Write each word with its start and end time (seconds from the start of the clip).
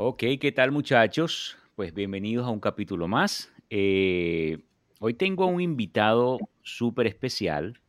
Ok, 0.00 0.22
¿qué 0.40 0.52
tal 0.52 0.70
muchachos? 0.70 1.58
Pues 1.74 1.92
bienvenidos 1.92 2.46
a 2.46 2.50
un 2.50 2.60
capítulo 2.60 3.08
más. 3.08 3.52
Eh, 3.68 4.58
hoy 5.00 5.14
tengo 5.14 5.42
a 5.42 5.48
un 5.48 5.60
invitado 5.60 6.38
súper 6.62 7.08
especial 7.08 7.80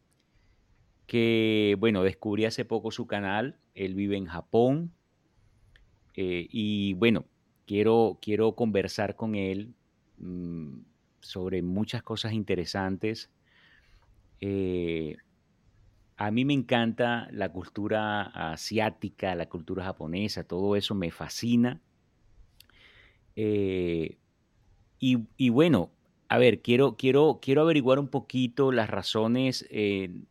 que, 1.05 1.75
bueno, 1.77 2.01
descubrí 2.01 2.45
hace 2.45 2.65
poco 2.65 2.89
su 2.89 3.05
canal. 3.05 3.59
Él 3.75 3.93
vive 3.93 4.17
en 4.17 4.25
Japón. 4.25 4.91
eh, 6.15 6.47
y 6.49 6.95
bueno, 6.95 7.25
quiero, 7.67 8.17
quiero 8.19 8.55
conversar 8.55 9.15
con 9.15 9.35
él 9.35 9.75
mm, 10.17 10.79
sobre 11.19 11.61
muchas 11.61 12.01
cosas 12.01 12.33
interesantes. 12.33 13.29
Eh, 14.41 15.15
a 16.17 16.31
mí 16.31 16.43
me 16.43 16.53
encanta 16.53 17.27
la 17.31 17.51
cultura 17.51 18.23
asiática, 18.51 19.35
la 19.35 19.47
cultura 19.47 19.83
japonesa, 19.83 20.43
todo 20.43 20.75
eso 20.75 20.95
me 20.95 21.11
fascina. 21.11 21.79
Eh, 23.41 24.17
y, 24.99 25.49
bueno, 25.49 25.91
a 26.27 26.37
ver, 26.37 26.61
quiero, 26.61 26.97
quiero, 26.97 27.39
quiero 27.41 27.61
averiguar 27.61 27.97
un 27.97 28.09
poquito 28.09 28.73
las 28.73 28.89
razones, 28.89 29.65
eh, 29.69 30.23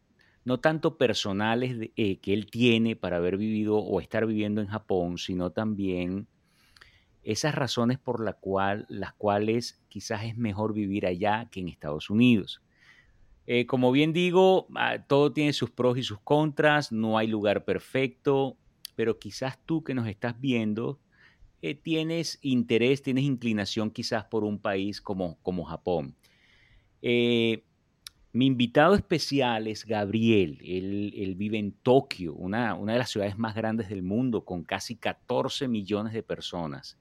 no 0.44 0.60
tanto 0.60 0.98
personales 0.98 1.90
eh, 1.96 2.18
que 2.18 2.34
él 2.34 2.50
tiene 2.50 2.96
para 2.96 3.16
haber 3.16 3.38
vivido 3.38 3.78
o 3.78 4.02
estar 4.02 4.26
viviendo 4.26 4.60
en 4.60 4.66
Japón, 4.66 5.16
sino 5.16 5.52
también 5.52 6.26
esas 7.22 7.54
razones 7.54 7.98
por 7.98 8.22
la 8.22 8.34
cual, 8.34 8.84
las 8.90 9.14
cuales 9.14 9.80
quizás 9.88 10.24
es 10.24 10.36
mejor 10.36 10.74
vivir 10.74 11.06
allá 11.06 11.48
que 11.50 11.60
en 11.60 11.68
Estados 11.68 12.10
Unidos. 12.10 12.60
Como 13.66 13.90
bien 13.90 14.12
digo, 14.12 14.66
ah, 14.74 14.98
todo 15.06 15.32
tiene 15.32 15.54
sus 15.54 15.70
pros 15.70 15.96
y 15.96 16.02
sus 16.02 16.20
contras, 16.20 16.92
no 16.92 17.16
hay 17.16 17.26
lugar 17.26 17.64
perfecto, 17.64 18.58
pero 18.94 19.18
quizás 19.18 19.58
tú 19.64 19.82
que 19.82 19.94
nos 19.94 20.06
estás 20.06 20.38
viendo 20.38 21.00
eh, 21.62 21.74
tienes 21.74 22.38
interés, 22.42 23.02
tienes 23.02 23.24
inclinación 23.24 23.90
quizás 23.90 24.24
por 24.24 24.44
un 24.44 24.58
país 24.58 25.00
como, 25.00 25.38
como 25.42 25.64
Japón. 25.64 26.14
Eh, 27.02 27.64
mi 28.32 28.46
invitado 28.46 28.94
especial 28.94 29.66
es 29.66 29.84
Gabriel. 29.84 30.58
Él, 30.62 31.12
él 31.16 31.34
vive 31.34 31.58
en 31.58 31.72
Tokio, 31.72 32.34
una, 32.34 32.74
una 32.74 32.92
de 32.92 32.98
las 32.98 33.10
ciudades 33.10 33.38
más 33.38 33.54
grandes 33.54 33.88
del 33.88 34.02
mundo, 34.02 34.44
con 34.44 34.64
casi 34.64 34.96
14 34.96 35.66
millones 35.66 36.12
de 36.12 36.22
personas. 36.22 36.98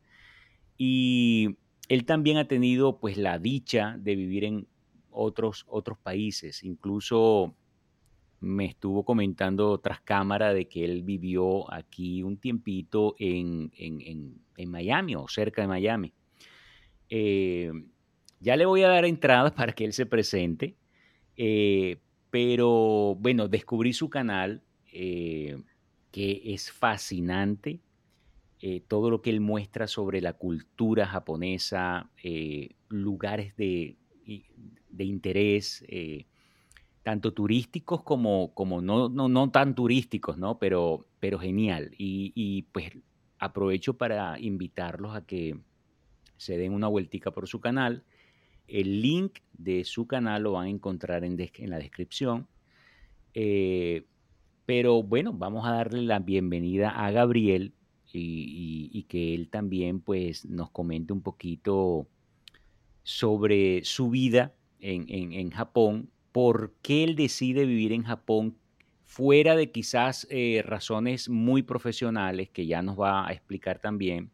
Y 0.78 1.58
él 1.90 2.06
también 2.06 2.38
ha 2.38 2.48
tenido 2.48 3.00
pues 3.00 3.18
la 3.18 3.40
dicha 3.40 3.96
de 4.00 4.16
vivir 4.16 4.44
en 4.46 4.68
otros, 5.12 5.66
otros 5.68 5.98
países. 5.98 6.64
Incluso 6.64 7.56
me 8.40 8.66
estuvo 8.66 9.04
comentando 9.04 9.80
tras 9.80 10.02
cámara 10.02 10.54
de 10.54 10.68
que 10.68 10.86
él 10.86 11.04
vivió 11.04 11.72
aquí 11.74 12.22
un 12.24 12.38
tiempito 12.38 13.16
en, 13.18 13.72
en, 13.76 14.02
en, 14.02 14.42
en 14.58 14.70
Miami 14.70 15.16
o 15.16 15.28
cerca 15.28 15.62
de 15.62 15.68
Miami. 15.68 16.14
Eh, 17.10 17.72
ya 18.40 18.56
le 18.56 18.66
voy 18.66 18.84
a 18.84 18.90
dar 18.90 19.06
entradas 19.06 19.52
para 19.54 19.74
que 19.74 19.86
él 19.86 19.94
se 19.94 20.06
presente, 20.06 20.76
eh, 21.36 21.98
pero 22.30 23.16
bueno, 23.20 23.48
descubrí 23.48 23.94
su 23.94 24.10
canal 24.10 24.64
eh, 24.92 25.62
que 26.12 26.42
es 26.54 26.72
fascinante. 26.72 27.80
todo 28.88 29.10
lo 29.10 29.22
que 29.22 29.30
él 29.30 29.40
muestra 29.40 29.88
sobre 29.88 30.20
la 30.22 30.34
cultura 30.34 31.06
japonesa, 31.06 32.10
lugares 32.90 33.56
de, 33.56 33.98
de 34.90 35.04
interés, 35.04 35.86
tanto 37.08 37.32
turísticos 37.32 38.04
como, 38.04 38.54
como 38.54 38.82
no, 38.82 39.08
no, 39.08 39.30
no 39.30 39.50
tan 39.50 39.76
turísticos, 39.76 40.38
¿no? 40.38 40.60
Pero, 40.60 41.08
pero 41.22 41.40
genial. 41.40 41.92
Y, 41.98 42.34
y, 42.36 42.64
pues 42.64 42.92
aprovecho 43.40 43.98
para 43.98 44.38
invitarlos 44.42 45.16
a 45.16 45.26
que 45.26 45.58
se 46.36 46.58
den 46.58 46.74
una 46.74 46.90
vueltica 46.90 47.32
por 47.32 47.48
su 47.48 47.62
canal. 47.62 48.04
El 48.68 49.02
link 49.02 49.40
de 49.54 49.86
su 49.86 50.06
canal 50.06 50.44
lo 50.44 50.52
van 50.52 50.66
a 50.66 50.70
encontrar 50.70 51.24
en, 51.24 51.38
la 51.38 51.78
descripción. 51.78 52.46
Eh, 53.34 54.06
pero 54.66 55.02
bueno, 55.02 55.32
vamos 55.32 55.66
a 55.66 55.72
darle 55.72 56.02
la 56.02 56.20
bienvenida 56.20 56.90
a 56.90 57.10
Gabriel 57.12 57.74
y, 58.12 58.20
y- 58.20 59.00
y 59.00 59.04
que 59.04 59.34
él 59.34 59.48
también 59.50 60.02
pues 60.02 60.44
nos 60.44 60.72
comente 60.72 61.14
un 61.14 61.22
poquito 61.22 62.10
sobre 63.04 63.86
su 63.86 64.10
vida 64.10 64.54
en, 64.82 65.06
en- 65.08 65.32
en 65.32 65.52
Japón, 65.52 66.12
por 66.38 66.76
qué 66.84 67.04
él 67.04 67.16
decide 67.16 67.66
vivir 67.66 67.92
en 67.92 68.04
Japón 68.04 68.60
fuera 69.06 69.56
de 69.56 69.72
quizás 69.72 70.28
eh, 70.30 70.62
razones 70.64 71.30
muy 71.30 71.64
profesionales, 71.64 72.52
que 72.52 72.68
ya 72.68 72.84
nos 72.84 72.96
va 72.96 73.28
a 73.28 73.32
explicar 73.32 73.80
también, 73.80 74.30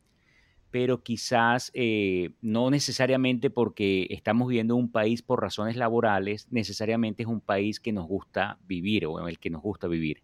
pero 0.69 1.01
quizás 1.01 1.71
eh, 1.73 2.31
no 2.41 2.69
necesariamente 2.69 3.49
porque 3.49 4.07
estamos 4.09 4.49
viviendo 4.49 4.73
en 4.73 4.81
un 4.81 4.91
país 4.91 5.21
por 5.21 5.41
razones 5.41 5.77
laborales, 5.77 6.49
necesariamente 6.51 7.23
es 7.23 7.29
un 7.29 7.39
país 7.39 7.79
que 7.79 7.93
nos 7.93 8.05
gusta 8.05 8.59
vivir 8.67 9.05
o 9.05 9.21
en 9.21 9.29
el 9.29 9.39
que 9.39 9.49
nos 9.49 9.61
gusta 9.61 9.87
vivir. 9.87 10.23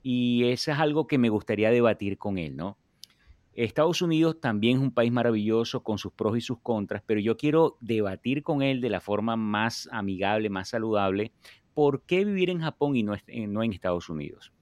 Y 0.00 0.44
eso 0.44 0.70
es 0.70 0.78
algo 0.78 1.08
que 1.08 1.18
me 1.18 1.28
gustaría 1.28 1.72
debatir 1.72 2.18
con 2.18 2.38
él, 2.38 2.54
¿no? 2.54 2.78
Estados 3.56 4.02
Unidos 4.02 4.40
también 4.40 4.78
es 4.78 4.82
un 4.82 4.92
país 4.92 5.12
maravilloso 5.12 5.82
con 5.82 5.98
sus 5.98 6.12
pros 6.12 6.36
y 6.36 6.40
sus 6.40 6.58
contras, 6.60 7.02
pero 7.06 7.20
yo 7.20 7.36
quiero 7.36 7.76
debatir 7.80 8.42
con 8.42 8.62
él 8.62 8.80
de 8.80 8.90
la 8.90 9.00
forma 9.00 9.36
más 9.36 9.88
amigable, 9.92 10.50
más 10.50 10.70
saludable, 10.70 11.32
por 11.72 12.02
qué 12.02 12.24
vivir 12.24 12.50
en 12.50 12.60
Japón 12.60 12.96
y 12.96 13.02
no, 13.02 13.14
eh, 13.14 13.22
en 13.28 13.72
Estados 13.72 14.08
Unidos. 14.08 14.52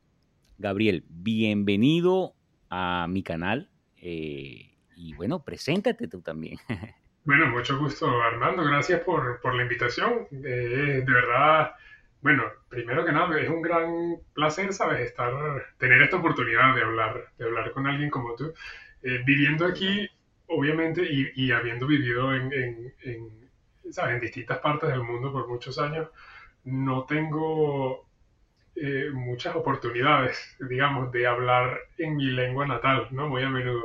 Gabriel, 0.59 1.05
bienvenido 1.09 2.35
a 2.69 3.07
mi 3.09 3.23
canal 3.23 3.71
eh, 3.97 4.77
y 4.97 5.15
bueno, 5.15 5.43
preséntate 5.43 6.09
tú 6.09 6.21
también. 6.21 6.59
Bueno, 7.25 7.47
mucho 7.47 7.79
gusto, 7.79 8.21
Armando. 8.21 8.65
Gracias 8.65 9.01
por, 9.03 9.41
por 9.41 9.55
la 9.55 9.63
invitación. 9.63 10.27
Eh, 10.33 11.05
de 11.07 11.13
verdad, 11.13 11.71
bueno, 12.23 12.45
primero 12.69 13.05
que 13.05 13.13
nada, 13.13 13.39
es 13.41 13.49
un 13.49 13.63
gran 13.63 14.17
placer, 14.35 14.73
¿sabes? 14.73 15.01
Estar, 15.01 15.33
tener 15.79 16.03
esta 16.03 16.17
oportunidad 16.17 16.75
de 16.75 16.83
hablar, 16.83 17.33
de 17.39 17.45
hablar 17.45 17.73
con 17.73 17.87
alguien 17.87 18.11
como 18.11 18.35
tú. 18.37 18.55
Eh, 19.03 19.23
viviendo 19.27 19.67
aquí, 19.67 20.09
obviamente, 20.47 21.03
y, 21.03 21.33
y 21.35 21.51
habiendo 21.53 21.87
vivido 21.87 22.35
en, 22.35 22.53
en, 22.53 22.95
en, 23.03 23.51
¿sabes? 23.93 24.15
en 24.15 24.21
distintas 24.21 24.59
partes 24.59 24.91
del 24.91 25.03
mundo 25.03 25.33
por 25.33 25.49
muchos 25.49 25.79
años, 25.79 26.09
no 26.65 27.05
tengo 27.07 28.07
eh, 28.77 29.11
muchas 29.13 29.57
oportunidades, 29.57 30.57
digamos, 30.61 31.13
de 31.13 31.27
hablar 31.27 31.79
en 31.99 32.17
mi 32.17 32.27
lengua 32.27 32.67
natal, 32.67 33.09
¿no? 33.11 33.29
Muy 33.29 33.43
a 33.43 33.51
menudo. 33.51 33.83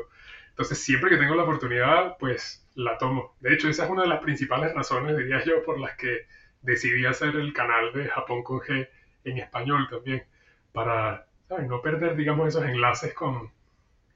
Entonces, 0.50 0.80
siempre 0.80 1.10
que 1.10 1.18
tengo 1.18 1.36
la 1.36 1.44
oportunidad, 1.44 2.18
pues 2.20 2.68
la 2.76 2.98
tomo. 2.98 3.36
De 3.40 3.54
hecho, 3.54 3.70
esa 3.70 3.86
es 3.86 3.90
una 3.90 4.04
de 4.04 4.10
las 4.10 4.22
principales 4.22 4.74
razones, 4.74 5.18
diría 5.18 5.44
yo, 5.44 5.64
por 5.64 5.80
las 5.80 5.96
que 5.98 6.28
decidí 6.62 7.06
hacer 7.06 7.36
el 7.36 7.54
canal 7.54 7.94
de 7.94 8.06
Japón 8.08 8.44
con 8.44 8.60
G 8.60 8.88
en 9.24 9.38
español 9.38 9.88
también, 9.90 10.24
para, 10.72 11.28
¿sabes? 11.48 11.68
No 11.68 11.82
perder, 11.82 12.16
digamos, 12.16 12.48
esos 12.50 12.66
enlaces 12.66 13.14
con, 13.14 13.52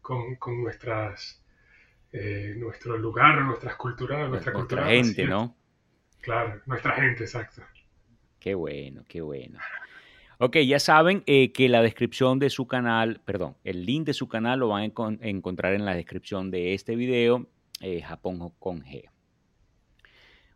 con, 0.01 0.35
con 0.35 0.63
nuestras, 0.63 1.43
eh, 2.11 2.53
nuestro 2.57 2.97
lugar, 2.97 3.41
nuestras 3.41 3.75
culturas, 3.75 4.29
nuestra 4.29 4.51
Nuestra 4.51 4.53
cultura 4.53 4.85
gente. 4.85 5.25
¿no? 5.25 5.55
Claro, 6.21 6.61
nuestra 6.65 6.93
gente, 6.93 7.23
exacto. 7.23 7.61
Qué 8.39 8.55
bueno, 8.55 9.03
qué 9.07 9.21
bueno. 9.21 9.59
Ok, 10.39 10.57
ya 10.57 10.79
saben 10.79 11.23
eh, 11.27 11.51
que 11.51 11.69
la 11.69 11.83
descripción 11.83 12.39
de 12.39 12.49
su 12.49 12.65
canal, 12.67 13.21
perdón, 13.23 13.55
el 13.63 13.85
link 13.85 14.07
de 14.07 14.13
su 14.13 14.27
canal 14.27 14.59
lo 14.59 14.69
van 14.69 14.83
a 14.83 14.85
encon- 14.87 15.19
encontrar 15.21 15.75
en 15.75 15.85
la 15.85 15.93
descripción 15.93 16.49
de 16.49 16.73
este 16.73 16.95
video, 16.95 17.47
eh, 17.79 18.01
Japón 18.01 18.51
con 18.57 18.81
G. 18.81 19.09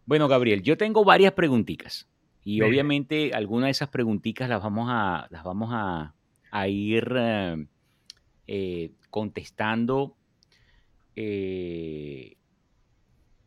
Bueno, 0.05 0.27
Gabriel, 0.27 0.61
yo 0.61 0.77
tengo 0.77 1.03
varias 1.03 1.33
preguntitas 1.33 2.07
y 2.43 2.61
obviamente 2.61 3.31
algunas 3.33 3.67
de 3.67 3.71
esas 3.71 3.89
preguntitas 3.89 4.47
las 4.47 4.61
vamos 4.61 4.87
a, 4.91 5.27
las 5.31 5.43
vamos 5.43 5.69
a, 5.73 6.13
a 6.51 6.67
ir 6.67 7.11
eh, 7.17 7.65
eh, 8.47 8.91
contestando 9.09 10.15
eh, 11.15 12.37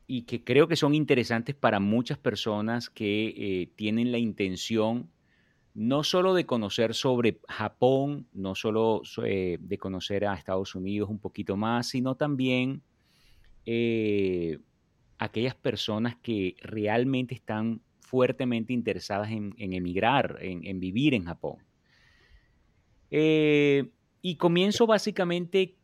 y 0.09 0.23
que 0.23 0.43
creo 0.43 0.67
que 0.67 0.75
son 0.77 0.95
interesantes 0.95 1.55
para 1.55 1.79
muchas 1.81 2.19
personas 2.19 2.91
que 2.91 3.35
eh, 3.37 3.71
tienen 3.77 4.11
la 4.11 4.19
intención 4.19 5.11
no 5.75 6.03
solo 6.03 6.35
de 6.35 6.45
conocer 6.45 6.93
sobre 6.95 7.39
Japón, 7.47 8.27
no 8.33 8.57
solo 8.57 9.03
so- 9.05 9.23
de 9.23 9.79
conocer 9.79 10.27
a 10.27 10.35
Estados 10.35 10.75
Unidos 10.75 11.09
un 11.09 11.21
poquito 11.21 11.57
más, 11.57 11.87
sino 11.89 12.17
también 12.17 12.83
eh, 13.65 14.59
aquellas 15.19 15.55
personas 15.55 16.17
que 16.17 16.57
realmente 16.63 17.35
están 17.35 17.81
fuertemente 18.01 18.73
interesadas 18.73 19.31
en, 19.31 19.55
emigrar, 19.59 20.39
en, 20.41 20.81
vivir 20.81 21.15
en 21.15 21.25
Japón. 21.25 21.59
Eh, 23.11 23.91
y 24.23 24.37
comienzo 24.37 24.87
básicamente 24.87 25.77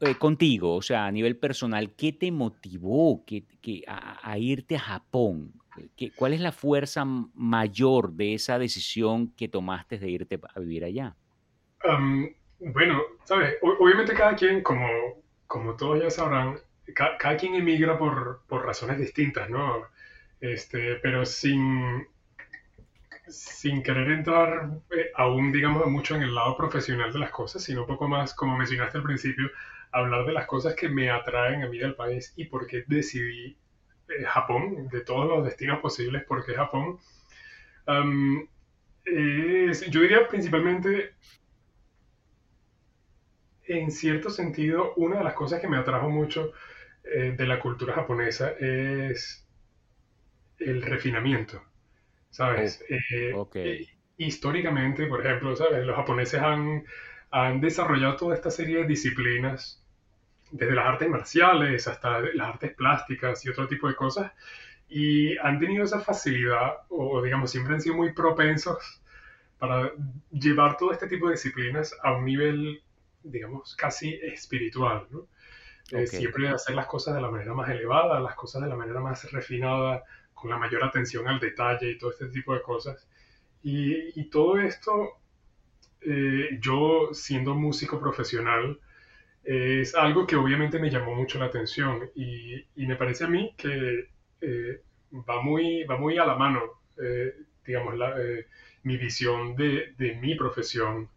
eh, 0.00 0.14
contigo, 0.16 0.74
o 0.74 0.82
sea, 0.82 1.06
a 1.06 1.12
nivel 1.12 1.36
personal, 1.36 1.94
¿qué 1.94 2.12
te 2.12 2.32
motivó 2.32 3.24
que, 3.24 3.44
a, 3.86 4.38
irte 4.38 4.76
a 4.76 4.80
Japón? 4.80 5.52
¿Qué, 5.96 6.10
¿Cuál 6.10 6.32
es 6.32 6.40
la 6.40 6.52
fuerza 6.52 7.04
mayor 7.04 8.12
de 8.12 8.34
esa 8.34 8.58
decisión 8.58 9.28
que 9.32 9.48
tomaste 9.48 9.98
de 9.98 10.10
irte 10.10 10.40
a 10.54 10.60
vivir 10.60 10.84
allá? 10.84 11.14
Bueno, 12.58 13.02
sabes, 13.24 13.54
obviamente 13.62 14.14
cada 14.14 14.34
quien, 14.34 14.62
como 14.62 14.86
como 15.46 15.76
todos 15.76 16.02
ya 16.02 16.10
sabrán, 16.10 16.58
cada 16.94 17.36
quien 17.36 17.54
emigra 17.54 17.98
por, 17.98 18.42
por, 18.46 18.64
razones 18.64 18.98
distintas, 18.98 19.50
¿no? 19.50 19.86
Este, 20.40 20.96
pero 20.96 21.24
sin, 21.26 22.06
sin 23.28 23.82
querer 23.82 24.10
entrar 24.10 24.70
eh, 24.90 25.10
aún, 25.14 25.52
digamos, 25.52 25.86
mucho 25.86 26.14
en 26.14 26.22
el 26.22 26.34
lado 26.34 26.56
profesional 26.56 27.12
de 27.12 27.18
las 27.18 27.30
cosas, 27.30 27.62
sino 27.62 27.82
un 27.82 27.86
poco 27.86 28.08
más, 28.08 28.34
como 28.34 28.56
mencionaste 28.56 28.98
al 28.98 29.04
principio, 29.04 29.50
hablar 29.92 30.26
de 30.26 30.32
las 30.32 30.46
cosas 30.46 30.74
que 30.74 30.88
me 30.88 31.10
atraen 31.10 31.62
a 31.62 31.68
mí 31.68 31.78
del 31.78 31.94
país 31.94 32.32
y 32.36 32.44
por 32.44 32.66
qué 32.66 32.84
decidí 32.86 33.56
eh, 34.08 34.24
Japón, 34.24 34.88
de 34.88 35.00
todos 35.00 35.26
los 35.28 35.44
destinos 35.44 35.80
posibles, 35.80 36.24
por 36.24 36.44
qué 36.44 36.54
Japón. 36.54 36.98
yo 39.06 40.00
diría 40.00 40.28
principalmente 40.28 41.14
en 43.68 43.90
cierto 43.90 44.30
sentido, 44.30 44.94
una 44.96 45.18
de 45.18 45.24
las 45.24 45.34
cosas 45.34 45.60
que 45.60 45.68
me 45.68 45.76
atrajo 45.76 46.08
mucho 46.08 46.52
eh, 47.14 47.34
de 47.36 47.46
la 47.46 47.60
cultura 47.60 47.94
japonesa 47.94 48.50
es 48.58 49.46
el 50.58 50.82
refinamiento, 50.82 51.62
¿sabes? 52.30 52.82
Oh, 53.34 53.48
eh, 53.54 53.54
eh, 53.54 53.88
históricamente, 54.16 55.06
por 55.06 55.24
ejemplo, 55.24 55.54
¿sabes? 55.56 55.84
Los 55.84 55.96
japoneses 55.96 56.40
han, 56.40 56.84
han 57.30 57.60
desarrollado 57.60 58.16
toda 58.16 58.34
esta 58.34 58.50
serie 58.50 58.78
de 58.78 58.86
disciplinas, 58.86 59.82
desde 60.50 60.74
las 60.74 60.86
artes 60.86 61.08
marciales 61.08 61.88
hasta 61.88 62.20
las 62.20 62.48
artes 62.48 62.72
plásticas 62.74 63.44
y 63.44 63.48
otro 63.50 63.66
tipo 63.66 63.88
de 63.88 63.96
cosas, 63.96 64.32
y 64.88 65.36
han 65.38 65.58
tenido 65.58 65.84
esa 65.84 66.00
facilidad, 66.00 66.78
o 66.88 67.20
digamos, 67.22 67.50
siempre 67.50 67.74
han 67.74 67.80
sido 67.80 67.96
muy 67.96 68.12
propensos 68.12 69.02
para 69.58 69.92
llevar 70.30 70.76
todo 70.76 70.92
este 70.92 71.08
tipo 71.08 71.26
de 71.26 71.32
disciplinas 71.32 71.94
a 72.02 72.12
un 72.12 72.24
nivel 72.24 72.82
digamos, 73.30 73.74
casi 73.76 74.14
espiritual, 74.22 75.06
¿no? 75.10 75.26
Eh, 75.92 76.06
siempre 76.06 76.48
hacer 76.48 76.74
las 76.74 76.86
cosas 76.86 77.14
de 77.14 77.20
la 77.20 77.30
manera 77.30 77.54
más 77.54 77.68
elevada, 77.70 78.20
las 78.20 78.34
cosas 78.34 78.62
de 78.62 78.68
la 78.68 78.76
manera 78.76 79.00
más 79.00 79.30
refinada, 79.32 80.04
con 80.34 80.50
la 80.50 80.58
mayor 80.58 80.84
atención 80.84 81.28
al 81.28 81.40
detalle 81.40 81.90
y 81.90 81.98
todo 81.98 82.10
este 82.10 82.28
tipo 82.28 82.54
de 82.54 82.62
cosas. 82.62 83.08
Y, 83.62 84.20
y 84.20 84.24
todo 84.30 84.58
esto, 84.58 84.92
eh, 86.02 86.58
yo 86.60 87.10
siendo 87.12 87.54
músico 87.54 88.00
profesional, 88.00 88.80
es 89.44 89.94
algo 89.94 90.26
que 90.26 90.36
obviamente 90.36 90.78
me 90.80 90.90
llamó 90.90 91.14
mucho 91.14 91.38
la 91.38 91.46
atención 91.46 92.10
y, 92.14 92.56
y 92.76 92.86
me 92.86 92.96
parece 92.96 93.24
a 93.24 93.28
mí 93.28 93.54
que 93.56 94.10
eh, 94.40 94.82
va, 95.12 95.42
muy, 95.42 95.84
va 95.84 95.96
muy 95.98 96.18
a 96.18 96.26
la 96.26 96.36
mano, 96.36 96.62
digamos, 97.66 97.96
la, 97.96 98.14
mi 98.84 98.96
visión 98.96 99.56
de, 99.56 99.94
de 99.98 100.14
mi 100.16 100.34
profesión 100.36 101.10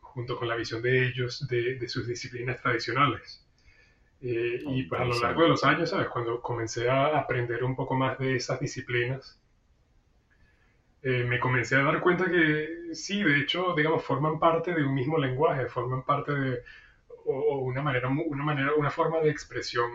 junto 0.00 0.38
con 0.38 0.48
la 0.48 0.56
visión 0.56 0.82
de 0.82 1.08
ellos 1.08 1.46
de, 1.48 1.88
sus 1.88 2.06
disciplinas 2.06 2.60
tradicionales. 2.62 3.43
Eh, 4.26 4.62
y 4.66 4.84
pues 4.84 5.02
a 5.02 5.04
lo 5.04 5.20
largo 5.20 5.42
de 5.42 5.48
los 5.50 5.64
años, 5.64 5.90
¿sabes? 5.90 6.08
Cuando 6.08 6.40
comencé 6.40 6.88
a 6.88 7.18
aprender 7.18 7.62
un 7.62 7.76
poco 7.76 7.94
más 7.94 8.18
de 8.18 8.36
esas 8.36 8.58
disciplinas, 8.58 9.38
eh, 11.02 11.24
me 11.24 11.38
comencé 11.38 11.76
a 11.76 11.82
dar 11.82 12.00
cuenta 12.00 12.30
que 12.30 12.94
sí, 12.94 13.22
de 13.22 13.40
hecho, 13.40 13.74
digamos, 13.76 14.02
forman 14.02 14.38
parte 14.38 14.72
de 14.74 14.82
un 14.82 14.94
mismo 14.94 15.18
lenguaje, 15.18 15.66
forman 15.66 16.04
parte 16.04 16.32
de 16.32 16.62
o, 17.26 17.58
una 17.58 17.82
manera, 17.82 18.08
una 18.08 18.44
manera, 18.44 18.72
una 18.74 18.90
forma 18.90 19.20
de 19.20 19.28
expresión 19.28 19.90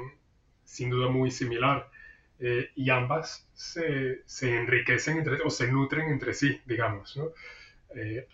sin 0.63 0.91
duda 0.91 1.09
muy 1.09 1.31
similar. 1.31 1.89
Eh, 2.39 2.69
y 2.75 2.89
ambas 2.91 3.49
se, 3.53 4.21
se, 4.25 4.55
enriquecen 4.55 5.17
entre, 5.17 5.41
o 5.43 5.49
se 5.49 5.71
nutren 5.71 6.09
entre 6.09 6.33
sí, 6.33 6.61
digamos, 6.65 7.17
¿no? 7.17 7.31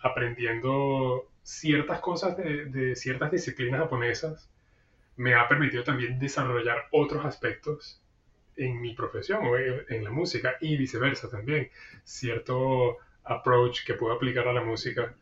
aprendiendo 0.02 1.30
ciertas 1.42 2.00
cosas 2.00 2.36
de, 2.36 2.94
ciertas 2.94 3.30
disciplinas 3.32 3.80
japonesas 3.80 4.50
me 5.16 5.34
ha 5.34 5.48
permitido 5.48 5.82
también 5.84 6.18
desarrollar 6.18 6.86
otros 6.92 7.24
aspectos 7.24 8.02
en 8.56 8.80
mi 8.80 8.94
profesión 8.94 9.46
o 9.46 9.56
en, 9.56 10.04
la 10.04 10.10
música 10.10 10.56
y 10.60 10.76
viceversa 10.76 11.28
también. 11.28 11.70
Cierto 12.04 12.98
approach 13.24 13.84
que 13.84 13.94
puedo 13.94 14.14
aplicar 14.14 14.48
a 14.48 14.52
la 14.52 14.62
música 14.62 15.14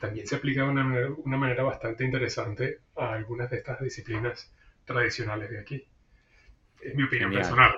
también 0.00 0.26
se 0.26 0.36
aplica 0.36 0.62
de 0.62 0.70
una 0.70 0.84
manera, 0.84 1.10
una 1.24 1.36
manera 1.36 1.62
bastante 1.62 2.04
interesante 2.04 2.80
a 2.96 3.12
algunas 3.12 3.50
de 3.50 3.58
estas 3.58 3.80
disciplinas 3.80 4.52
tradicionales 4.84 5.50
de 5.50 5.60
aquí. 5.60 5.84
Es 6.80 6.94
mi 6.94 7.02
opinión 7.04 7.32
personal. 7.32 7.74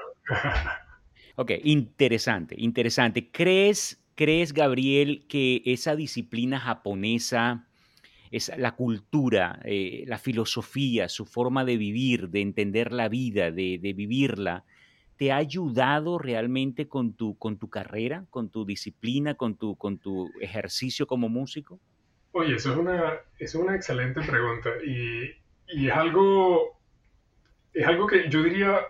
ok, 1.36 1.52
interesante, 1.64 2.54
interesante. 2.58 3.30
¿Crees, 3.30 4.00
¿Crees, 4.14 4.52
Gabriel, 4.52 5.26
que 5.28 5.62
esa 5.64 5.96
disciplina 5.96 6.60
japonesa 6.60 7.67
es 8.30 8.52
la 8.56 8.72
cultura, 8.76 9.60
eh, 9.64 10.04
la 10.06 10.19
filosofía, 10.19 11.08
su 11.08 11.26
forma 11.26 11.64
de 11.64 11.76
vivir, 11.76 12.28
de 12.28 12.40
entender 12.40 12.92
la 12.92 13.08
vida, 13.08 13.50
de, 13.50 13.78
vivirla, 13.94 14.64
¿te 15.16 15.32
ha 15.32 15.36
ayudado 15.36 16.19
realmente 16.19 16.88
con 16.88 17.14
tu, 17.14 17.36
con 17.38 17.58
tu 17.58 17.69
carrera, 17.69 18.25
con 18.30 18.50
tu 18.50 18.64
disciplina, 18.64 19.34
con 19.34 19.56
tu, 19.56 19.76
con 19.76 19.98
tu 19.98 20.30
ejercicio 20.40 21.06
como 21.06 21.28
músico? 21.28 21.80
Oye, 22.32 22.56
eso 22.56 22.72
es 22.72 22.78
una, 22.78 23.14
es 23.38 23.54
una 23.54 23.75
excelente 23.75 24.20
pregunta 24.20 24.70
y, 24.84 25.30
y 25.69 25.88
es, 25.88 25.92
algo, 25.92 26.78
es 27.72 27.86
algo 27.86 28.06
que 28.06 28.28
yo 28.28 28.42
diría, 28.42 28.80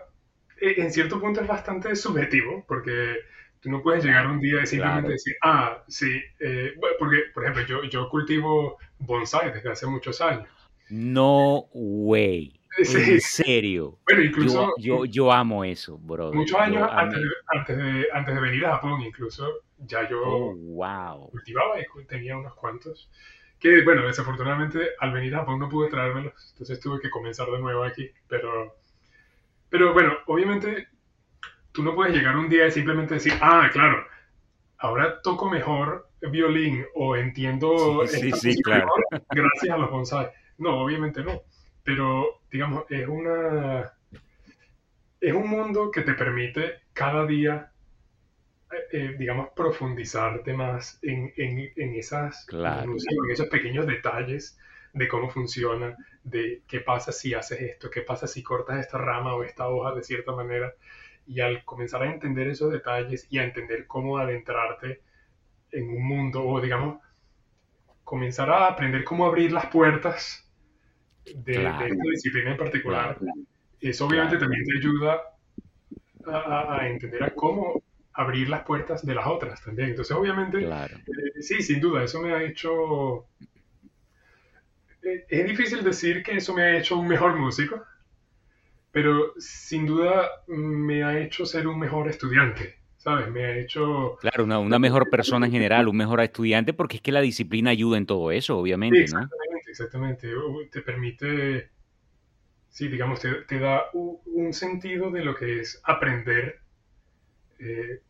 e, 0.59 0.81
en 0.81 0.91
cierto 0.91 1.19
punto 1.19 1.41
es 1.41 1.47
bastante 1.47 1.95
subjetivo, 1.95 2.65
porque 2.67 3.15
Tú 3.61 3.69
no 3.69 3.81
puedes 3.81 4.05
llegar 4.05 4.27
un 4.27 4.39
día 4.39 4.63
y 4.63 4.67
simplemente 4.67 5.11
decir, 5.11 5.35
ah, 5.43 5.83
sí, 5.87 6.21
eh, 6.39 6.73
porque, 6.97 7.23
por 7.33 7.43
ejemplo, 7.43 7.65
yo, 7.65 7.83
yo 7.89 8.09
cultivo 8.09 8.77
bonsai 8.99 9.51
desde 9.51 9.69
hace 9.69 9.85
muchos 9.85 10.21
años. 10.21 10.47
No 10.89 11.69
way. 11.73 12.59
En 12.77 13.19
serio. 13.19 13.99
Bueno, 14.05 14.23
incluso. 14.23 14.73
Yo, 14.77 15.03
yo, 15.05 15.31
amo 15.31 15.65
eso, 15.65 15.97
bro. 15.97 16.31
Muchos 16.31 16.57
años 16.59 16.87
antes, 16.89 17.19
de, 17.19 17.27
antes, 17.47 17.77
de, 17.77 18.07
antes, 18.13 18.35
de, 18.35 18.41
venir 18.41 18.65
a 18.65 18.75
Japón, 18.75 19.01
incluso, 19.01 19.45
ya 19.79 20.07
yo 20.09 20.21
oh, 20.23 20.55
wow. 20.55 21.29
cultivaba 21.29 21.79
y 21.79 22.05
tenía 22.05 22.37
unos 22.37 22.53
cuantos. 22.55 23.09
Que, 23.59 23.83
bueno, 23.83 24.07
desafortunadamente 24.07 24.91
al 24.99 25.11
venir 25.11 25.35
a 25.35 25.39
Japón 25.39 25.59
no 25.59 25.67
pude 25.67 25.89
traérmelos, 25.89 26.51
entonces 26.51 26.79
tuve 26.79 27.01
que 27.01 27.09
comenzar 27.09 27.47
de 27.47 27.59
nuevo 27.59 27.83
aquí. 27.83 28.09
Pero, 28.29 28.77
pero 29.69 29.93
bueno, 29.93 30.13
obviamente 30.27 30.87
tú 31.71 31.83
no 31.83 31.95
puedes 31.95 32.15
llegar 32.15 32.35
un 32.37 32.49
día 32.49 32.67
y 32.67 32.71
simplemente 32.71 33.15
decir, 33.15 33.33
ah, 33.41 33.69
claro, 33.71 34.05
ahora 34.77 35.21
toco 35.21 35.49
mejor 35.49 36.09
violín 36.21 36.85
o 36.95 37.15
entiendo 37.15 38.05
sí, 38.07 38.31
sí, 38.31 38.61
claro. 38.61 38.89
gracias 39.29 39.73
a 39.73 39.77
los 39.77 39.89
bonsai. 39.89 40.29
No, 40.57 40.81
obviamente 40.81 41.23
no. 41.23 41.41
Pero, 41.83 42.41
digamos, 42.51 42.83
es 42.89 43.07
una... 43.07 43.93
Es 45.21 45.33
un 45.33 45.49
mundo 45.49 45.91
que 45.91 46.01
te 46.01 46.13
permite 46.13 46.75
cada 46.93 47.25
día, 47.25 47.71
eh, 48.71 48.77
eh, 48.93 49.15
digamos, 49.17 49.49
profundizarte 49.53 50.53
más 50.53 50.97
en, 51.01 51.33
en, 51.35 51.71
en 51.75 51.95
esas, 51.95 52.47
en 52.51 52.95
esos 53.29 53.47
pequeños 53.47 53.85
detalles 53.85 54.57
de 54.93 55.07
cómo 55.09 55.29
funciona, 55.29 55.97
de 56.23 56.63
qué 56.67 56.79
pasa 56.79 57.11
si 57.11 57.33
haces 57.33 57.59
esto, 57.61 57.89
qué 57.89 58.01
pasa 58.01 58.27
si 58.27 58.41
cortas 58.41 58.79
esta 58.79 58.97
rama 58.97 59.35
o 59.35 59.43
esta 59.43 59.67
hoja 59.67 59.93
de 59.93 60.03
cierta 60.03 60.31
manera. 60.31 60.73
Y 61.29 61.41
al 61.41 61.63
comenzar 61.63 62.01
a 62.01 62.11
entender 62.11 62.47
esos 62.47 62.71
detalles 62.73 63.27
y 63.29 63.37
a 63.37 63.43
entender 63.43 63.85
cómo 63.85 64.17
adentrarte 64.17 65.01
en 65.71 65.87
un 65.87 66.03
mundo, 66.03 66.43
o 66.43 66.59
digamos, 66.59 66.99
comenzar 68.03 68.49
a 68.49 68.67
aprender 68.67 69.03
cómo 69.03 69.27
abrir 69.27 69.51
las 69.51 69.67
puertas 69.67 70.51
de, 71.23 71.63
esta 71.63 72.03
disciplina 72.11 72.51
en 72.51 72.57
particular, 72.57 73.19
eso 73.79 74.07
obviamente 74.07 74.37
también 74.37 74.63
te 74.65 74.77
ayuda 74.79 75.21
a, 76.25 76.87
entender 76.87 77.23
a 77.23 77.29
cómo 77.29 77.83
abrir 78.13 78.49
las 78.49 78.63
puertas 78.63 79.05
de 79.05 79.13
las 79.13 79.27
otras 79.27 79.63
también. 79.63 79.89
Entonces, 79.89 80.15
obviamente, 80.15 80.67
eh, 80.67 81.41
sí, 81.41 81.61
sin 81.61 81.79
duda, 81.79 82.03
eso 82.03 82.19
me 82.21 82.33
ha 82.33 82.43
hecho... 82.43 83.27
Eh, 85.03 85.25
es 85.29 85.47
difícil 85.47 85.83
decir 85.83 86.23
que 86.23 86.37
eso 86.37 86.53
me 86.53 86.63
ha 86.63 86.77
hecho 86.77 86.97
un 86.97 87.07
mejor 87.07 87.37
músico, 87.37 87.83
pero 88.91 89.33
sin 89.37 89.85
duda 89.85 90.29
me 90.47 91.03
ha 91.03 91.19
hecho 91.19 91.45
ser 91.45 91.67
un 91.67 91.79
mejor 91.79 92.09
estudiante, 92.09 92.79
¿sabes? 92.97 93.29
Me 93.29 93.45
ha 93.45 93.57
hecho... 93.57 94.17
Claro, 94.19 94.43
una, 94.43 94.59
una 94.59 94.79
mejor 94.79 95.09
persona 95.09 95.45
en 95.45 95.51
general, 95.51 95.87
un 95.87 95.97
mejor 95.97 96.21
estudiante, 96.21 96.73
porque 96.73 96.97
es 96.97 97.01
que 97.01 97.11
la 97.11 97.21
disciplina 97.21 97.69
ayuda 97.69 97.97
en 97.97 98.05
todo 98.05 98.31
eso, 98.31 98.57
obviamente, 98.57 99.01
exactamente, 99.01 99.69
Exactamente, 99.69 100.27
te 100.71 100.81
permite, 100.81 101.69
sí, 102.69 102.87
digamos, 102.87 103.21
te, 103.21 103.59
da 103.59 103.83
un, 103.93 104.51
sentido 104.53 105.11
de 105.11 105.23
lo 105.23 105.35
que 105.35 105.59
es 105.59 105.79
aprender, 105.83 106.59
eh, 107.59 108.01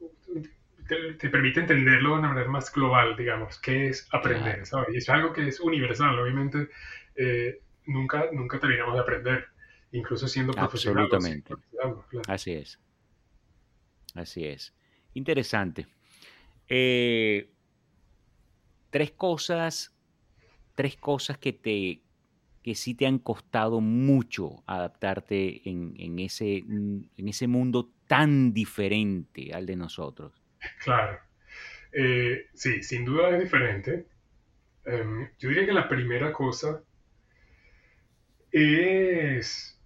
te, 1.20 1.30
permite 1.30 1.60
entenderlo 1.60 2.14
de 2.14 2.20
una 2.20 2.30
manera 2.30 2.50
más 2.50 2.72
global, 2.72 3.18
digamos, 3.18 3.60
qué 3.60 3.88
es 3.88 4.08
aprender, 4.14 4.66
¿sabes? 4.66 4.94
Y 4.94 4.98
es 4.98 5.10
algo 5.10 5.34
que 5.34 5.50
es 5.50 5.60
universal, 5.60 6.18
obviamente, 6.18 6.70
eh, 7.16 7.60
nunca, 7.86 8.28
nunca 8.32 8.58
terminamos 8.58 8.94
de 8.94 9.02
aprender 9.02 9.48
incluso 9.92 10.28
siendo 10.28 10.54
profesional. 10.54 11.06
Absolutamente. 11.06 11.54
Así 12.28 12.52
es. 12.52 12.80
Así 14.16 14.46
es. 14.46 14.74
Interesante. 15.14 15.88
Eh, 16.68 17.50
tres 18.90 19.12
cosas, 19.12 19.96
tres 20.76 20.96
cosas 20.98 21.38
que 21.38 21.54
te, 21.54 22.02
que 22.64 22.76
sí 22.76 22.96
te 22.96 23.08
han 23.08 23.20
costado 23.20 23.82
mucho 23.82 24.64
adaptarte 24.68 25.68
en, 25.70 26.20
ese, 26.20 26.58
en 26.58 27.10
ese 27.28 27.48
mundo 27.48 27.92
tan 28.08 28.54
diferente 28.54 29.54
al 29.54 29.66
de 29.66 29.76
nosotros? 29.76 30.34
Claro. 30.84 31.20
Eh, 31.92 32.48
sí, 32.54 32.84
sin 32.84 33.06
duda 33.06 33.30
es 33.30 33.40
diferente. 33.40 34.06
Em, 34.86 35.30
yo 35.38 35.50
diría 35.50 35.66
que 35.66 35.74
la 35.74 35.88
primera 35.88 36.34
cosa 36.34 36.82
es, 38.52 39.79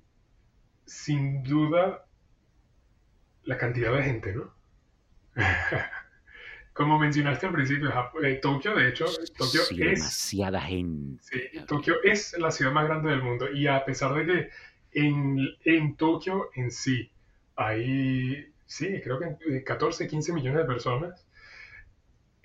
sin 0.85 1.43
duda, 1.43 2.05
la 3.43 3.57
cantidad 3.57 3.93
de 3.93 4.03
gente, 4.03 4.33
¿no? 4.33 4.53
Como 6.73 6.97
mencionaste 6.97 7.45
al 7.45 7.53
principio, 7.53 7.91
eh, 8.23 8.39
Tokio, 8.41 8.75
de 8.75 8.89
hecho, 8.89 9.05
Tokio 9.37 9.61
es... 9.61 9.77
demasiada 9.77 10.61
gente. 10.61 11.21
Sí, 11.23 11.41
Tokio 11.67 12.01
es 12.03 12.35
la 12.39 12.51
ciudad 12.51 12.71
más 12.71 12.85
grande 12.85 13.11
del 13.11 13.21
mundo 13.21 13.51
y 13.51 13.67
a 13.67 13.85
pesar 13.85 14.13
de 14.15 14.25
que 14.25 14.49
en, 14.93 15.37
en 15.65 15.95
Tokio 15.95 16.49
en 16.55 16.71
sí 16.71 17.11
hay, 17.55 18.51
sí, 18.65 18.99
creo 19.03 19.19
que 19.19 19.63
14, 19.63 20.07
15 20.07 20.33
millones 20.33 20.61
de 20.61 20.65
personas, 20.65 21.27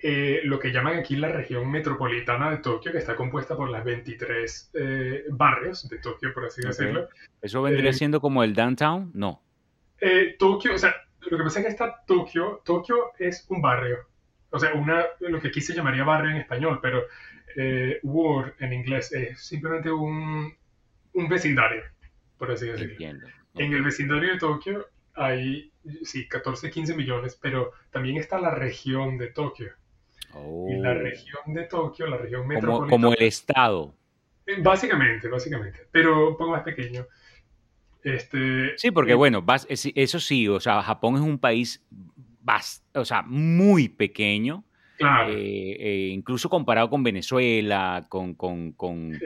eh, 0.01 0.41
lo 0.43 0.59
que 0.59 0.71
llaman 0.71 0.97
aquí 0.97 1.15
la 1.15 1.29
región 1.29 1.69
metropolitana 1.69 2.51
de 2.51 2.57
Tokio, 2.57 2.91
que 2.91 2.97
está 2.97 3.15
compuesta 3.15 3.55
por 3.55 3.69
las 3.69 3.83
23 3.83 4.71
eh, 4.73 5.25
barrios 5.29 5.87
de 5.89 5.97
Tokio, 5.99 6.33
por 6.33 6.45
así 6.45 6.61
decirlo. 6.61 7.09
¿Eso 7.41 7.61
vendría 7.61 7.93
siendo 7.93 8.21
como 8.21 8.43
el 8.43 8.53
downtown? 8.53 9.11
No. 9.13 9.41
Tokio, 10.37 10.73
o 10.73 10.77
sea, 10.77 10.95
lo 11.29 11.37
que 11.37 11.43
pasa 11.43 11.59
es 11.59 11.65
que 11.65 11.71
está 11.71 12.03
Tokio, 12.05 12.61
Tokio 12.63 13.11
es 13.19 13.45
un 13.49 13.61
barrio, 13.61 13.97
o 14.51 14.59
sea, 14.59 14.73
una, 14.73 15.05
lo 15.19 15.39
que 15.39 15.49
aquí 15.49 15.61
se 15.61 15.73
llamaría 15.73 16.03
barrio 16.03 16.31
en 16.31 16.37
español, 16.37 16.79
pero 16.81 17.03
eh, 17.55 17.99
ward 18.03 18.53
en 18.59 18.73
inglés 18.73 19.11
es 19.11 19.41
simplemente 19.41 19.91
un, 19.91 20.53
un 21.13 21.29
vecindario, 21.29 21.83
por 22.37 22.51
así 22.51 22.67
decirlo. 22.67 22.95
En 23.55 23.73
el 23.73 23.83
vecindario 23.83 24.33
de 24.33 24.39
Tokio 24.39 24.87
hay, 25.13 25.71
sí, 26.03 26.27
14, 26.27 26.71
15 26.71 26.95
millones, 26.95 27.37
pero 27.41 27.73
también 27.91 28.17
está 28.17 28.39
la 28.39 28.55
región 28.55 29.17
de 29.17 29.27
Tokio. 29.27 29.73
Y 30.33 30.77
la 30.77 30.91
oh. 30.91 30.93
región 30.93 31.53
de 31.53 31.63
Tokio, 31.63 32.07
la 32.07 32.17
región 32.17 32.47
metropolitana. 32.47 32.89
Como, 32.89 33.13
el 33.13 33.23
estado. 33.23 33.95
Eh, 34.45 34.61
básicamente, 34.61 35.27
básicamente, 35.27 35.87
pero 35.91 36.29
un 36.29 36.37
poco 36.37 36.51
más 36.51 36.63
pequeño. 36.63 37.05
Este, 38.03 38.77
sí, 38.77 38.91
porque 38.91 39.11
eh, 39.11 39.15
bueno, 39.15 39.45
eso 39.67 40.19
sí, 40.19 40.47
o 40.47 40.59
sea, 40.59 40.81
Japón 40.81 41.15
es 41.15 41.21
un 41.21 41.37
país 41.37 41.85
o 42.93 43.05
sea, 43.05 43.21
muy 43.23 43.89
pequeño. 43.89 44.63
Eh, 45.29 45.77
eh, 45.79 46.09
incluso 46.11 46.49
comparado 46.49 46.89
con 46.89 47.03
Venezuela, 47.03 48.05
con, 48.09 48.33
con, 48.33 48.73
con, 48.73 49.17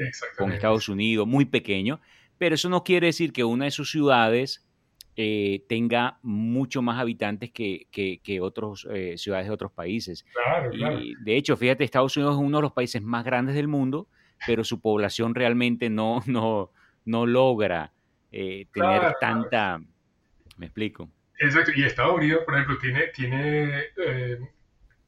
Estados 0.51 0.87
Unidos, 0.87 1.27
muy 1.27 1.45
pequeño. 1.45 1.99
Pero 2.37 2.55
eso 2.55 2.69
no 2.69 2.83
quiere 2.83 3.07
decir 3.07 3.33
que 3.33 3.43
una 3.43 3.65
de 3.65 3.71
sus 3.71 3.89
ciudades 3.89 4.67
eh, 5.15 5.63
tenga 5.67 6.19
mucho 6.23 6.81
más 6.81 6.99
habitantes 6.99 7.51
que, 7.51 7.87
que, 7.91 8.41
otras 8.41 8.87
ciudades 9.15 9.47
de 9.47 9.53
otros 9.53 9.71
países. 9.71 10.25
y 10.71 11.15
de 11.23 11.37
hecho, 11.37 11.55
fíjate, 11.55 11.83
Estados 11.83 12.15
Unidos 12.17 12.35
es 12.35 12.41
uno 12.41 12.57
de 12.57 12.63
los 12.63 12.73
países 12.73 13.01
más 13.01 13.23
grandes 13.23 13.55
del 13.55 13.67
mundo, 13.67 14.07
pero 14.45 14.63
su 14.63 14.81
población 14.81 15.35
realmente 15.35 15.89
no, 15.89 16.21
no, 16.27 16.71
no 17.05 17.25
logra 17.25 17.91
tener 18.31 19.15
tanta... 19.19 19.79
¿Me 20.57 20.67
explico? 20.67 21.09
Exacto, 21.39 21.71
y 21.75 21.83
Estados 21.83 22.15
Unidos, 22.15 22.43
por 22.45 22.55
ejemplo, 22.55 22.77
tiene, 22.77 23.07
tiene 23.07 23.83
eh, 23.97 24.39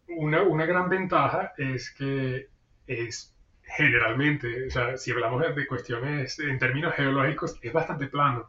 una, 0.10 0.42
una, 0.44 0.66
gran 0.66 0.90
ventaja 0.90 1.54
es 1.58 1.92
que 1.92 2.50
es 2.88 3.34
generalmente, 3.64 4.68
o 4.68 4.70
sea, 4.70 4.98
si 4.98 5.12
hablamos 5.12 5.56
de 5.56 5.68
cuestiones 5.68 6.40
en 6.40 6.60
términos 6.60 6.94
geológicos, 6.94 7.58
es 7.62 7.72
bastante 7.72 8.08
plano. 8.08 8.48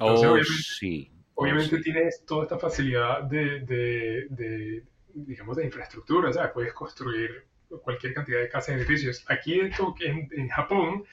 Entonces, 0.00 0.26
oh, 0.26 0.32
obviamente, 0.32 0.62
sí. 0.62 1.12
Oh, 1.34 1.42
obviamente 1.42 1.78
tienes 1.80 2.24
toda 2.24 2.44
esta 2.44 2.58
facilidad 2.58 3.22
de, 3.24 3.60
de, 3.60 4.26
de, 4.30 4.84
digamos, 5.14 5.56
de 5.56 5.66
infraestructura, 5.66 6.32
sea, 6.32 6.52
puedes 6.52 6.72
construir 6.72 7.44
cualquier 7.82 8.14
cantidad 8.14 8.40
de 8.40 8.48
casas 8.48 8.70
y 8.70 8.78
edificios. 8.78 9.24
Aquí 9.28 9.60
en, 9.60 10.28
en 10.32 10.48
Japón, 10.48 11.04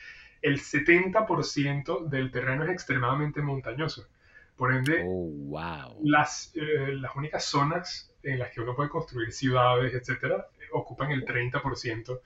el 0.42 0.60
70% 0.60 2.08
del 2.08 2.32
terreno 2.32 2.64
es 2.64 2.70
extremadamente 2.72 3.42
montañoso. 3.42 4.08
Por 4.56 4.74
ende, 4.74 5.04
oh, 5.06 6.00
las, 6.04 6.52
eh, 6.56 6.94
las 6.94 7.16
únicas 7.16 7.46
zonas 7.46 8.12
en 8.24 8.40
las 8.40 8.52
que 8.52 8.62
uno 8.62 8.76
puede 8.76 8.90
construir 8.90 9.32
ciudades, 9.32 9.94
etcétera, 9.94 10.48
ocupan 10.72 11.12
el 11.12 11.26
30% 11.26 12.20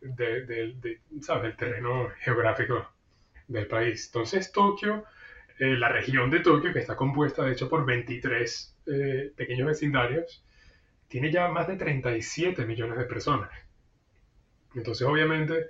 de, 0.00 0.44
del 0.44 1.56
terreno 1.56 2.10
geográfico 2.20 2.86
del 3.48 3.66
país. 3.66 4.06
Entonces, 4.06 4.52
Tokio, 4.52 5.04
eh, 5.58 5.76
la 5.76 5.88
región 5.88 6.30
de 6.30 6.40
Tokio, 6.40 6.72
que 6.72 6.80
está 6.80 6.96
compuesta 6.96 7.44
de 7.44 7.52
hecho 7.52 7.68
por 7.68 7.86
23 7.86 8.76
eh, 8.86 9.32
pequeños 9.36 9.68
vecindarios, 9.68 10.44
tiene 11.08 11.30
ya 11.30 11.48
más 11.48 11.68
de 11.68 11.76
37 11.76 12.64
millones 12.64 12.98
de 12.98 13.04
personas. 13.04 13.50
Entonces, 14.74 15.06
obviamente, 15.06 15.66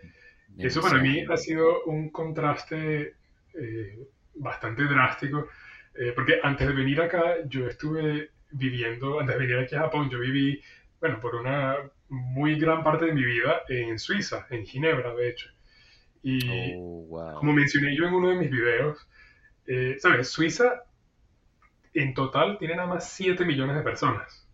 eso 0.59 0.81
para 0.81 0.99
mí 0.99 1.25
ha 1.29 1.37
sido 1.37 1.85
un 1.85 2.11
contraste 2.11 3.15
bastante 4.35 4.85
drástico, 4.85 5.49
eh, 5.95 6.13
porque 6.15 6.41
antes 6.43 6.67
de 6.67 6.73
venir 6.73 7.01
acá 7.01 7.37
yo 7.47 7.67
estuve 7.67 8.31
viviendo, 8.51 9.21
antes 9.21 9.37
de 9.37 9.47
venir 9.47 9.59
aquí 9.59 9.75
a 9.75 9.81
Japón, 9.81 10.11
yo 10.11 10.19
viví, 10.19 10.61
bueno, 11.01 11.21
por 11.21 11.35
una 11.37 11.77
muy 12.09 12.59
gran 12.59 12.83
parte 12.83 13.07
de 13.07 13.13
mi 13.13 13.25
vida 13.25 13.63
en 13.69 13.99
Suiza, 13.99 14.47
en 14.51 14.65
Ginebra, 14.67 15.15
de 15.15 15.29
hecho. 15.29 15.51
Y 16.23 16.73
oh, 16.77 17.35
como 17.39 17.53
mencioné 17.53 17.95
yo 17.97 18.07
en 18.07 18.15
uno 18.15 18.31
de 18.31 18.37
mis 18.37 18.51
videos, 18.51 19.09
eh, 19.67 19.97
¿sabes? 19.99 20.31
Suiza 20.31 20.85
en 21.95 22.13
total 22.13 22.59
tiene 22.59 22.77
nada 22.77 22.89
más 22.89 23.09
7 23.11 23.45
millones 23.45 23.77
de 23.77 23.83
personas. 23.83 24.49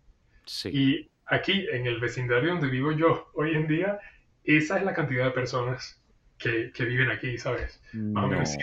Sí. 0.44 0.70
Y 0.72 1.10
aquí, 1.26 1.66
en 1.72 1.86
el 1.86 2.00
vecindario 2.00 2.52
donde 2.52 2.68
vivo 2.68 2.92
yo 2.92 3.30
hoy 3.34 3.54
en 3.54 3.66
día, 3.66 3.98
esa 4.44 4.78
es 4.78 4.84
la 4.84 4.94
cantidad 4.94 5.24
de 5.24 5.30
personas 5.30 6.00
que, 6.38 6.72
viven 6.78 7.10
aquí, 7.10 7.36
¿sabes? 7.36 7.82
Más 7.92 8.24
o 8.24 8.28
menos 8.28 8.56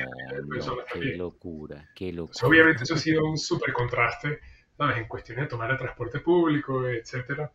Qué 0.93 1.15
locura, 1.15 1.89
qué 1.95 2.11
locura. 2.11 2.47
obviamente 2.47 2.83
eso 2.83 2.95
ha 2.95 2.97
sido 2.97 3.23
un 3.23 3.37
súper 3.37 3.71
contraste, 3.71 4.39
¿sabes? 4.75 4.97
En 4.97 5.07
cuestiones 5.07 5.45
de 5.45 5.49
tomar 5.49 5.69
el 5.69 5.77
transporte 5.77 6.19
público, 6.19 6.87
etcétera. 6.87 7.51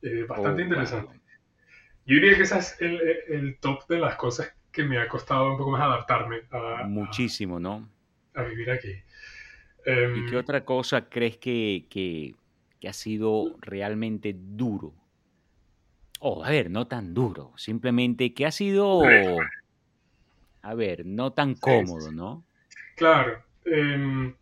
Eh, 0.00 0.24
bastante 0.26 0.62
oh, 0.62 0.64
interesante. 0.64 1.20
Yo 2.06 2.14
diría 2.14 2.36
que 2.36 2.42
ese 2.42 2.58
es 2.58 2.80
el, 2.80 3.00
el, 3.28 3.58
top 3.58 3.86
de 3.88 3.98
las 3.98 4.16
cosas 4.16 4.54
que 4.70 4.84
me 4.84 4.98
ha 4.98 5.08
costado 5.08 5.50
un 5.50 5.58
poco 5.58 5.72
más 5.72 5.82
adaptarme 5.82 6.42
a... 6.50 6.84
Muchísimo, 6.84 7.58
¿no? 7.58 7.88
A 8.36 8.42
vivir 8.44 8.70
aquí. 8.70 8.92
¿Y 8.92 10.26
qué 10.26 10.34
em, 10.34 10.36
otra 10.36 10.64
cosa 10.64 11.08
crees 11.08 11.36
que, 11.36 11.86
que, 11.90 12.34
que 12.80 12.88
ha 12.88 12.92
sido 12.92 13.56
realmente 13.60 14.34
duro 14.36 14.94
Oh, 16.20 16.42
a 16.42 16.50
ver, 16.50 16.70
no 16.70 16.86
tan 16.86 17.12
duro, 17.12 17.52
simplemente 17.56 18.32
que 18.32 18.46
ha 18.46 18.50
sido, 18.50 19.02
a 20.62 20.74
ver, 20.74 21.04
no 21.04 21.32
tan 21.32 21.54
cómodo, 21.54 22.10
¿no? 22.10 22.46
Claro. 22.96 23.42
Em, 23.66 24.34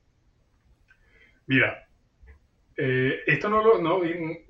mira, 1.46 1.88
eh, 2.76 3.22
esto 3.26 3.48
no 3.48 3.62
lo, 3.62 3.80
no, 3.80 4.00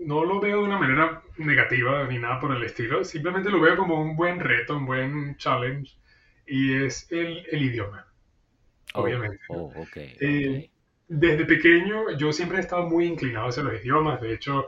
no 0.00 0.24
lo 0.24 0.40
veo 0.40 0.58
de 0.58 0.64
una 0.64 0.78
manera 0.78 1.22
negativa 1.38 2.06
ni 2.06 2.18
nada 2.18 2.40
por 2.40 2.54
el 2.54 2.62
estilo, 2.62 3.04
simplemente 3.04 3.50
lo 3.50 3.60
veo 3.60 3.76
como 3.76 4.02
un 4.02 4.16
buen 4.16 4.40
reto, 4.40 4.76
un 4.76 4.84
buen 4.84 5.36
challenge, 5.36 5.96
y 6.46 6.74
es 6.74 7.10
el, 7.10 7.46
el 7.50 7.62
idioma, 7.62 8.06
obviamente. 8.94 9.40
Oh, 9.48 9.72
okay, 9.76 10.16
eh, 10.20 10.70
desde 11.08 11.44
pequeño 11.44 12.16
yo 12.16 12.32
siempre 12.32 12.58
he 12.58 12.60
estado 12.60 12.88
muy 12.88 13.06
inclinado 13.06 13.48
hacia 13.48 13.62
los 13.62 13.74
idiomas, 13.80 14.20
de 14.20 14.34
hecho 14.34 14.66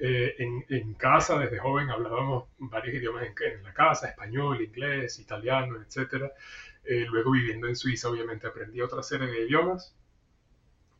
eh, 0.00 0.36
en, 0.38 0.64
en, 0.68 0.94
casa, 0.94 1.38
desde 1.38 1.58
joven, 1.58 1.90
hablábamos 1.90 2.44
varios 2.58 2.94
idiomas 2.94 3.24
en, 3.24 3.62
la 3.64 3.74
casa, 3.74 4.08
español, 4.08 4.62
inglés, 4.62 5.18
italiano, 5.18 5.76
etc. 5.82 6.30
Eh, 6.84 7.04
luego 7.10 7.32
viviendo 7.32 7.66
en 7.66 7.74
Suiza, 7.74 8.08
obviamente, 8.08 8.46
aprendí 8.46 8.80
otra 8.80 9.02
serie 9.02 9.26
de 9.26 9.46
idiomas. 9.46 9.96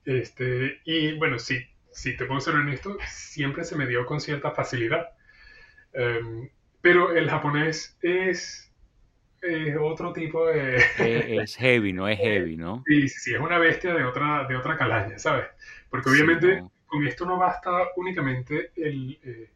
Este, 0.05 0.81
y 0.85 1.17
bueno, 1.17 1.39
sí, 1.39 1.65
si 1.93 2.17
te 2.17 2.25
puedo 2.25 2.41
ser 2.41 2.57
honesto, 2.57 2.97
siempre 3.07 3.65
se 3.65 3.77
me 3.77 3.87
dio 3.87 4.05
con 4.05 4.21
cierta 4.21 4.51
facilidad. 4.51 5.11
Em, 5.93 6.51
pero 6.81 7.13
el 7.13 7.31
japonés 7.31 7.97
es 8.03 8.68
otro 9.81 10.13
tipo 10.13 10.47
de... 10.47 10.77
es 11.43 11.57
heavy, 11.57 11.93
¿no? 11.93 12.09
Es 12.09 12.19
heavy, 12.19 12.57
¿no? 12.57 12.83
Sí, 12.87 13.09
sí, 13.09 13.35
es 13.35 13.41
una 13.41 13.59
bestia 13.59 13.95
de 13.95 14.05
otra, 14.05 14.45
de 14.49 14.57
otra 14.57 14.77
calaña, 14.77 15.19
¿sabes? 15.19 15.47
Porque 15.91 16.11
obviamente 16.11 16.65
con 16.87 17.07
esto 17.07 17.25
no 17.27 17.39
basta 17.39 17.71
únicamente 17.97 18.73
el, 18.77 19.19
eh, 19.23 19.51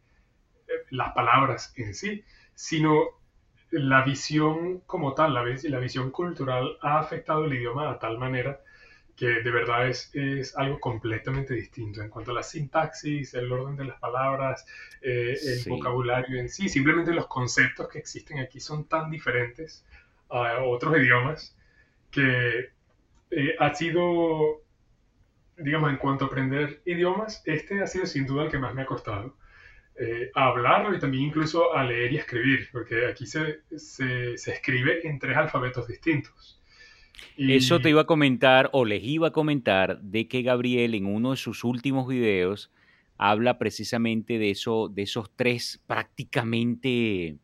las 0.90 1.12
palabras 1.12 1.72
en 1.76 1.94
sí, 1.94 2.24
sino 2.54 3.04
la 3.70 4.02
visión 4.04 4.80
como 4.80 5.14
tal, 5.14 5.34
la, 5.34 5.42
la 5.44 5.78
visión 5.78 6.10
cultural 6.10 6.76
ha 6.82 6.98
afectado 6.98 7.46
el 7.46 7.54
idioma 7.54 7.92
de 7.92 7.98
tal 7.98 8.18
manera 8.18 8.60
que 9.16 9.26
de 9.26 9.50
verdad 9.50 9.88
es, 9.88 10.10
es, 10.14 10.56
algo 10.56 10.80
completamente 10.80 11.54
distinto 11.54 12.02
en 12.02 12.08
cuanto 12.08 12.30
a 12.30 12.34
la 12.34 12.42
sintaxis, 12.42 13.34
el 13.34 13.52
orden 13.52 13.76
de 13.76 13.84
las 13.84 13.98
palabras, 14.00 14.66
eh, 15.00 15.36
el 15.42 15.68
vocabulario 15.68 16.40
en 16.40 16.48
sí, 16.48 16.68
simplemente 16.68 17.12
los 17.12 17.26
conceptos 17.26 17.88
que 17.88 17.98
existen 17.98 18.38
aquí 18.38 18.60
son 18.60 18.88
tan 18.88 19.10
diferentes 19.10 19.84
a 20.28 20.62
otros 20.64 20.96
idiomas, 20.96 21.56
que 22.10 22.70
eh, 23.30 23.56
ha 23.58 23.74
sido, 23.74 24.62
digamos, 25.56 25.90
en 25.90 25.98
cuanto 25.98 26.24
a 26.24 26.28
aprender 26.28 26.80
idiomas, 26.86 27.42
este 27.44 27.82
ha 27.82 27.86
sido 27.86 28.06
sin 28.06 28.26
duda 28.26 28.44
el 28.44 28.50
que 28.50 28.58
más 28.58 28.74
me 28.74 28.82
ha 28.82 28.86
costado. 28.86 29.36
Eh, 29.94 30.30
a 30.34 30.46
hablarlo 30.46 30.96
y 30.96 30.98
también 30.98 31.24
incluso 31.24 31.74
a 31.76 31.84
leer 31.84 32.12
y 32.12 32.16
escribir, 32.16 32.68
porque 32.72 33.06
aquí 33.06 33.26
se, 33.26 33.60
se, 33.76 34.38
se 34.38 34.52
escribe 34.52 35.06
en 35.06 35.18
tres 35.18 35.36
alfabetos 35.36 35.86
distintos. 35.86 36.61
Eso 37.36 37.80
te 37.80 37.90
iba 37.90 38.02
a 38.02 38.06
comentar 38.06 38.68
o 38.72 38.84
les 38.84 39.02
iba 39.02 39.28
a 39.28 39.32
comentar 39.32 40.00
de 40.02 40.28
que 40.28 40.42
Gabriel 40.42 40.94
en 40.94 41.06
uno 41.06 41.32
de 41.32 41.36
sus 41.36 41.64
últimos 41.64 42.06
videos 42.06 42.70
habla 43.16 43.58
precisamente 43.58 44.38
de, 44.38 44.50
eso, 44.50 44.88
de 44.88 45.02
esos 45.02 45.30
tres 45.36 45.82
prácticamente 45.86 47.36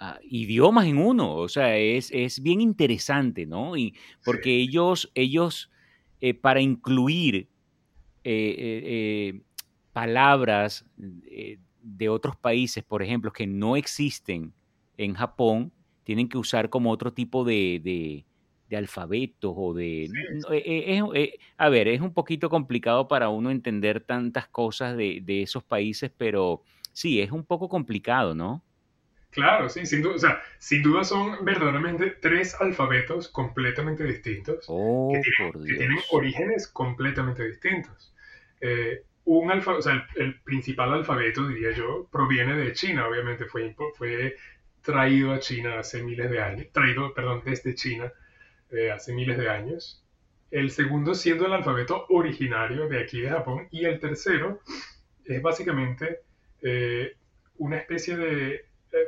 uh, 0.00 0.18
idiomas 0.22 0.86
en 0.86 0.98
uno. 0.98 1.34
O 1.36 1.48
sea, 1.48 1.76
es, 1.78 2.10
es, 2.12 2.42
bien 2.42 2.60
interesante, 2.60 3.46
¿no? 3.46 3.76
Y 3.76 3.94
porque 4.24 4.50
sí. 4.50 4.68
ellos, 4.68 5.10
ellos 5.14 5.70
eh, 6.20 6.34
para 6.34 6.60
incluir 6.60 7.48
eh, 8.24 8.56
eh, 8.56 9.40
palabras 9.92 10.86
de 10.96 12.08
otros 12.08 12.36
países, 12.36 12.82
por 12.82 13.02
ejemplo, 13.02 13.32
que 13.32 13.46
no 13.46 13.76
existen 13.76 14.54
en 14.96 15.14
Japón, 15.14 15.72
tienen 16.04 16.28
que 16.28 16.38
usar 16.38 16.70
como 16.70 16.90
otro 16.90 17.12
tipo 17.12 17.44
de, 17.44 17.80
de, 17.82 18.24
de 18.74 18.78
alfabetos 18.78 19.54
o 19.56 19.72
de... 19.72 20.08
Sí. 20.10 20.54
Eh, 20.54 21.00
eh, 21.14 21.38
a 21.56 21.68
ver, 21.68 21.88
es 21.88 22.00
un 22.00 22.12
poquito 22.12 22.50
complicado 22.50 23.08
para 23.08 23.28
uno 23.28 23.50
entender 23.50 24.00
tantas 24.00 24.48
cosas 24.48 24.96
de, 24.96 25.20
de, 25.22 25.42
esos 25.42 25.62
países, 25.62 26.10
pero 26.16 26.62
sí, 26.92 27.20
es 27.20 27.30
un 27.30 27.44
poco 27.44 27.68
complicado, 27.68 28.34
¿no? 28.34 28.62
Claro, 29.30 29.68
sí, 29.68 29.84
sin 29.84 30.02
duda, 30.02 30.14
o 30.14 30.18
sea, 30.18 30.42
sin 30.58 30.82
duda 30.82 31.02
son 31.02 31.44
verdaderamente 31.44 32.10
tres 32.20 32.54
alfabetos 32.60 33.28
completamente 33.28 34.04
distintos 34.04 34.64
oh, 34.68 35.10
que, 35.12 35.20
tienen, 35.20 35.66
que, 35.66 35.74
tienen, 35.74 35.98
orígenes 36.12 36.68
completamente 36.68 37.44
distintos. 37.44 38.14
Eh, 38.60 39.02
un 39.24 39.50
alfa, 39.50 39.72
o 39.72 39.82
sea, 39.82 40.06
el, 40.14 40.22
el, 40.22 40.40
principal 40.42 40.92
alfabeto, 40.92 41.48
diría 41.48 41.72
yo, 41.72 42.08
proviene 42.12 42.54
de 42.54 42.72
China, 42.74 43.08
obviamente 43.08 43.46
fue, 43.46 43.74
fue 43.96 44.36
traído 44.82 45.32
a 45.32 45.40
China 45.40 45.80
hace 45.80 46.02
miles 46.02 46.30
de 46.30 46.40
años, 46.40 46.66
traído, 46.72 47.12
perdón, 47.12 47.42
desde 47.44 47.74
China 47.74 48.12
hace 48.92 49.12
miles 49.12 49.38
de 49.38 49.48
años. 49.48 50.04
El 50.50 50.70
segundo 50.70 51.14
siendo 51.14 51.46
el 51.46 51.52
alfabeto 51.52 52.06
originario 52.10 52.88
de 52.88 53.02
aquí 53.02 53.20
de 53.20 53.28
Japón 53.28 53.68
y 53.70 53.84
el 53.84 53.98
tercero 53.98 54.60
es 55.24 55.42
básicamente 55.42 56.20
eh, 56.62 57.16
una 57.58 57.78
especie 57.78 58.16
de 58.16 58.54
eh, 58.54 58.98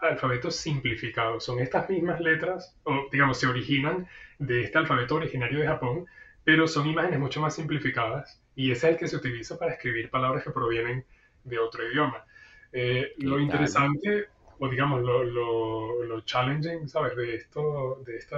alfabeto 0.00 0.50
simplificado. 0.50 1.40
Son 1.40 1.58
estas 1.60 1.88
mismas 1.88 2.20
letras, 2.20 2.76
o 2.84 3.08
digamos, 3.10 3.38
se 3.38 3.46
originan 3.46 4.06
de 4.38 4.62
este 4.62 4.78
alfabeto 4.78 5.16
originario 5.16 5.60
de 5.60 5.66
Japón, 5.66 6.06
pero 6.44 6.66
son 6.66 6.86
imágenes 6.86 7.18
mucho 7.18 7.40
más 7.40 7.54
simplificadas 7.54 8.40
y 8.54 8.70
ese 8.70 8.88
es 8.88 8.92
el 8.92 8.98
que 8.98 9.08
se 9.08 9.16
utiliza 9.16 9.58
para 9.58 9.72
escribir 9.72 10.10
palabras 10.10 10.44
que 10.44 10.50
provienen 10.50 11.04
de 11.44 11.58
otro 11.58 11.88
idioma. 11.88 12.24
Eh, 12.72 13.14
lo 13.18 13.38
interesante, 13.38 14.26
o 14.60 14.68
digamos, 14.68 15.02
lo, 15.02 15.24
lo, 15.24 16.04
lo, 16.04 16.20
challenging, 16.20 16.86
¿sabes? 16.86 17.16
De, 17.16 17.34
esto, 17.34 18.02
de 18.04 18.16
este 18.18 18.36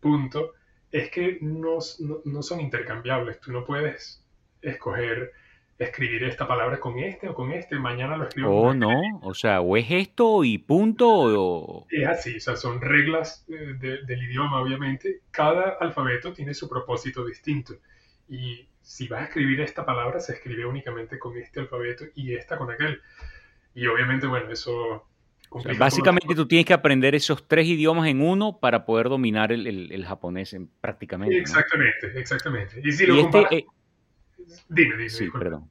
punto, 0.00 0.54
es 0.90 1.10
que 1.10 1.38
no, 1.42 1.78
no, 2.00 2.20
no, 2.24 2.42
son 2.42 2.60
intercambiables. 2.62 3.38
Tú 3.40 3.52
no 3.52 3.64
puedes 3.64 4.24
escoger 4.62 5.32
escribir 5.78 6.24
esta 6.24 6.48
palabra 6.48 6.80
con 6.80 6.98
este 6.98 7.28
o 7.28 7.34
con 7.34 7.52
este, 7.52 7.78
mañana 7.78 8.16
lo 8.16 8.26
escribo. 8.26 8.50
Oh, 8.50 8.72
no, 8.72 8.90
este. 8.90 9.18
o 9.20 9.34
sea, 9.34 9.60
o 9.60 9.76
es 9.76 9.86
esto 9.90 10.44
y 10.44 10.56
punto. 10.56 11.06
O... 11.08 11.86
Es 11.90 12.08
así, 12.08 12.36
o 12.38 12.40
sea, 12.40 12.56
son 12.56 12.80
reglas 12.80 13.44
de, 13.46 13.74
de, 13.74 14.02
del 14.04 14.22
idioma, 14.22 14.62
obviamente. 14.62 15.20
Cada 15.30 15.76
alfabeto 15.78 16.32
tiene 16.32 16.54
su 16.54 16.70
propósito 16.70 17.22
distinto. 17.22 17.74
Y 18.30 18.66
si 18.80 19.08
vas 19.08 19.20
a 19.20 19.24
escribir 19.24 19.60
esta 19.60 19.84
palabra, 19.84 20.20
se 20.20 20.32
escribe 20.32 20.64
únicamente 20.64 21.18
con 21.18 21.36
este 21.36 21.60
alfabeto 21.60 22.06
y 22.14 22.34
esta 22.34 22.56
con 22.56 22.70
aquel. 22.70 23.02
Y 23.76 23.86
obviamente, 23.86 24.26
bueno, 24.26 24.50
eso... 24.50 25.06
O 25.50 25.60
sea, 25.60 25.72
básicamente 25.74 26.34
tú 26.34 26.48
tienes 26.48 26.66
que 26.66 26.72
aprender 26.72 27.14
esos 27.14 27.46
tres 27.46 27.66
idiomas 27.66 28.08
en 28.08 28.20
uno 28.20 28.58
para 28.58 28.84
poder 28.84 29.08
dominar 29.08 29.52
el, 29.52 29.66
el, 29.66 29.92
el 29.92 30.04
japonés 30.04 30.52
en, 30.54 30.68
prácticamente. 30.80 31.38
Exactamente, 31.38 32.12
¿no? 32.12 32.18
exactamente. 32.18 32.80
Y 32.82 32.90
si 32.90 33.06
lo 33.06 33.16
y 33.16 33.22
comparas... 33.22 33.52
Este, 33.52 33.66
eh, 33.68 34.64
dime, 34.68 34.96
dime. 34.96 35.08
Sí, 35.08 35.24
disculpa. 35.24 35.44
perdón. 35.44 35.70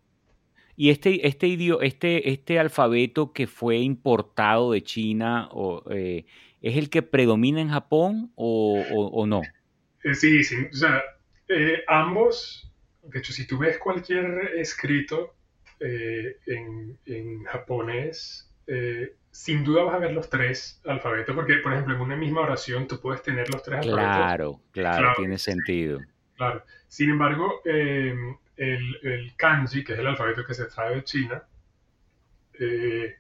Y 0.78 0.92
este, 0.92 1.28
este, 1.28 1.48
idioma, 1.48 1.84
este, 1.84 2.30
este 2.30 2.60
alfabeto 2.60 3.34
que 3.34 3.48
fue 3.48 3.78
importado 3.78 4.72
de 4.72 4.84
China, 4.84 5.50
o, 5.52 5.84
eh, 5.92 6.26
¿es 6.62 6.78
el 6.78 6.90
que 6.90 7.02
predomina 7.02 7.60
en 7.60 7.70
Japón 7.70 8.32
o, 8.36 8.82
o, 8.94 9.08
o 9.08 9.26
no? 9.28 9.42
Eh, 10.04 10.14
sí, 10.14 10.44
sí. 10.44 10.56
O 10.72 10.76
sea, 10.76 11.02
eh, 11.48 11.84
ambos, 11.88 12.72
de 13.04 13.20
hecho, 13.20 13.34
si 13.34 13.48
tú 13.48 13.58
ves 13.58 13.78
cualquier 13.78 14.52
escrito 14.58 15.35
eh, 15.80 16.38
en, 16.46 16.98
en, 17.06 17.44
japonés, 17.44 18.52
eh, 18.68 19.14
sin 19.32 19.64
duda 19.64 19.84
vas 19.84 19.96
a 19.96 20.00
ver 20.00 20.14
los 20.14 20.30
tres 20.30 20.82
alfabetos, 20.86 21.36
porque, 21.36 21.56
por 21.58 21.74
ejemplo, 21.74 21.96
en 21.96 22.02
una 22.02 22.16
misma 22.16 22.42
oración 22.42 22.88
tú 22.88 23.00
puedes 23.00 23.22
tener 23.22 23.50
los 23.50 23.62
tres 23.64 23.82
claro, 23.82 23.98
alfabetos. 23.98 24.62
Claro, 24.72 25.00
claro, 25.00 25.14
tiene 25.18 25.38
sentido. 25.38 26.00
Claro. 26.36 26.64
Sin 26.88 27.10
embargo, 27.10 27.62
eh, 27.66 28.16
el, 28.58 29.00
el, 29.04 29.36
kanji, 29.36 29.84
que 29.84 29.94
es 29.94 30.00
el 30.00 30.08
alfabeto 30.08 30.46
que 30.46 30.54
se 30.54 30.66
trae 30.66 30.96
de 30.96 31.04
China, 31.04 31.44
eh, 32.60 33.16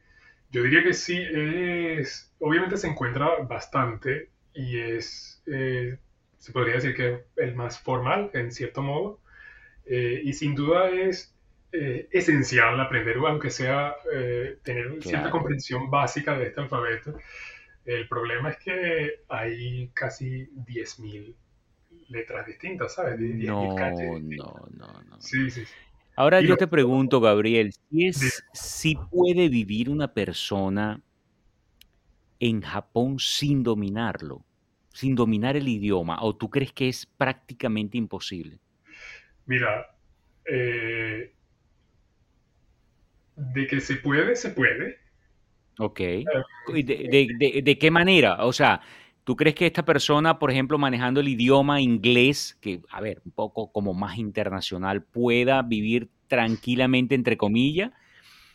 yo 0.51 0.63
diría 0.63 0.83
que 0.83 0.93
sí 0.93 1.21
es, 1.21 2.33
obviamente 2.39 2.77
se 2.77 2.87
encuentra 2.87 3.39
bastante 3.47 4.29
y 4.53 4.79
es, 4.79 5.43
eh, 5.47 5.97
se 6.37 6.51
podría 6.53 6.75
decir 6.75 6.95
que 6.95 7.25
el 7.35 7.55
más 7.55 7.79
formal 7.79 8.31
en 8.33 8.51
cierto 8.51 8.81
modo, 8.81 9.19
eh, 9.85 10.21
y 10.23 10.33
sin 10.33 10.55
duda 10.55 10.89
es 10.89 11.34
eh, 11.77 12.07
esencial 12.11 12.79
aprender, 12.79 13.17
aunque 13.17 13.49
sea 13.49 13.95
eh, 14.13 14.59
tener 14.63 14.85
claro. 14.85 15.01
cierta 15.01 15.29
comprensión 15.29 15.89
básica 15.89 16.37
de 16.37 16.47
este 16.47 16.61
alfabeto. 16.61 17.17
El 17.83 18.07
problema 18.07 18.49
es 18.51 18.57
que 18.57 19.23
hay 19.27 19.89
casi 19.93 20.47
10.000 20.65 21.35
letras 22.09 22.47
distintas, 22.47 22.95
¿sabes? 22.95 23.19
10, 23.19 23.49
no, 23.49 23.75
no, 23.75 24.67
no, 24.71 25.03
no. 25.03 25.21
Sí, 25.21 25.49
sí. 25.51 25.63
Ahora 26.15 26.41
y 26.41 26.45
yo 26.45 26.51
lo... 26.51 26.57
te 26.57 26.67
pregunto, 26.67 27.19
Gabriel, 27.19 27.73
si, 27.73 28.07
es, 28.07 28.43
si 28.53 28.95
puede 28.95 29.49
vivir 29.49 29.89
una 29.89 30.13
persona 30.13 31.01
en 32.39 32.61
Japón 32.61 33.19
sin 33.19 33.63
dominarlo, 33.63 34.45
sin 34.93 35.13
dominar 35.13 35.57
el 35.57 35.67
idioma, 35.67 36.19
o 36.21 36.35
tú 36.35 36.49
crees 36.49 36.71
que 36.71 36.87
es 36.87 37.05
prácticamente 37.05 37.97
imposible? 37.97 38.59
Mira, 39.45 39.95
eh, 40.45 41.34
de 43.35 43.67
que 43.67 43.79
se 43.79 43.95
puede, 43.95 44.35
se 44.35 44.49
puede. 44.49 44.97
Ok. 45.79 45.99
¿De, 45.99 46.25
de, 46.83 47.27
de, 47.37 47.61
de 47.63 47.77
qué 47.77 47.91
manera? 47.91 48.45
O 48.45 48.53
sea, 48.53 48.81
¿Tú 49.25 49.35
crees 49.35 49.55
que 49.55 49.65
esta 49.65 49.83
persona, 49.83 50.37
por 50.37 50.51
ejemplo, 50.51 50.77
manejando 50.77 51.19
el 51.19 51.27
idioma 51.27 51.81
inglés, 51.81 52.59
que, 52.61 52.81
a 52.91 53.01
ver, 53.01 53.23
un 53.25 53.31
poco 53.31 53.71
como 53.71 53.95
más 53.95 54.19
internacional, 54.19 55.03
pueda 55.03 55.63
vivir 55.63 56.11
tranquilamente, 56.27 57.15
entre 57.15 57.35
comillas? 57.35 57.91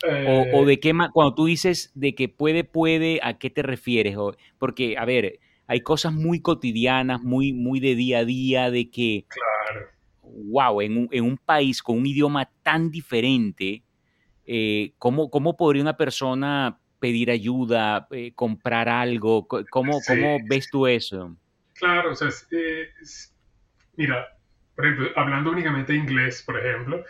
Eh... 0.07 0.47
O, 0.53 0.61
o, 0.61 0.65
de 0.65 0.79
qué 0.79 0.93
cuando 1.13 1.35
tú 1.35 1.45
dices 1.45 1.91
de 1.93 2.15
que 2.15 2.29
puede, 2.29 2.63
puede, 2.63 3.19
¿a 3.21 3.37
qué 3.37 3.49
te 3.49 3.63
refieres? 3.63 4.15
Porque, 4.57 4.97
a 4.97 5.03
ver, 5.03 5.39
hay 5.67 5.81
cosas 5.81 6.13
muy 6.13 6.39
cotidianas, 6.39 7.21
muy, 7.21 7.51
muy 7.51 7.81
de 7.81 7.95
día 7.95 8.19
a 8.19 8.25
día, 8.25 8.71
de 8.71 8.89
que, 8.89 9.25
claro. 9.27 9.87
wow, 10.23 10.79
en 10.79 10.97
un, 10.99 11.09
en 11.11 11.25
un 11.25 11.37
país 11.37 11.83
con 11.83 11.97
un 11.97 12.05
idioma 12.05 12.49
tan 12.63 12.91
diferente, 12.91 13.83
eh, 14.45 14.93
¿cómo, 14.97 15.29
¿cómo 15.29 15.57
podría 15.57 15.81
una 15.81 15.97
persona 15.97 16.77
pedir 16.99 17.31
ayuda, 17.31 18.07
eh, 18.11 18.33
comprar 18.33 18.87
algo? 18.87 19.47
¿Cómo, 19.47 19.99
sí. 19.99 20.13
¿Cómo, 20.13 20.37
ves 20.47 20.69
tú 20.71 20.87
eso? 20.87 21.35
Claro, 21.73 22.11
o 22.11 22.15
sea, 22.15 22.29
eh, 22.51 22.89
mira, 23.95 24.27
por 24.75 24.85
ejemplo, 24.85 25.09
hablando 25.15 25.51
únicamente 25.51 25.93
inglés, 25.95 26.43
por 26.45 26.59
ejemplo, 26.59 27.03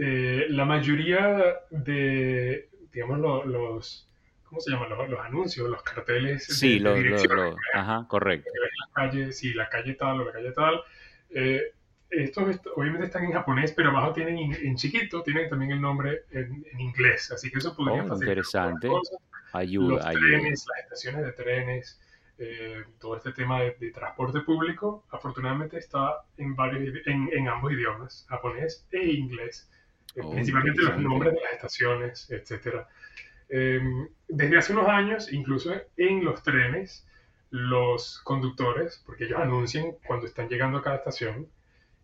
eh, 0.00 0.46
la 0.50 0.64
mayoría 0.64 1.56
de, 1.70 2.68
digamos, 2.92 3.18
los, 3.18 3.46
los 3.46 4.10
¿cómo 4.44 4.60
se 4.60 4.72
llaman? 4.72 4.90
Los, 4.90 5.08
los, 5.08 5.20
anuncios, 5.20 5.70
los 5.70 5.82
carteles. 5.82 6.44
Sí, 6.44 6.78
los, 6.78 6.98
lo, 6.98 7.56
ajá, 7.74 8.06
correcto. 8.08 8.50
La 8.54 8.92
calle, 8.92 9.32
sí, 9.32 9.54
la 9.54 9.68
calle 9.68 9.94
tal 9.94 10.20
o 10.20 10.24
la 10.24 10.32
calle 10.32 10.52
tal. 10.52 10.82
Eh, 11.30 11.72
estos 12.10 12.60
obviamente 12.76 13.06
están 13.06 13.24
en 13.24 13.32
japonés, 13.32 13.72
pero 13.72 13.90
abajo 13.90 14.12
tienen 14.12 14.52
en, 14.52 14.76
chiquito, 14.76 15.22
tienen 15.22 15.48
también 15.48 15.72
el 15.72 15.80
nombre 15.80 16.24
en, 16.30 16.64
en, 16.72 16.80
inglés, 16.80 17.30
así 17.32 17.50
que 17.50 17.58
eso 17.58 17.74
podría 17.74 18.04
oh, 18.04 18.14
interesante. 18.14 18.88
Ayuda, 19.52 19.96
los 19.96 20.06
ayuda. 20.06 20.20
trenes, 20.20 20.66
las 20.68 20.84
estaciones 20.84 21.24
de 21.24 21.32
trenes, 21.32 22.00
eh, 22.38 22.84
todo 22.98 23.16
este 23.16 23.32
tema 23.32 23.60
de, 23.60 23.76
de, 23.78 23.90
transporte 23.90 24.40
público, 24.40 25.04
afortunadamente 25.10 25.78
está 25.78 26.22
en, 26.36 26.54
varios, 26.54 26.94
en, 27.06 27.28
en 27.32 27.48
ambos 27.48 27.72
idiomas, 27.72 28.26
japonés 28.28 28.86
e 28.92 29.06
inglés, 29.06 29.68
eh, 30.14 30.20
oh, 30.22 30.32
principalmente 30.32 30.82
los 30.82 30.98
nombres 30.98 31.34
de 31.34 31.40
las 31.40 31.52
estaciones, 31.52 32.30
etc. 32.30 32.86
em, 33.48 34.08
desde 34.28 34.58
hace 34.58 34.72
unos 34.72 34.88
años, 34.88 35.32
incluso 35.32 35.72
en 35.96 36.24
los 36.24 36.42
trenes, 36.42 37.06
los 37.50 38.20
conductores, 38.20 39.02
porque 39.04 39.24
ellos 39.24 39.40
anuncian 39.40 39.92
cuando 40.06 40.26
están 40.26 40.48
llegando 40.48 40.78
a 40.78 40.82
cada 40.82 40.96
estación, 40.96 41.48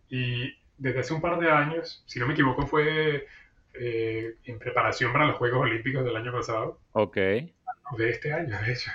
y 0.09 0.55
desde 0.79 1.01
hace 1.01 1.15
un 1.15 1.21
par 1.21 1.39
de 1.39 1.51
años, 1.51 2.03
si 2.07 2.19
no 2.19 2.27
me 2.27 2.35
equivoco, 2.35 2.67
fue 2.67 3.27
eh, 3.75 4.37
en 4.45 4.59
preparación 4.59 5.13
para 5.13 5.27
los 5.27 5.37
Juegos 5.37 5.63
Olímpicos 5.63 6.05
del 6.05 6.17
año 6.17 6.33
pasado. 6.33 6.81
Ok. 6.93 7.17
De 7.17 8.11
este 8.11 8.33
año, 8.33 8.59
de 8.61 8.73
hecho. 8.73 8.91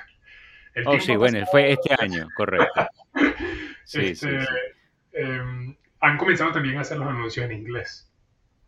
oh, 0.86 1.00
sí, 1.00 1.16
bueno, 1.16 1.46
fue 1.52 1.72
este 1.72 1.96
año, 2.00 2.28
correcto. 2.36 2.88
Sí, 3.84 4.06
este, 4.06 4.40
sí, 4.40 4.48
em, 5.12 5.76
han 6.00 6.18
comenzado 6.18 6.54
también 6.54 6.78
a 6.78 6.82
hacer 6.82 6.98
los 6.98 7.10
anuncios 7.10 7.46
en 7.46 7.52
inglés. 7.52 8.10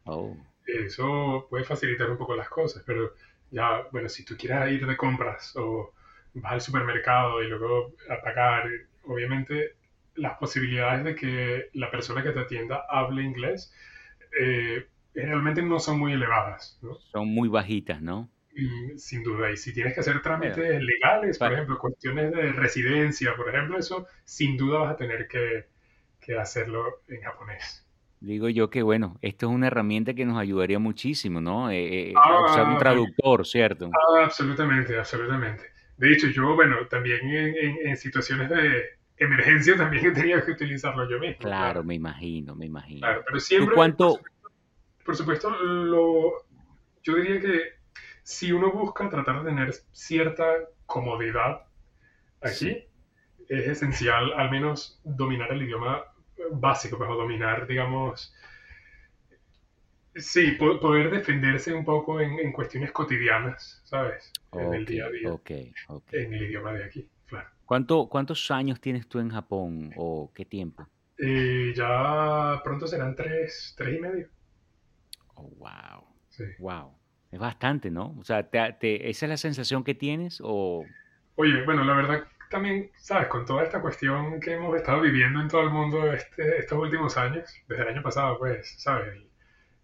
Oh. 0.03 0.35
Eso 0.65 1.47
puede 1.49 1.63
facilitar 1.63 2.09
un 2.09 2.17
poco 2.17 2.35
las 2.35 2.49
cosas, 2.49 2.83
pero 2.85 3.13
ya, 3.49 3.87
bueno, 3.91 4.09
si 4.09 4.25
tú 4.25 4.35
quieres 4.35 4.69
ir 4.73 4.85
de 4.85 4.97
compras 4.97 5.55
o 5.55 5.93
vas 6.33 6.53
al 6.53 6.61
supermercado 6.61 7.41
y 7.41 7.47
luego 7.47 7.93
a 8.09 8.21
pagar, 8.21 8.69
obviamente 9.05 9.75
las 10.23 10.37
posibilidades 10.37 11.03
de 11.03 11.15
que 11.15 11.69
la 11.73 11.91
persona 11.91 12.23
que 12.23 12.31
te 12.31 12.39
atienda 12.39 12.85
hable 12.89 13.23
inglés 13.23 13.73
eh, 14.39 14.87
realmente 15.13 15.61
no 15.61 15.79
son 15.79 15.99
muy 15.99 16.13
elevadas. 16.13 16.79
¿no? 16.81 16.95
Son 17.11 17.27
muy 17.27 17.49
bajitas, 17.49 18.01
¿no? 18.01 18.29
sin 18.97 19.23
duda, 19.23 19.51
y 19.51 19.57
si 19.57 19.73
tienes 19.73 19.95
que 19.95 20.01
hacer 20.01 20.21
trámites 20.21 20.79
legales, 20.79 21.39
por 21.39 21.51
ejemplo, 21.51 21.79
cuestiones 21.79 22.31
de 22.31 22.51
residencia, 22.51 23.35
por 23.35 23.49
ejemplo, 23.49 23.79
eso 23.79 24.05
sin 24.25 24.57
duda 24.57 24.77
vas 24.77 24.93
a 24.93 24.95
tener 24.95 25.27
que, 25.27 25.65
que 26.21 26.37
hacerlo 26.37 27.01
en 27.07 27.21
japonés. 27.21 27.83
Digo 28.19 28.47
yo 28.49 28.69
que, 28.69 28.83
bueno, 28.83 29.17
esto 29.23 29.47
es 29.47 29.51
una 29.53 29.67
herramienta 29.67 30.13
que 30.13 30.25
nos 30.25 30.37
ayudaría 30.37 30.77
muchísimo, 30.77 31.41
¿no? 31.41 31.71
Eh, 31.71 32.09
eh 32.09 32.13
ah, 32.15 32.45
usar 32.45 32.67
un 32.67 32.77
traductor, 32.77 33.45
¿cierto? 33.45 33.89
Ah, 33.91 34.25
absolutamente, 34.25 34.97
absolutamente. 34.99 35.63
De 35.97 36.13
hecho, 36.13 36.27
yo, 36.27 36.53
bueno, 36.53 36.87
también 36.87 37.19
en, 37.25 37.97
situaciones 37.97 38.49
de 38.49 38.83
emergencia 39.17 39.75
también 39.75 40.05
he 40.07 40.11
tenido 40.11 40.43
que 40.43 40.51
utilizarlo 40.51 41.09
yo 41.09 41.19
mismo. 41.19 41.39
Claro, 41.39 41.83
me 41.83 41.95
imagino, 41.95 42.55
me 42.55 42.65
imagino. 42.65 43.01
Claro, 43.01 43.23
pero 43.25 43.39
siempre... 43.39 43.75
¿Cuánto... 43.75 44.19
Por 45.05 45.17
supuesto, 45.17 45.49
lo, 45.49 46.45
yo 47.01 47.15
diría 47.17 47.41
que 47.41 47.61
si 48.23 48.53
uno 48.53 48.71
busca 48.71 49.09
tratar 49.09 49.43
de 49.43 49.49
tener 49.49 49.73
cierta 49.91 50.45
comodidad 50.85 51.63
aquí, 52.41 52.85
es 53.49 53.67
esencial 53.67 54.31
al 54.33 54.49
menos 54.49 55.01
dominar 55.03 55.51
el 55.51 55.63
idioma 55.63 56.05
básico, 56.51 56.97
pues, 56.97 57.09
dominar, 57.09 57.67
digamos, 57.67 58.33
sí, 60.15 60.51
poder 60.53 61.11
defenderse 61.11 61.73
un 61.73 61.85
poco 61.85 62.19
en, 62.19 62.51
cuestiones 62.51 62.91
cotidianas, 62.91 63.81
¿sabes? 63.83 64.31
en 64.53 64.73
el 64.73 64.85
día 64.85 65.05
a 65.05 65.09
día. 65.09 65.39
En 66.11 66.33
el 66.33 66.43
idioma 66.43 66.73
de 66.73 66.85
aquí. 66.85 67.09
¿Cuánto, 67.73 68.07
¿Cuántos 68.07 68.51
años 68.51 68.79
tienes 68.79 69.07
tú 69.07 69.17
en 69.17 69.31
Japón 69.31 69.93
o 69.95 70.31
qué 70.35 70.45
tiempo? 70.45 70.87
Eh, 71.17 71.73
ya 71.75 72.61
pronto 72.63 72.85
serán 72.85 73.15
tres, 73.15 73.73
tres 73.75 73.97
y 73.97 73.99
medio. 73.99 74.27
Oh, 75.33 75.49
wow. 75.57 76.03
Sí. 76.29 76.43
Wow. 76.59 76.93
Es 77.31 77.39
bastante, 77.39 77.89
¿no? 77.89 78.15
O 78.19 78.23
sea, 78.23 78.47
te, 78.47 79.09
¿esa 79.09 79.25
es 79.25 79.29
la 79.31 79.37
sensación 79.37 79.83
que 79.83 79.95
tienes 79.95 80.39
o...? 80.43 80.85
Oye, 81.33 81.63
bueno, 81.63 81.83
la 81.83 81.95
verdad 81.95 82.23
también, 82.51 82.91
¿sabes? 82.95 83.27
Con 83.27 83.43
toda 83.43 83.63
esta 83.63 83.81
cuestión 83.81 84.39
que 84.39 84.53
hemos 84.53 84.75
estado 84.75 85.01
viviendo 85.01 85.41
en 85.41 85.47
todo 85.47 85.61
el 85.61 85.71
mundo 85.71 86.13
este, 86.13 86.59
estos 86.59 86.77
últimos 86.77 87.17
años, 87.17 87.51
desde 87.67 87.81
el 87.81 87.89
año 87.89 88.03
pasado, 88.03 88.37
pues, 88.37 88.75
¿sabes? 88.77 89.19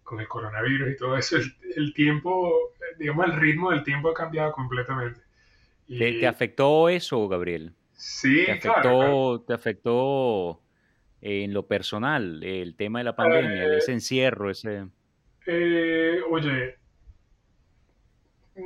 con 0.04 0.20
el 0.20 0.28
coronavirus 0.28 0.92
y 0.92 0.96
todo 0.96 1.16
eso, 1.16 1.38
el, 1.76 1.92
tiempo, 1.94 2.72
digamos, 3.00 3.26
el 3.26 3.32
ritmo 3.40 3.72
del 3.72 3.82
tiempo 3.82 4.10
ha 4.10 4.14
cambiado 4.14 4.52
completamente. 4.52 5.20
¿Te, 5.88 6.24
afectó 6.24 6.88
eso, 6.88 7.26
Gabriel? 7.26 7.74
Sí, 8.00 8.46
¿Te 8.46 8.52
afectó, 8.52 8.80
claro, 8.80 9.44
¿Te 9.46 9.52
afectó 9.52 10.62
en 11.20 11.52
lo 11.52 11.66
personal 11.66 12.42
el 12.42 12.74
tema 12.74 13.00
de 13.00 13.04
la 13.04 13.14
pandemia, 13.14 13.64
eh, 13.64 13.76
ese 13.76 13.92
encierro, 13.92 14.50
ese... 14.50 14.86
Eh, 15.46 16.20
oye, 16.30 16.76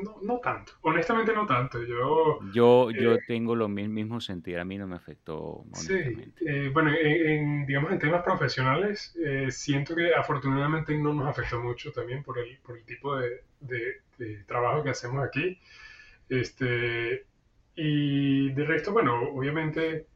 no, 0.03 0.18
no 0.23 0.38
tanto, 0.38 0.73
honestamente 0.83 1.33
no 1.33 1.47
tanto. 1.47 1.83
Yo, 1.83 2.38
yo, 2.53 2.90
yo 2.92 3.14
eh, 3.14 3.20
tengo 3.27 3.57
lo 3.57 3.68
mismo 3.68 4.20
sentir, 4.20 4.59
a 4.61 4.64
mí 4.64 4.79
no 4.79 4.87
me 4.87 4.94
afectó. 4.94 5.64
Sí, 5.73 6.33
eh, 6.47 6.70
bueno, 6.73 6.92
en, 6.97 7.66
digamos 7.66 7.90
en 7.90 7.99
temas 7.99 8.23
profesionales, 8.23 9.16
eh, 9.18 9.51
siento 9.51 9.97
que 9.97 10.14
afortunadamente 10.14 10.97
no 10.97 11.12
nos 11.12 11.27
afectó 11.27 11.61
mucho 11.61 11.90
también 11.90 12.23
por 12.23 12.38
el, 12.38 12.59
por 12.59 12.79
el 12.79 12.85
tipo 12.85 13.16
de, 13.16 13.42
de, 13.61 14.44
trabajo 14.47 14.85
que 14.85 14.90
hacemos 14.90 15.25
aquí. 15.25 15.59
Este, 16.29 17.27
y 17.77 18.53
de 18.53 18.65
resto, 18.65 18.93
bueno, 18.93 19.21
obviamente 19.31 20.07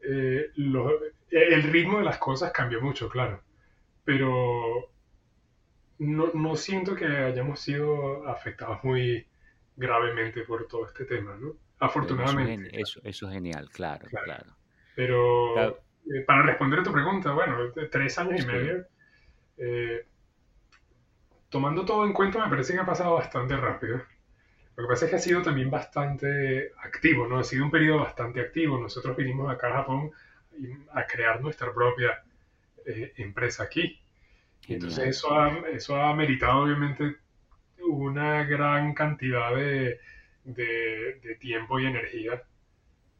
el 0.00 1.62
ritmo 1.64 1.98
de 1.98 2.04
las 2.04 2.18
cosas 2.18 2.52
cambió 2.52 2.80
mucho, 2.80 3.08
claro, 3.08 3.42
pero 4.04 4.90
no, 5.98 6.30
no, 6.34 6.56
siento 6.56 6.94
que 6.94 7.06
hayamos 7.06 7.60
sido 7.60 8.26
afectados 8.28 8.82
muy 8.82 9.26
gravemente 9.76 10.42
por 10.42 10.66
todo 10.66 10.86
este 10.86 11.04
tema, 11.04 11.36
¿no? 11.36 11.54
Afortunadamente. 11.78 12.70
Eso, 12.80 13.00
eso, 13.04 13.28
es 13.28 13.34
genial, 13.34 13.68
claro, 13.70 14.06
claro. 14.24 14.56
Pero 14.94 15.58
eh, 15.58 16.20
para 16.26 16.42
responder 16.42 16.80
a 16.80 16.82
tu 16.82 16.92
pregunta, 16.92 17.32
bueno, 17.32 17.72
tres 17.90 18.18
años 18.18 18.42
y 18.42 18.46
medio, 18.46 18.86
eh, 19.56 20.06
tomando 21.48 21.84
todo 21.84 22.04
en 22.04 22.12
cuenta, 22.12 22.44
me 22.44 22.50
parece 22.50 22.72
que 22.72 22.80
ha 22.80 22.86
pasado 22.86 23.14
bastante 23.14 23.56
rápido. 23.56 24.02
Lo 24.76 24.84
que 24.84 24.88
pasa 24.88 25.04
es 25.04 25.10
que 25.10 25.16
ha 25.16 25.20
sido 25.20 25.42
también 25.42 25.70
bastante 25.70 26.72
activo, 26.82 27.26
¿no? 27.26 27.38
Ha 27.38 27.44
sido 27.44 27.64
un 27.64 27.70
periodo 27.70 28.00
bastante 28.00 28.40
activo. 28.40 28.78
Nosotros 28.78 29.16
vinimos 29.16 29.52
acá 29.52 29.68
a 29.68 29.82
Japón 29.82 30.10
a 30.92 31.06
crear 31.06 31.40
nuestra 31.40 31.72
propia 31.72 32.22
eh, 32.86 33.12
empresa 33.16 33.64
aquí. 33.64 34.00
Entonces 34.68 35.06
eso 35.08 35.38
ha, 35.38 35.58
eso 35.70 35.96
ha 35.96 36.14
meritado 36.14 36.62
obviamente 36.62 37.16
una 37.88 38.44
gran 38.44 38.94
cantidad 38.94 39.54
de, 39.54 39.98
de, 40.44 41.36
tiempo 41.40 41.80
y 41.80 41.86
energía 41.86 42.42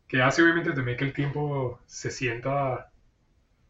que 0.06 0.22
hace 0.22 0.42
obviamente 0.42 0.72
también 0.72 0.96
que 0.96 1.04
el 1.04 1.12
tiempo 1.12 1.80
se 1.86 2.10
sienta 2.10 2.90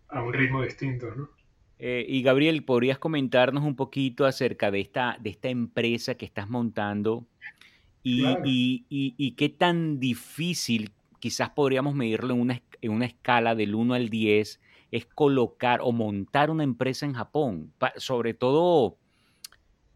a 0.08 0.22
un 0.22 0.32
ritmo 0.32 0.62
distinto, 0.62 1.14
¿no? 1.14 1.30
Eh, 1.78 2.04
y 2.06 2.22
Gabriel, 2.22 2.64
¿podrías 2.64 2.98
comentarnos 2.98 3.64
un 3.64 3.74
poquito 3.74 4.24
acerca 4.24 4.70
de 4.70 4.80
esta, 4.80 5.16
de 5.18 5.30
esta 5.30 5.48
empresa 5.48 6.14
que 6.14 6.26
estás 6.26 6.48
montando 6.48 7.26
y, 8.02 8.26
y, 8.44 8.84
y, 9.16 9.32
qué 9.32 9.48
tan 9.48 10.00
difícil, 10.00 10.90
quizás 11.20 11.50
podríamos 11.50 11.94
medirlo 11.94 12.34
en 12.34 12.40
una, 12.40 12.62
en 12.80 12.90
una 12.90 13.06
escala 13.06 13.54
del 13.54 13.74
1 13.74 13.94
al 13.94 14.08
10, 14.08 14.60
es 14.90 15.06
colocar 15.06 15.80
o 15.82 15.92
montar 15.92 16.50
una 16.50 16.64
empresa 16.64 17.06
en 17.06 17.14
Japón, 17.14 17.72
sobre 17.96 18.34
todo 18.34 18.98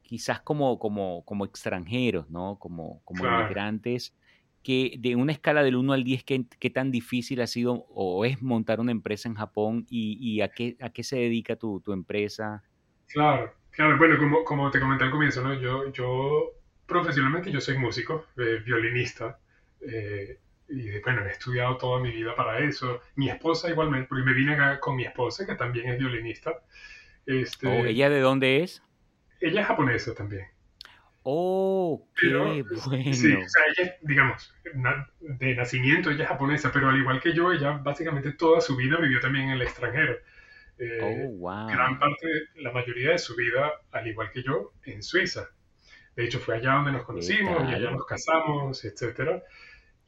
quizás 0.02 0.40
como, 0.40 0.78
como, 0.78 1.24
como 1.24 1.44
extranjeros, 1.44 2.30
¿no? 2.30 2.58
Como, 2.58 3.02
como 3.04 3.24
inmigrantes, 3.24 4.14
que 4.62 4.96
de 4.98 5.16
una 5.16 5.32
escala 5.32 5.62
del 5.62 5.76
1 5.76 5.92
al 5.92 6.04
10, 6.04 6.24
¿qué, 6.24 6.70
tan 6.70 6.90
difícil 6.90 7.40
ha 7.40 7.46
sido 7.46 7.86
o 7.90 8.24
es 8.24 8.40
montar 8.40 8.80
una 8.80 8.92
empresa 8.92 9.28
en 9.28 9.34
Japón 9.34 9.86
y, 9.90 10.40
a, 10.40 10.48
qué, 10.48 10.76
a 10.80 10.90
qué 10.90 11.02
se 11.02 11.16
dedica 11.16 11.56
tu, 11.56 11.80
tu, 11.80 11.92
empresa? 11.92 12.62
Claro, 13.08 13.52
claro, 13.70 13.98
bueno, 13.98 14.16
como, 14.18 14.44
como 14.44 14.70
te 14.70 14.80
comenté 14.80 15.04
al 15.04 15.10
comienzo, 15.10 15.42
¿no? 15.42 15.54
Yo, 15.54 15.92
yo 15.92 16.55
profesionalmente 16.86 17.50
yo 17.50 17.60
soy 17.60 17.78
músico, 17.78 18.26
eh, 18.36 18.62
violinista, 18.64 19.38
eh, 19.80 20.38
y 20.68 20.98
bueno, 21.00 21.24
he 21.24 21.30
estudiado 21.30 21.76
toda 21.76 22.00
mi 22.00 22.10
vida 22.10 22.34
para 22.34 22.58
eso. 22.58 23.00
Mi 23.14 23.28
esposa 23.28 23.70
igualmente, 23.70 24.08
porque 24.08 24.24
me 24.24 24.32
vine 24.32 24.54
acá 24.54 24.80
con 24.80 24.96
mi 24.96 25.04
esposa, 25.04 25.46
que 25.46 25.54
también 25.54 25.88
es 25.88 25.98
violinista. 25.98 26.52
Este, 27.24 27.66
oh, 27.66 27.84
¿Ella 27.84 28.10
de 28.10 28.20
dónde 28.20 28.62
es? 28.62 28.82
Ella 29.40 29.60
es 29.60 29.66
japonesa 29.66 30.14
también. 30.14 30.46
Oh, 31.22 32.08
qué 32.16 32.34
bueno. 32.36 32.64
Sí, 33.12 33.32
o 33.32 33.48
sea, 33.48 33.62
ella, 33.76 33.96
digamos, 34.02 34.54
de 35.20 35.56
nacimiento 35.56 36.10
ella 36.10 36.22
es 36.22 36.28
japonesa, 36.28 36.70
pero 36.72 36.88
al 36.88 36.98
igual 36.98 37.20
que 37.20 37.32
yo, 37.32 37.52
ella 37.52 37.72
básicamente 37.72 38.32
toda 38.32 38.60
su 38.60 38.76
vida 38.76 38.96
vivió 38.98 39.18
también 39.20 39.46
en 39.46 39.50
el 39.52 39.62
extranjero. 39.62 40.16
Eh, 40.78 41.00
oh, 41.02 41.32
wow. 41.38 41.66
Gran 41.68 41.98
parte, 41.98 42.26
la 42.56 42.70
mayoría 42.70 43.10
de 43.10 43.18
su 43.18 43.34
vida, 43.34 43.72
al 43.90 44.06
igual 44.06 44.30
que 44.30 44.42
yo, 44.42 44.72
en 44.84 45.02
Suiza. 45.02 45.48
De 46.16 46.24
hecho, 46.24 46.40
fue 46.40 46.56
allá 46.56 46.72
donde 46.72 46.92
nos 46.92 47.04
conocimos 47.04 47.70
y 47.70 47.74
allá 47.74 47.90
nos 47.90 48.06
casamos, 48.06 48.84
etcétera. 48.84 49.42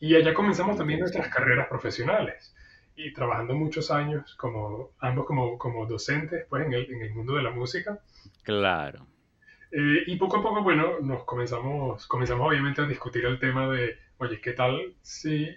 Y 0.01 0.15
allá 0.17 0.33
comenzamos 0.33 0.77
también 0.77 1.01
nuestras 1.01 1.29
carreras 1.29 1.69
profesionales 1.69 2.55
y 2.97 3.13
trabajando 3.13 3.55
muchos 3.55 3.91
años 3.91 4.35
como 4.37 4.91
ambos 4.99 5.27
como, 5.27 5.59
como 5.59 5.87
docentes 5.87 6.47
pues 6.49 6.67
en 6.67 6.73
el, 6.73 6.91
en 6.91 7.03
el 7.03 7.15
mundo 7.15 7.35
de 7.35 7.43
la 7.43 7.51
música. 7.51 8.01
Claro. 8.43 9.07
Eh, 9.71 10.05
y 10.07 10.17
poco 10.17 10.39
a 10.39 10.43
poco, 10.43 10.63
bueno, 10.63 10.99
nos 11.01 11.25
comenzamos, 11.25 12.07
comenzamos 12.07 12.49
obviamente 12.49 12.81
a 12.81 12.87
discutir 12.87 13.27
el 13.27 13.39
tema 13.39 13.69
de, 13.69 13.99
oye, 14.17 14.41
¿qué 14.41 14.53
tal 14.53 14.95
si 15.03 15.49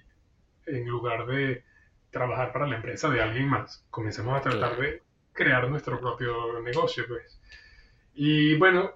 en 0.66 0.88
lugar 0.88 1.26
de 1.26 1.64
trabajar 2.12 2.52
para 2.52 2.68
la 2.68 2.76
empresa 2.76 3.10
de 3.10 3.22
alguien 3.22 3.48
más, 3.48 3.86
comenzamos 3.90 4.38
a 4.38 4.42
tratar 4.42 4.78
de 4.78 5.02
crear 5.32 5.70
nuestro 5.70 6.00
propio 6.00 6.62
negocio, 6.62 7.06
pues? 7.08 7.42
Y 8.14 8.56
bueno, 8.58 8.92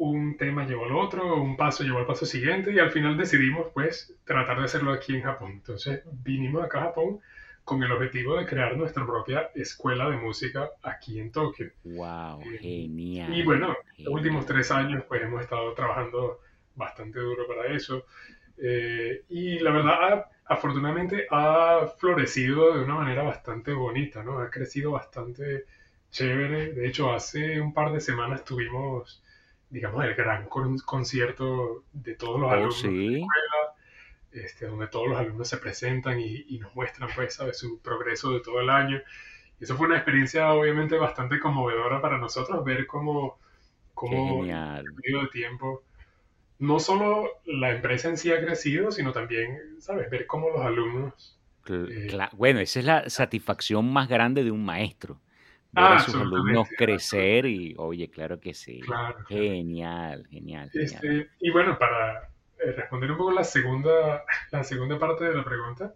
un 0.00 0.38
tema 0.38 0.66
llevó 0.66 0.86
al 0.86 0.92
otro, 0.92 1.36
un 1.42 1.58
paso 1.58 1.84
llevó 1.84 1.98
al 1.98 2.06
paso 2.06 2.24
siguiente 2.24 2.72
y 2.72 2.78
al 2.78 2.90
final 2.90 3.18
decidimos 3.18 3.66
pues 3.74 4.14
tratar 4.24 4.58
de 4.58 4.64
hacerlo 4.64 4.92
aquí 4.92 5.14
en 5.14 5.22
Japón. 5.22 5.52
Entonces 5.52 6.02
vinimos 6.24 6.64
acá 6.64 6.78
a 6.78 6.84
Japón 6.84 7.20
con 7.64 7.82
el 7.82 7.92
objetivo 7.92 8.36
de 8.36 8.46
crear 8.46 8.74
nuestra 8.78 9.04
propia 9.04 9.50
escuela 9.54 10.08
de 10.08 10.16
música 10.16 10.70
aquí 10.82 11.20
en 11.20 11.30
Tokio. 11.30 11.70
¡Wow! 11.84 12.40
Eh, 12.40 12.58
genial. 12.60 13.34
Y 13.36 13.42
bueno, 13.42 13.76
los 13.98 14.14
últimos 14.14 14.46
tres 14.46 14.70
años 14.70 15.04
pues 15.06 15.20
hemos 15.22 15.42
estado 15.42 15.74
trabajando 15.74 16.40
bastante 16.74 17.20
duro 17.20 17.46
para 17.46 17.66
eso. 17.66 18.06
Eh, 18.56 19.24
y 19.28 19.58
la 19.58 19.70
verdad, 19.70 20.24
afortunadamente 20.46 21.26
ha 21.30 21.92
florecido 21.98 22.74
de 22.74 22.84
una 22.84 22.94
manera 22.94 23.22
bastante 23.22 23.74
bonita, 23.74 24.22
¿no? 24.22 24.38
Ha 24.38 24.48
crecido 24.48 24.92
bastante 24.92 25.66
chévere. 26.10 26.72
De 26.72 26.88
hecho, 26.88 27.12
hace 27.12 27.60
un 27.60 27.74
par 27.74 27.92
de 27.92 28.00
semanas 28.00 28.46
tuvimos 28.46 29.22
digamos, 29.70 30.04
el 30.04 30.14
gran 30.14 30.46
concierto 30.46 31.84
de 31.92 32.14
todos 32.16 32.40
los 32.40 32.50
oh, 32.50 32.52
alumnos 32.52 32.82
de 32.82 32.90
la 32.90 33.18
escuela, 33.18 33.74
este, 34.32 34.66
donde 34.66 34.88
todos 34.88 35.08
los 35.08 35.18
alumnos 35.18 35.48
se 35.48 35.56
presentan 35.58 36.20
y, 36.20 36.58
nos 36.58 36.74
muestran, 36.74 37.08
pues, 37.14 37.34
¿sabes? 37.34 37.58
su 37.58 37.80
progreso 37.80 38.32
de 38.32 38.40
todo 38.40 38.60
el 38.60 38.68
año. 38.68 39.00
Y 39.60 39.64
eso 39.64 39.76
fue 39.76 39.86
una 39.86 39.96
experiencia, 39.96 40.52
obviamente, 40.52 40.96
bastante 40.96 41.38
conmovedora 41.38 42.02
para 42.02 42.18
nosotros, 42.18 42.64
ver 42.64 42.86
cómo, 42.86 43.38
cómo 43.94 44.44
en 44.44 44.56
un 44.56 44.96
periodo 44.96 45.22
de 45.22 45.28
tiempo, 45.28 45.82
no 46.58 46.80
solo 46.80 47.40
la 47.44 47.70
empresa 47.70 48.08
en 48.08 48.16
sí 48.16 48.32
ha 48.32 48.40
crecido, 48.44 48.90
sino 48.90 49.12
también, 49.12 49.76
¿sabes? 49.78 50.10
Ver 50.10 50.26
cómo 50.26 50.50
los 50.50 50.60
alumnos... 50.62 51.36
Eh, 51.68 52.10
bueno, 52.32 52.58
esa 52.58 52.80
es 52.80 52.84
la 52.84 53.08
satisfacción 53.08 53.92
más 53.92 54.08
grande 54.08 54.42
de 54.42 54.50
un 54.50 54.64
maestro 54.64 55.20
ver 55.72 55.84
a 55.84 55.98
sus 56.00 56.14
alumnos 56.14 56.68
crecer 56.76 57.46
y, 57.46 57.74
oye, 57.78 58.10
claro 58.10 58.40
que 58.40 58.54
sí. 58.54 58.80
Genial, 59.28 60.26
genial, 60.30 60.70
este, 60.72 61.30
y 61.40 61.50
bueno, 61.50 61.78
para 61.78 62.30
eh, 62.58 62.72
responder 62.72 63.10
un 63.12 63.18
poco 63.18 63.32
la 63.32 63.44
segunda, 63.44 64.24
la 64.50 64.64
segunda 64.64 64.98
parte 64.98 65.24
de 65.24 65.34
la 65.34 65.44
pregunta, 65.44 65.94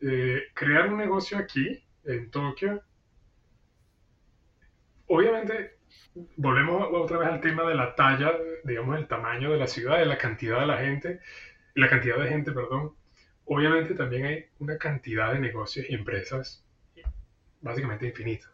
eh, 0.00 0.44
crear 0.54 0.88
un 0.88 0.98
negocio 0.98 1.38
aquí, 1.38 1.82
en 2.04 2.30
Tokio, 2.30 2.82
obviamente 5.06 5.76
volvemos 6.36 6.88
otra 6.92 7.18
vez 7.18 7.28
al 7.28 7.40
tema 7.40 7.64
de 7.68 7.74
la 7.74 7.94
talla, 7.94 8.32
digamos, 8.64 8.98
el 8.98 9.06
tamaño 9.06 9.50
de 9.52 9.58
la 9.58 9.66
ciudad, 9.66 9.98
de 9.98 10.06
la 10.06 10.18
cantidad 10.18 10.60
de 10.60 10.66
la 10.66 10.78
gente, 10.78 11.20
la 11.74 11.88
cantidad 11.88 12.18
de 12.18 12.28
gente, 12.28 12.52
perdón. 12.52 12.94
Obviamente 13.44 13.94
también 13.94 14.26
hay 14.26 14.44
una 14.58 14.78
cantidad 14.78 15.32
de 15.32 15.40
negocios 15.40 15.86
y 15.88 15.94
empresas 15.94 16.64
básicamente 17.60 18.06
infinito. 18.06 18.48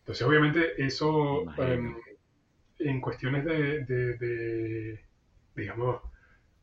Entonces, 0.00 0.26
obviamente, 0.26 0.72
eso 0.78 1.44
em, 1.58 1.94
en 2.78 3.00
cuestiones 3.00 3.44
de, 3.44 5.00
digamos, 5.54 6.00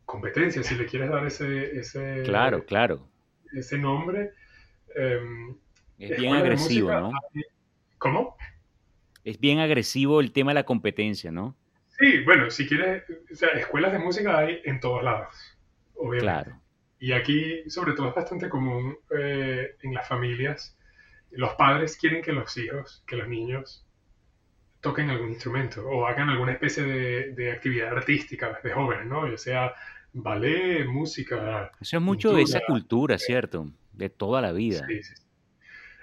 competencia, 0.05 0.63
si 0.63 0.75
le 0.75 0.85
quieres 0.85 1.09
dar 1.09 1.25
ese, 1.25 1.77
ese 1.77 2.23
claro, 2.23 2.65
claro. 2.65 3.07
ese 3.53 3.77
nombre. 3.77 4.31
Em, 4.95 5.55
es 5.99 6.17
bien 6.17 6.33
agresivo, 6.33 6.91
¿no? 6.91 7.11
¿Cómo? 7.97 8.35
Es 9.23 9.39
bien 9.39 9.59
agresivo 9.59 10.21
el 10.21 10.31
tema 10.31 10.51
de 10.51 10.55
la 10.55 10.65
competencia, 10.65 11.31
¿no? 11.31 11.55
Sí, 11.99 12.23
bueno, 12.23 12.49
si 12.49 12.67
quieres, 12.67 13.03
o 13.31 13.35
sea, 13.35 13.49
escuelas 13.49 13.91
de 13.91 13.99
música 13.99 14.37
hay 14.37 14.59
en 14.65 14.79
todos 14.79 15.03
lados, 15.03 15.35
obviamente. 15.95 16.23
Claro. 16.23 16.61
Y 16.99 17.11
aquí, 17.11 17.69
sobre 17.69 17.93
todo, 17.93 18.09
es 18.09 18.15
bastante 18.15 18.49
común 18.49 18.97
eh, 19.17 19.75
en 19.81 19.93
las 19.93 20.07
familias 20.07 20.75
los 21.35 21.53
padres 21.55 21.97
quieren 21.97 22.21
que 22.21 22.33
los 22.33 22.55
hijos, 22.57 23.03
que 23.05 23.15
los 23.15 23.27
niños 23.27 23.85
toquen 24.81 25.09
algún 25.09 25.29
instrumento 25.29 25.87
o 25.87 26.05
hagan 26.05 26.29
alguna 26.29 26.53
especie 26.53 26.83
de, 26.83 27.51
actividad 27.51 27.89
artística 27.89 28.53
desde 28.53 28.75
jóvenes, 28.75 29.07
¿no? 29.07 29.27
Ya 29.29 29.37
sea 29.37 29.73
ballet, 30.13 30.85
música. 30.85 31.71
Eso 31.81 31.97
es 31.97 32.03
mucho 32.03 32.33
de 32.33 32.43
esa 32.43 32.61
cultura, 32.67 33.17
¿cierto? 33.17 33.71
De 33.93 34.09
toda 34.09 34.41
la 34.41 34.51
vida. 34.51 34.85
Sí, 34.87 35.03
sí. 35.03 35.13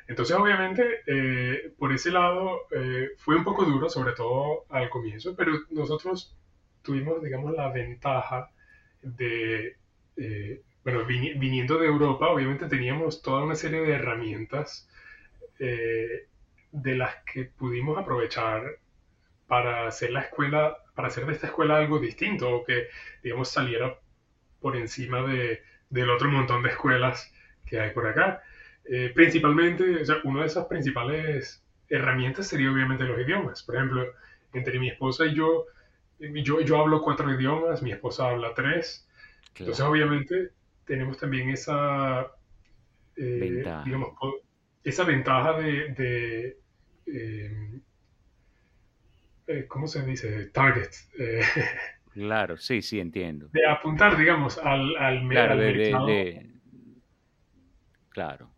Entonces, 0.09 0.37
obviamente, 0.37 0.85
eh, 1.07 1.73
por 1.79 1.93
ese 1.93 2.11
lado 2.11 2.63
eh, 2.73 3.11
fue 3.19 3.37
un 3.37 3.45
poco 3.45 3.65
duro, 3.65 3.89
sobre 3.89 4.13
todo 4.13 4.67
al 4.69 4.91
comienzo, 4.91 5.35
pero 5.37 5.53
nosotros 5.71 6.37
tuvimos, 6.83 7.23
digamos, 7.23 7.53
la 7.55 7.71
ventaja 7.73 8.51
de, 9.01 9.77
eh, 10.17 10.61
bueno, 10.85 11.05
viniendo 11.07 11.79
de 11.79 11.87
Europa, 11.87 12.29
obviamente 12.29 12.67
teníamos 12.67 13.23
toda 13.23 13.45
una 13.45 13.55
serie 13.55 13.81
de 13.81 13.93
herramientas 13.93 14.89
eh, 15.59 16.27
de 16.73 16.97
las 16.97 17.17
que 17.25 17.45
pudimos 17.45 17.99
aprovechar 17.99 18.79
para 19.47 19.87
hacer 19.87 20.11
la 20.11 20.23
escuela, 20.23 20.77
para 20.95 21.09
hacer 21.09 21.27
de 21.27 21.33
esta 21.33 21.49
escuela 21.49 21.77
algo 21.77 21.99
distinto 21.99 22.51
o 22.51 22.65
que, 22.65 22.89
digamos, 23.23 23.51
saliera 23.51 23.99
por 24.61 24.77
encima 24.77 25.23
de, 25.23 25.63
del 25.91 26.11
otro 26.11 26.31
montón 26.31 26.63
de 26.63 26.71
escuelas 26.71 27.33
que 27.67 27.81
hay 27.81 27.91
por 27.91 28.07
acá. 28.07 28.43
Eh, 28.85 29.13
principalmente, 29.15 30.01
o 30.01 30.05
sea, 30.05 30.17
una 30.25 30.41
de 30.41 30.47
esas 30.47 30.67
principales 30.67 31.63
herramientas 31.89 32.49
sería 32.49 32.71
obviamente 32.73 33.05
los 33.05 33.21
idiomas. 33.21 33.63
Por 33.63 33.77
ejemplo, 33.77 34.07
entre 34.55 34.79
mi 34.79 34.89
esposa 34.89 35.27
y 35.27 35.35
yo, 35.35 35.67
yo, 36.19 36.61
yo 36.61 36.81
hablo 36.81 37.03
cuatro 37.03 37.33
idiomas, 37.33 37.83
mi 37.83 37.93
esposa 37.93 38.31
habla 38.31 38.55
tres. 38.55 39.09
Entonces, 39.59 39.85
obviamente, 39.85 40.51
tenemos 40.87 41.19
también 41.19 41.51
esa, 41.51 42.33
eh, 43.17 43.65
digamos, 43.85 44.15
esa 44.85 45.05
ventaja 45.05 45.55
de, 45.55 46.57
em, 47.07 47.81
eh, 49.47 49.67
¿cómo 49.69 49.87
se 49.87 50.03
dice? 50.03 50.47
Target. 50.47 50.91
Eh, 51.19 51.43
claro, 52.13 52.57
sí, 52.57 52.83
sí, 52.83 53.01
entiendo. 53.01 53.49
De 53.53 53.67
apuntar, 53.67 54.17
digamos, 54.17 54.59
al, 54.59 54.97
al, 54.97 55.29
claro, 55.29 55.57
mercado. 55.57 56.07
claro. 58.11 58.51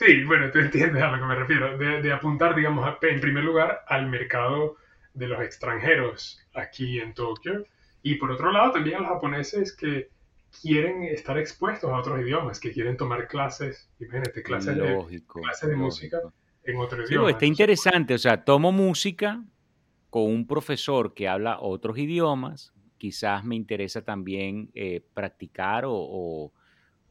Sí, 0.00 0.24
bueno, 0.24 0.50
tú 0.50 0.58
entiendes 0.60 1.02
a 1.02 1.10
lo 1.10 1.18
que 1.18 1.26
me 1.26 1.34
refiero. 1.34 1.76
De, 1.76 2.12
apuntar, 2.12 2.54
digamos, 2.54 2.96
en 3.02 3.20
primer 3.20 3.44
lugar 3.44 3.84
al 3.86 4.08
mercado 4.08 4.76
de 5.12 5.28
los 5.28 5.40
extranjeros 5.42 6.46
aquí 6.54 7.00
en 7.00 7.12
Tokio. 7.14 7.66
Y 8.02 8.14
por 8.14 8.30
otro 8.30 8.50
lado, 8.50 8.72
también 8.72 8.96
a 8.96 9.00
los 9.00 9.08
japoneses 9.10 9.76
que 9.76 10.08
quieren 10.62 11.04
estar 11.04 11.38
expuestos 11.38 11.90
a 11.90 11.98
otros 11.98 12.20
idiomas, 12.20 12.60
que 12.60 12.72
quieren 12.72 12.96
tomar 12.96 13.28
clases, 13.28 13.88
imagínate, 13.98 14.42
clases, 14.42 14.76
de, 14.76 15.22
clases 15.26 15.68
de 15.68 15.76
música 15.76 16.18
en 16.64 16.76
otro 16.76 17.04
idioma. 17.04 17.28
Sí, 17.28 17.32
está 17.32 17.46
interesante, 17.46 18.14
o 18.14 18.18
sea, 18.18 18.44
tomo 18.44 18.72
música 18.72 19.42
con 20.10 20.24
un 20.24 20.46
profesor 20.46 21.14
que 21.14 21.28
habla 21.28 21.58
otros 21.60 21.96
idiomas, 21.98 22.74
quizás 22.98 23.44
me 23.44 23.54
interesa 23.54 24.04
también 24.04 24.70
eh, 24.74 25.02
practicar 25.14 25.84
o, 25.86 26.52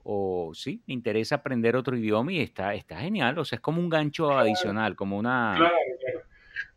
o, 0.03 0.51
sí, 0.53 0.83
me 0.87 0.93
interesa 0.93 1.35
aprender 1.35 1.75
otro 1.75 1.95
idioma 1.95 2.31
y 2.31 2.41
está, 2.41 2.73
está 2.73 2.99
genial, 2.99 3.37
o 3.39 3.45
sea, 3.45 3.57
es 3.57 3.61
como 3.61 3.79
un 3.79 3.89
gancho 3.89 4.37
adicional, 4.37 4.95
como 4.95 5.17
una... 5.17 5.53
Claro, 5.57 5.75
claro. 5.99 6.29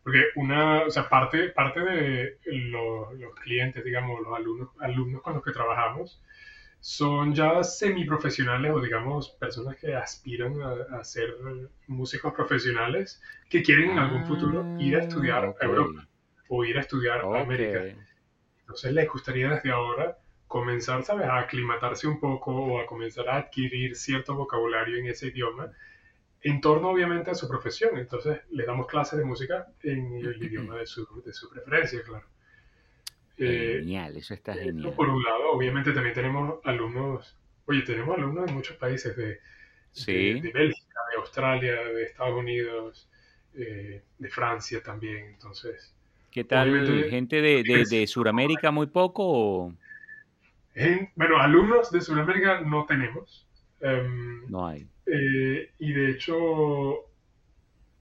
Porque 0.03 0.19
una, 0.35 0.83
o 0.83 0.89
sea, 0.89 1.07
parte, 1.07 1.49
parte 1.49 1.79
de 1.79 2.37
los, 2.45 3.13
los 3.13 3.33
clientes, 3.35 3.83
digamos, 3.85 4.21
los 4.21 4.37
alumnos, 4.37 4.69
alumnos 4.79 5.21
con 5.21 5.35
los 5.35 5.43
que 5.43 5.51
trabajamos, 5.51 6.21
son 6.83 7.33
ya 7.33 7.63
semiprofesionales 7.63 8.73
o 8.73 8.81
digamos 8.81 9.29
personas 9.39 9.77
que 9.77 9.95
aspiran 9.95 10.61
a, 10.61 11.01
ser 11.05 11.33
músicos 11.87 12.33
profesionales 12.33 13.21
que 13.49 13.63
quieren 13.63 13.91
en 13.91 13.99
algún 13.99 14.25
futuro 14.25 14.75
ir 14.77 14.97
a 14.97 14.99
ah, 14.99 15.03
estudiar 15.03 15.55
a 15.61 15.65
Europa 15.65 16.05
o 16.49 16.65
ir 16.65 16.77
a 16.77 16.81
estudiar 16.81 17.21
a 17.21 17.41
América. 17.41 17.85
Entonces 18.59 18.91
les 18.91 19.07
gustaría 19.07 19.49
desde 19.49 19.71
ahora 19.71 20.17
comenzar, 20.45 21.03
¿sabes?, 21.03 21.25
a 21.25 21.39
aclimatarse 21.39 22.05
un 22.05 22.19
poco 22.19 22.53
o 22.53 22.81
a 22.81 22.85
comenzar 22.85 23.29
a 23.29 23.37
adquirir 23.37 23.95
cierto 23.95 24.35
vocabulario 24.35 24.97
en 24.97 25.07
ese 25.07 25.27
idioma 25.27 25.71
en 26.41 26.59
torno 26.59 26.89
obviamente 26.89 27.31
a 27.31 27.35
su 27.35 27.47
profesión. 27.47 27.97
Entonces 27.97 28.41
les 28.49 28.67
damos 28.67 28.87
clases 28.87 29.19
de 29.19 29.23
música 29.23 29.67
en 29.83 30.17
el 30.17 30.43
idioma 30.43 30.79
de 30.79 30.85
su, 30.85 31.07
de 31.25 31.31
su 31.31 31.49
preferencia, 31.49 32.03
claro. 32.03 32.32
Eh, 33.37 33.77
genial, 33.79 34.15
eso 34.15 34.33
está 34.33 34.53
genial. 34.53 34.93
Por 34.93 35.09
un 35.09 35.23
lado, 35.23 35.51
obviamente 35.51 35.91
también 35.91 36.13
tenemos 36.13 36.59
alumnos, 36.65 37.35
oye, 37.65 37.81
tenemos 37.81 38.17
alumnos 38.17 38.45
de 38.45 38.51
muchos 38.51 38.77
países, 38.77 39.15
de, 39.15 39.39
de, 40.05 40.51
Bélgica, 40.53 40.99
de 41.11 41.17
Australia, 41.17 41.73
de 41.73 42.03
Estados 42.03 42.37
Unidos, 42.37 43.09
eh, 43.55 44.01
de 44.17 44.29
Francia 44.29 44.81
también, 44.83 45.25
entonces. 45.25 45.93
¿Qué 46.31 46.43
tal? 46.43 47.09
¿Gente 47.09 47.41
de, 47.41 47.63
de, 47.63 48.07
Sudamérica 48.07 48.71
muy 48.71 48.87
poco? 48.87 49.73
bueno, 51.15 51.37
alumnos 51.37 51.91
de 51.91 52.01
Sudamérica 52.01 52.61
no 52.61 52.85
tenemos. 52.85 53.47
Em, 53.81 54.49
no 54.49 54.67
hay. 54.67 54.87
Eh, 55.05 55.69
y 55.77 55.93
de 55.93 56.11
hecho, 56.11 57.05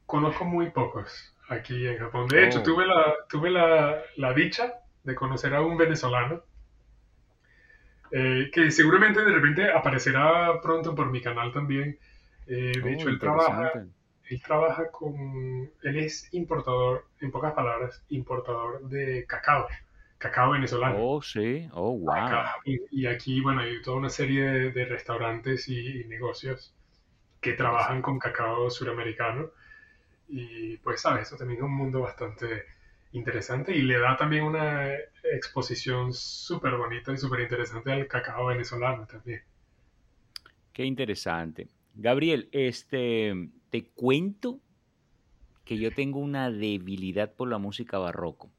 conozco 0.07 0.45
muy 0.47 0.71
pocos 0.71 1.35
aquí 1.49 1.87
en 1.87 1.99
Japón. 1.99 2.29
De 2.29 2.47
hecho, 2.47 2.61
oh. 2.61 2.62
tuve, 2.62 2.87
la, 2.87 3.14
tuve 3.29 3.51
la, 3.51 4.03
la 4.16 4.33
dicha 4.33 4.83
de 5.04 5.14
conocer 5.14 5.54
a 5.54 5.62
un 5.62 5.76
venezolano 5.76 6.42
eh, 8.14 8.50
que 8.52 8.70
seguramente 8.70 9.24
de 9.24 9.32
repente 9.32 9.70
aparecerá 9.70 10.60
pronto 10.60 10.94
por 10.94 11.10
mi 11.10 11.22
canal 11.22 11.50
también. 11.50 11.98
Eh, 12.46 12.72
de 12.74 12.82
oh, 12.82 12.88
hecho, 12.88 13.08
él 13.08 13.18
trabaja, 13.18 13.72
él 14.28 14.42
con, 14.90 15.70
él 15.82 15.96
es 15.96 16.28
importador, 16.34 17.06
en 17.20 17.30
pocas 17.30 17.54
palabras, 17.54 18.04
importador 18.10 18.86
de 18.88 19.24
cacao. 19.26 19.66
cacao 20.18 20.50
venezolano. 20.50 20.96
Oh, 20.98 21.22
sí, 21.22 21.66
oh, 21.72 21.96
wow. 21.96 22.12
y, 22.64 23.06
aquí, 23.06 23.40
bueno, 23.40 23.62
hay 23.62 23.80
toda 23.80 23.96
una 23.96 24.10
serie 24.10 24.70
de, 24.72 24.84
restaurantes 24.84 25.66
y, 25.68 26.04
negocios 26.04 26.74
que 27.40 27.54
trabajan 27.54 28.02
con 28.02 28.18
cacao 28.18 28.70
suramericano. 28.70 29.50
Y 30.28 30.76
pues, 30.78 31.00
sabes, 31.00 31.28
eso 31.28 31.36
también 31.38 31.60
es 31.60 31.64
un 31.64 31.74
mundo 31.74 32.02
bastante 32.02 32.64
interesante 33.12 33.77
y 33.77 33.83
le 33.83 33.98
da 33.98 34.16
también 34.16 34.44
una 34.44 34.90
exposición 35.33 36.12
súper 36.12 36.77
bonita 36.77 37.12
y 37.12 37.18
súper 37.18 37.40
interesante 37.40 37.92
al 37.92 38.07
cacao 38.07 38.46
venezolano 38.46 39.07
también. 39.07 39.42
Qué 40.72 40.85
interesante. 40.85 41.68
Gabriel, 41.94 42.48
este, 42.53 43.51
te 43.70 43.85
cuento 43.85 44.61
que 45.64 45.79
yo 45.79 45.92
tengo 45.92 46.18
una 46.18 46.51
debilidad 46.51 47.35
por 47.35 47.48
la 47.48 47.59
música 47.59 47.98
barroco. 47.98 48.51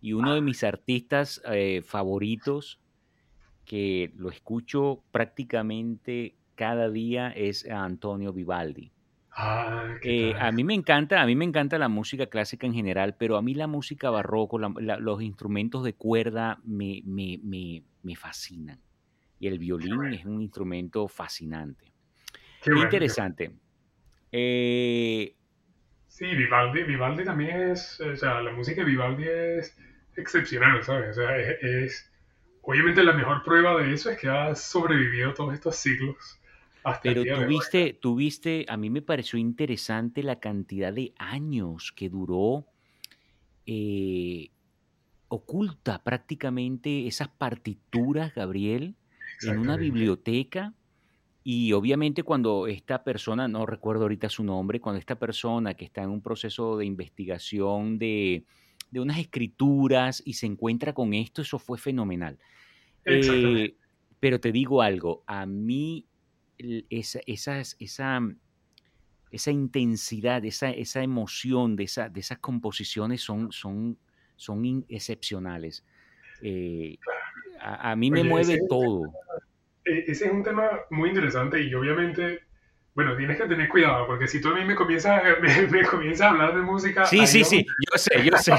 Y 0.00 0.12
uno 0.12 0.34
de 0.34 0.42
mis 0.42 0.62
artistas 0.64 1.42
eh, 1.50 1.82
favoritos, 1.82 2.78
que 3.64 4.12
lo 4.16 4.28
escucho 4.28 5.02
prácticamente 5.10 6.36
cada 6.54 6.90
día, 6.90 7.30
es 7.30 7.68
Antonio 7.68 8.32
Vivaldi. 8.32 8.93
Ah, 9.36 9.96
eh, 10.02 10.32
a 10.38 10.52
mí 10.52 10.62
me 10.62 10.74
encanta, 10.74 11.20
a 11.20 11.26
mí 11.26 11.34
me 11.34 11.44
encanta 11.44 11.76
la 11.76 11.88
música 11.88 12.26
clásica 12.26 12.68
en 12.68 12.74
general, 12.74 13.16
pero 13.18 13.36
a 13.36 13.42
mí 13.42 13.54
la 13.54 13.66
música 13.66 14.08
barroco, 14.10 14.58
los 14.58 15.22
instrumentos 15.22 15.82
de 15.82 15.94
cuerda 15.94 16.60
me, 16.64 17.02
me, 17.04 18.16
fascinan. 18.16 18.78
Y 19.40 19.48
el 19.48 19.58
violín 19.58 20.04
es 20.12 20.24
un 20.24 20.40
instrumento 20.40 21.08
fascinante. 21.08 21.92
Qué 22.62 22.70
interesante. 22.70 23.50
Eh, 24.30 25.34
sí, 26.06 26.26
Vivaldi, 26.26 26.84
Vivaldi 26.84 27.24
también 27.24 27.70
es, 27.72 28.00
o 28.00 28.16
sea, 28.16 28.40
la 28.40 28.52
música 28.52 28.82
de 28.82 28.86
Vivaldi 28.86 29.24
es 29.24 29.76
excepcional, 30.16 30.82
¿sabes? 30.84 31.10
O 31.10 31.20
sea, 31.20 31.36
es, 31.36 32.08
obviamente 32.62 33.02
la 33.02 33.12
mejor 33.12 33.42
prueba 33.42 33.82
de 33.82 33.92
eso 33.92 34.10
es 34.10 34.18
que 34.18 34.28
ha 34.28 34.54
sobrevivido 34.54 35.34
todos 35.34 35.54
estos 35.54 35.74
siglos. 35.74 36.40
Hasta 36.84 37.02
Pero 37.02 37.24
tuviste, 37.24 37.94
tuviste, 37.94 38.66
a 38.68 38.76
mí 38.76 38.90
me 38.90 39.00
pareció 39.00 39.38
interesante 39.38 40.22
la 40.22 40.38
cantidad 40.38 40.92
de 40.92 41.14
años 41.16 41.92
que 41.92 42.10
duró 42.10 42.66
eh, 43.66 44.50
oculta 45.28 46.04
prácticamente 46.04 47.06
esas 47.06 47.28
partituras, 47.28 48.34
Gabriel, 48.34 48.94
en 49.42 49.58
una 49.58 49.76
biblioteca. 49.76 50.74
Y 51.42 51.72
obviamente 51.72 52.22
cuando 52.22 52.66
esta 52.66 53.02
persona, 53.02 53.48
no 53.48 53.64
recuerdo 53.64 54.02
ahorita 54.02 54.28
su 54.28 54.44
nombre, 54.44 54.80
cuando 54.80 54.98
esta 54.98 55.18
persona 55.18 55.74
que 55.74 55.86
está 55.86 56.02
en 56.02 56.10
un 56.10 56.20
proceso 56.20 56.76
de 56.76 56.84
investigación 56.84 57.98
de, 57.98 58.44
de 58.90 59.00
unas 59.00 59.18
escrituras 59.18 60.22
y 60.24 60.34
se 60.34 60.46
encuentra 60.46 60.92
con 60.92 61.14
esto, 61.14 61.42
eso 61.42 61.58
fue 61.58 61.78
fenomenal. 61.78 62.38
Eh, 63.06 63.74
pero 64.20 64.40
te 64.40 64.52
digo 64.52 64.80
algo, 64.80 65.22
a 65.26 65.44
mí 65.46 66.06
esa, 66.90 67.20
esa, 67.26 67.62
esa 69.30 69.50
intensidad, 69.50 70.44
esa, 70.44 70.70
esa 70.70 71.02
emoción 71.02 71.76
de, 71.76 71.84
esa, 71.84 72.08
de 72.08 72.20
esas 72.20 72.38
composiciones 72.38 73.20
son, 73.20 73.52
son, 73.52 73.98
son 74.36 74.84
excepcionales. 74.88 75.84
Eh, 76.42 76.98
a, 77.60 77.96
mí 77.96 78.10
me 78.10 78.24
mueve 78.24 78.60
todo. 78.68 79.12
E, 79.84 80.04
ese 80.08 80.26
es 80.26 80.32
un 80.32 80.42
tema 80.42 80.68
muy 80.90 81.08
interesante 81.08 81.62
y 81.62 81.74
obviamente 81.74 82.42
bueno, 82.94 83.16
tienes 83.16 83.36
que 83.36 83.48
tener 83.48 83.68
cuidado, 83.68 84.06
porque 84.06 84.28
si 84.28 84.40
tú 84.40 84.50
a 84.50 84.54
mí 84.54 84.64
me 84.64 84.76
comienzas, 84.76 85.20
me, 85.42 85.66
me 85.66 85.84
comienzas 85.84 86.28
a 86.28 86.30
hablar 86.30 86.54
de 86.54 86.62
música... 86.62 87.04
Sí, 87.04 87.26
sí, 87.26 87.42
sí, 87.44 87.66
yo 87.66 87.98
sé, 87.98 88.24
yo 88.24 88.36
sé. 88.38 88.52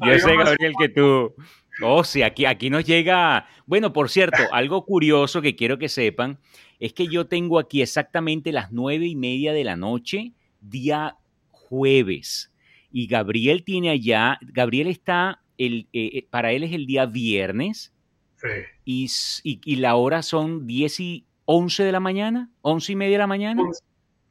yo 0.00 0.18
sé, 0.18 0.36
Gabriel, 0.36 0.74
que 0.78 0.88
tú... 0.88 1.34
Oh, 1.82 2.04
sí, 2.04 2.22
aquí, 2.22 2.44
aquí 2.44 2.70
nos 2.70 2.84
llega... 2.84 3.46
Bueno, 3.66 3.92
por 3.92 4.10
cierto, 4.10 4.42
algo 4.52 4.84
curioso 4.84 5.42
que 5.42 5.56
quiero 5.56 5.78
que 5.78 5.88
sepan 5.88 6.38
es 6.78 6.92
que 6.92 7.06
yo 7.06 7.26
tengo 7.26 7.58
aquí 7.58 7.82
exactamente 7.82 8.52
las 8.52 8.72
nueve 8.72 9.06
y 9.06 9.14
media 9.14 9.52
de 9.52 9.64
la 9.64 9.76
noche, 9.76 10.32
día 10.60 11.16
jueves. 11.50 12.52
Y 12.90 13.06
Gabriel 13.06 13.64
tiene 13.64 13.90
allá, 13.90 14.38
Gabriel 14.42 14.88
está, 14.88 15.42
el, 15.58 15.88
eh, 15.92 16.10
eh, 16.14 16.26
para 16.28 16.52
él 16.52 16.64
es 16.64 16.72
el 16.72 16.86
día 16.86 17.06
viernes. 17.06 17.92
Sí. 18.36 18.48
Y, 18.84 19.60
y, 19.64 19.76
la 19.76 19.94
hora 19.94 20.22
son 20.22 20.66
diez 20.66 20.98
y 20.98 21.24
11 21.44 21.84
de 21.84 21.92
la 21.92 22.00
mañana, 22.00 22.50
11 22.62 22.92
y 22.92 22.96
media 22.96 23.12
de 23.12 23.18
la 23.18 23.26
mañana. 23.28 23.62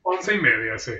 11, 0.03 0.35
y 0.35 0.39
media, 0.39 0.77
sí. 0.77 0.91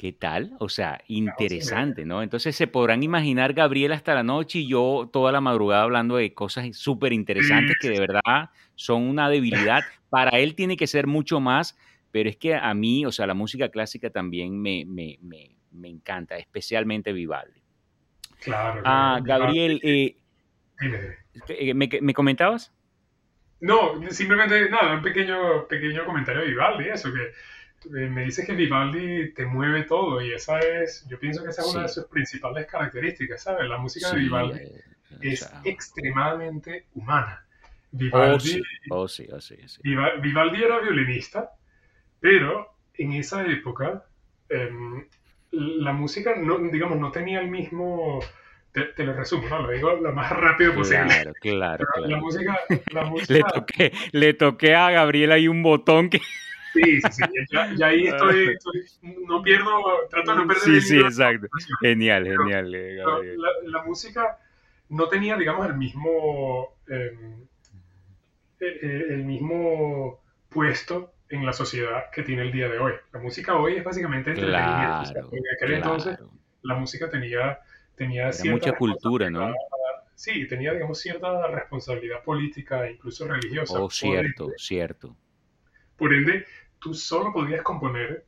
¿Qué 0.00 0.12
tal? 0.14 0.56
O 0.60 0.70
sea, 0.70 1.02
interesante, 1.08 2.06
¿no? 2.06 2.22
Entonces 2.22 2.56
se 2.56 2.66
podrán 2.66 3.02
imaginar 3.02 3.52
Gabriel 3.52 3.92
hasta 3.92 4.14
la 4.14 4.22
noche 4.22 4.60
y 4.60 4.66
yo 4.66 5.10
toda 5.12 5.30
la 5.30 5.42
madrugada 5.42 5.82
hablando 5.82 6.16
de 6.16 6.32
cosas 6.32 6.74
súper 6.74 7.12
interesantes 7.12 7.76
que 7.78 7.90
de 7.90 8.00
verdad 8.08 8.48
son 8.76 9.02
una 9.02 9.28
debilidad. 9.28 9.84
Para 10.08 10.38
él 10.38 10.54
tiene 10.54 10.78
que 10.78 10.86
ser 10.86 11.06
mucho 11.06 11.38
más, 11.38 11.76
pero 12.12 12.30
es 12.30 12.38
que 12.38 12.54
a 12.54 12.72
mí, 12.72 13.04
o 13.04 13.12
sea, 13.12 13.26
la 13.26 13.34
música 13.34 13.68
clásica 13.68 14.08
también 14.08 14.58
me, 14.58 14.86
me, 14.86 15.18
me, 15.20 15.88
encanta, 15.90 16.38
especialmente 16.38 17.12
Vivaldi. 17.12 17.60
Claro. 18.40 18.80
Ah, 18.86 19.20
Gabriel, 19.22 19.82
eh, 19.82 20.16
eh, 21.46 21.74
¿me, 21.74 21.90
¿me 22.00 22.14
comentabas? 22.14 22.72
No, 23.60 24.00
simplemente 24.10 24.70
nada, 24.70 24.94
un 24.94 25.02
pequeño, 25.02 25.68
pequeño 25.68 26.06
comentario 26.06 26.40
de 26.40 26.48
Vivaldi, 26.48 26.88
eso, 26.88 27.12
que 27.12 27.20
eh, 27.22 27.32
me 27.88 28.24
dices 28.24 28.46
que 28.46 28.52
Vivaldi 28.54 29.32
te 29.32 29.46
mueve 29.46 29.84
todo 29.84 30.20
y 30.20 30.32
esa 30.32 30.58
es, 30.58 31.06
yo 31.08 31.18
pienso 31.18 31.42
que 31.42 31.50
esa 31.50 31.62
es 31.62 31.68
una 31.68 31.82
de 31.82 31.88
sus 31.88 32.04
principales 32.06 32.66
características, 32.66 33.42
¿sabes? 33.42 33.68
La 33.68 33.78
música 33.78 34.10
de 34.10 34.18
Vivaldi 34.18 34.60
eh, 34.60 34.82
es 35.22 35.50
extremadamente 35.64 36.86
humana. 36.94 37.44
Vivaldi, 37.92 38.62
oh, 38.90 39.08
sí. 39.08 39.26
Oh, 39.32 39.40
sí, 39.40 39.56
Vivaldi 39.82 40.62
era 40.62 40.78
violinista, 40.80 41.50
pero 42.20 42.74
en 42.94 43.14
esa 43.14 43.44
época 43.46 44.04
em, 44.48 45.06
la 45.50 45.92
música, 45.92 46.36
no, 46.36 46.58
digamos, 46.58 46.98
no 46.98 47.10
tenía 47.10 47.40
el 47.40 47.48
mismo 47.48 48.20
te, 48.72 49.04
lo 49.04 49.12
resumo, 49.14 49.48
¿no? 49.48 49.62
Lo 49.62 49.70
digo 49.70 49.92
lo 49.96 50.12
más 50.12 50.30
rápido 50.30 50.74
posible. 50.74 51.06
Claro, 51.06 51.32
claro. 51.40 51.86
claro. 51.94 52.08
La, 52.08 52.18
música, 52.18 52.60
la 52.92 53.04
música... 53.10 53.34
le, 53.34 53.42
toqué, 53.42 53.92
le 54.12 54.34
toqué 54.34 54.74
a 54.74 54.90
Gabriel 54.90 55.32
ahí 55.32 55.48
un 55.48 55.62
botón 55.62 56.10
que... 56.10 56.20
Sí, 56.72 57.00
sí, 57.00 57.08
sí. 57.10 57.22
Ya, 57.50 57.86
ahí 57.86 58.06
estoy, 58.06 58.56
no 59.26 59.42
pierdo, 59.42 59.70
trato 60.08 60.30
de 60.32 60.36
no 60.36 60.46
perder. 60.46 60.62
Sí, 60.62 60.80
sí, 60.80 61.00
exacto. 61.00 61.48
Genial, 61.80 62.24
genial. 62.24 62.74
Eh, 62.74 62.96
la, 62.96 63.48
la, 63.64 63.82
música 63.84 64.38
no 64.88 65.08
tenía, 65.08 65.36
digamos, 65.36 65.66
el 65.66 65.76
mismo, 65.76 66.76
em, 66.88 67.46
e, 68.60 68.66
e, 68.66 69.14
el 69.14 69.24
mismo 69.24 70.22
puesto 70.48 71.14
en 71.28 71.46
la 71.46 71.52
sociedad 71.52 72.10
que 72.12 72.22
tiene 72.22 72.42
el 72.42 72.52
día 72.52 72.68
de 72.68 72.78
hoy. 72.78 72.92
La 73.12 73.20
música 73.20 73.56
hoy 73.56 73.76
es 73.76 73.84
básicamente 73.84 74.30
entretenimiento. 74.30 75.12
Claro, 75.12 75.30
en 75.32 75.42
aquel 75.56 75.74
entonces 75.74 76.18
la 76.62 76.74
música 76.74 77.08
tenía 77.08 77.60
tenía 78.00 78.30
mucha 78.44 78.72
cultura, 78.72 79.30
¿no? 79.30 79.54
Sí, 80.14 80.46
tenía, 80.48 80.72
digamos, 80.72 80.98
cierta 80.98 81.46
responsabilidad 81.48 82.22
política 82.22 82.90
incluso 82.90 83.26
religiosa. 83.26 83.80
Oh, 83.80 83.90
cierto, 83.90 84.50
cierto. 84.56 85.16
Por 85.96 86.12
ende, 86.14 86.44
tú 86.80 86.94
solo 86.94 87.32
podías 87.32 87.62
componer 87.62 88.26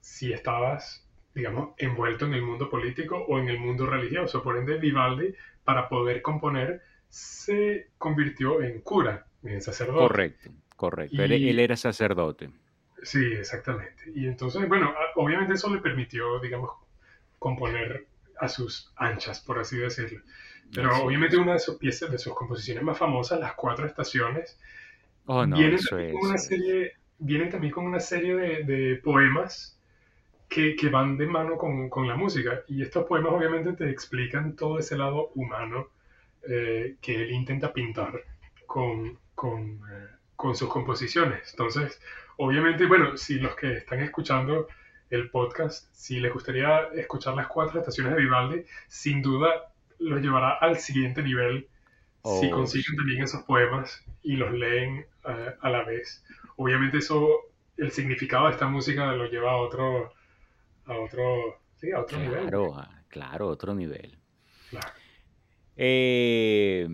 si 0.00 0.32
estabas, 0.32 1.08
digamos, 1.34 1.70
envuelto 1.78 2.26
en 2.26 2.34
el 2.34 2.42
mundo 2.42 2.68
político 2.68 3.16
o 3.16 3.38
en 3.38 3.48
el 3.48 3.58
mundo 3.58 3.86
religioso. 3.86 4.42
Por 4.42 4.58
ende, 4.58 4.76
Vivaldi, 4.76 5.34
para 5.64 5.88
poder 5.88 6.20
componer, 6.20 6.82
se 7.08 7.88
convirtió 7.98 8.62
en 8.62 8.80
cura, 8.80 9.26
en 9.42 9.62
sacerdote. 9.62 9.98
Correcto, 9.98 10.50
correcto. 10.76 11.22
él 11.22 11.58
era 11.58 11.76
sacerdote. 11.76 12.50
Sí, 13.02 13.32
exactamente. 13.32 14.04
Y 14.14 14.26
entonces, 14.26 14.68
bueno, 14.68 14.94
obviamente 15.16 15.54
eso 15.54 15.72
le 15.74 15.80
permitió, 15.80 16.38
digamos, 16.40 16.70
componer 17.38 18.06
a 18.38 18.48
sus 18.48 18.92
anchas, 18.96 19.40
por 19.40 19.58
así 19.58 19.76
decirlo. 19.76 20.20
Pero 20.74 21.04
obviamente 21.04 21.36
una 21.36 21.54
de 21.54 21.58
sus 21.58 21.76
piezas, 21.76 22.10
de 22.10 22.18
sus 22.18 22.34
composiciones 22.34 22.82
más 22.82 22.96
famosas, 22.96 23.40
Las 23.40 23.54
Cuatro 23.54 23.86
Estaciones, 23.86 24.58
oh, 25.26 25.44
vienen, 25.44 25.78
también 25.78 26.12
con 26.12 26.30
una 26.30 26.38
serie, 26.38 26.94
vienen 27.22 27.50
también 27.50 27.72
con 27.72 27.86
una 27.86 28.00
serie 28.00 28.34
de, 28.64 28.96
poemas 28.96 29.78
que, 30.48 30.76
que, 30.76 30.88
van 30.88 31.16
de 31.16 31.26
mano 31.26 31.56
con, 31.56 31.88
con, 31.88 32.06
la 32.08 32.16
música. 32.16 32.62
Y 32.68 32.82
estos 32.82 33.06
poemas 33.06 33.32
obviamente 33.32 33.72
te 33.72 33.90
explican 33.90 34.56
todo 34.56 34.78
ese 34.78 34.98
lado 34.98 35.30
humano 35.34 35.88
eh, 36.48 36.96
que 37.00 37.14
él 37.14 37.30
intenta 37.30 37.72
pintar 37.72 38.12
con, 38.66 39.18
con, 39.34 39.80
eh, 39.90 40.08
con 40.36 40.56
sus 40.56 40.68
composiciones. 40.68 41.50
Entonces, 41.52 42.00
obviamente, 42.36 42.86
bueno, 42.86 43.16
si 43.16 43.38
los 43.38 43.54
que 43.54 43.74
están 43.74 44.00
escuchando 44.00 44.66
el 45.10 45.30
podcast, 45.30 45.88
si 45.92 46.18
les 46.20 46.32
gustaría 46.32 46.88
escuchar 46.94 47.34
las 47.34 47.46
cuatro 47.46 47.78
estaciones 47.78 48.14
de 48.14 48.20
Vivaldi, 48.20 48.64
sin 48.88 49.22
duda 49.22 49.72
los 49.98 50.20
llevará 50.20 50.54
al 50.54 50.78
siguiente 50.78 51.22
nivel 51.22 51.68
si 52.24 52.50
consiguen 52.50 52.96
también 52.96 53.22
esos 53.22 53.42
poemas 53.42 54.04
y 54.22 54.36
los 54.36 54.52
leen 54.52 55.06
eh, 55.28 55.54
a 55.60 55.70
la 55.70 55.84
vez. 55.84 56.24
Obviamente 56.56 56.98
eso, 56.98 57.28
el 57.76 57.90
significado 57.90 58.46
de 58.46 58.52
esta 58.52 58.68
música 58.68 59.12
lo 59.12 59.26
lleva 59.26 59.52
a 59.52 59.56
otro, 59.56 60.12
a 60.86 60.92
otro, 60.98 61.60
sí, 61.76 61.90
a 61.90 62.00
otro 62.00 62.18
claro, 62.18 62.66
nivel. 62.66 62.86
Claro, 63.08 63.48
otro 63.48 63.74
nivel. 63.74 64.18
Eh, 65.76 66.88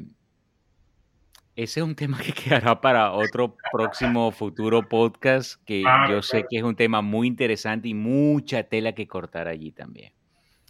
ese 1.57 1.81
es 1.81 1.85
un 1.85 1.95
tema 1.95 2.19
que 2.19 2.33
quedará 2.33 2.81
para 2.81 3.13
otro 3.13 3.57
próximo 3.73 4.31
futuro 4.31 4.89
podcast, 4.89 5.63
que 5.65 5.83
yo 6.09 6.23
sé 6.23 6.47
que 6.49 6.59
es 6.59 6.63
un 6.63 6.77
tema 6.77 7.03
muy 7.03 7.27
interesante 7.27 7.89
y 7.89 7.95
mucha 7.95 8.63
tela 8.63 8.93
que 8.93 9.07
cortar 9.09 9.49
allí 9.49 9.73
también. 9.73 10.13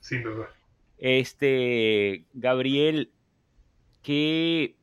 Sin 0.00 0.22
duda. 0.22 0.48
Este, 0.96 2.24
Gabriel, 2.32 3.12
que 4.02 4.76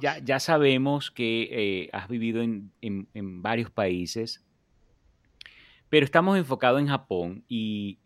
ya, 0.00 0.18
ya 0.18 0.40
sabemos 0.40 1.10
que 1.10 1.48
eh, 1.50 1.90
has 1.92 2.08
vivido 2.08 2.42
en, 2.42 3.42
varios 3.42 3.70
países, 3.70 4.44
pero 5.88 6.04
estamos 6.04 6.38
enfocados 6.38 6.80
en 6.80 6.88
Japón 6.88 7.44
y, 7.48 7.98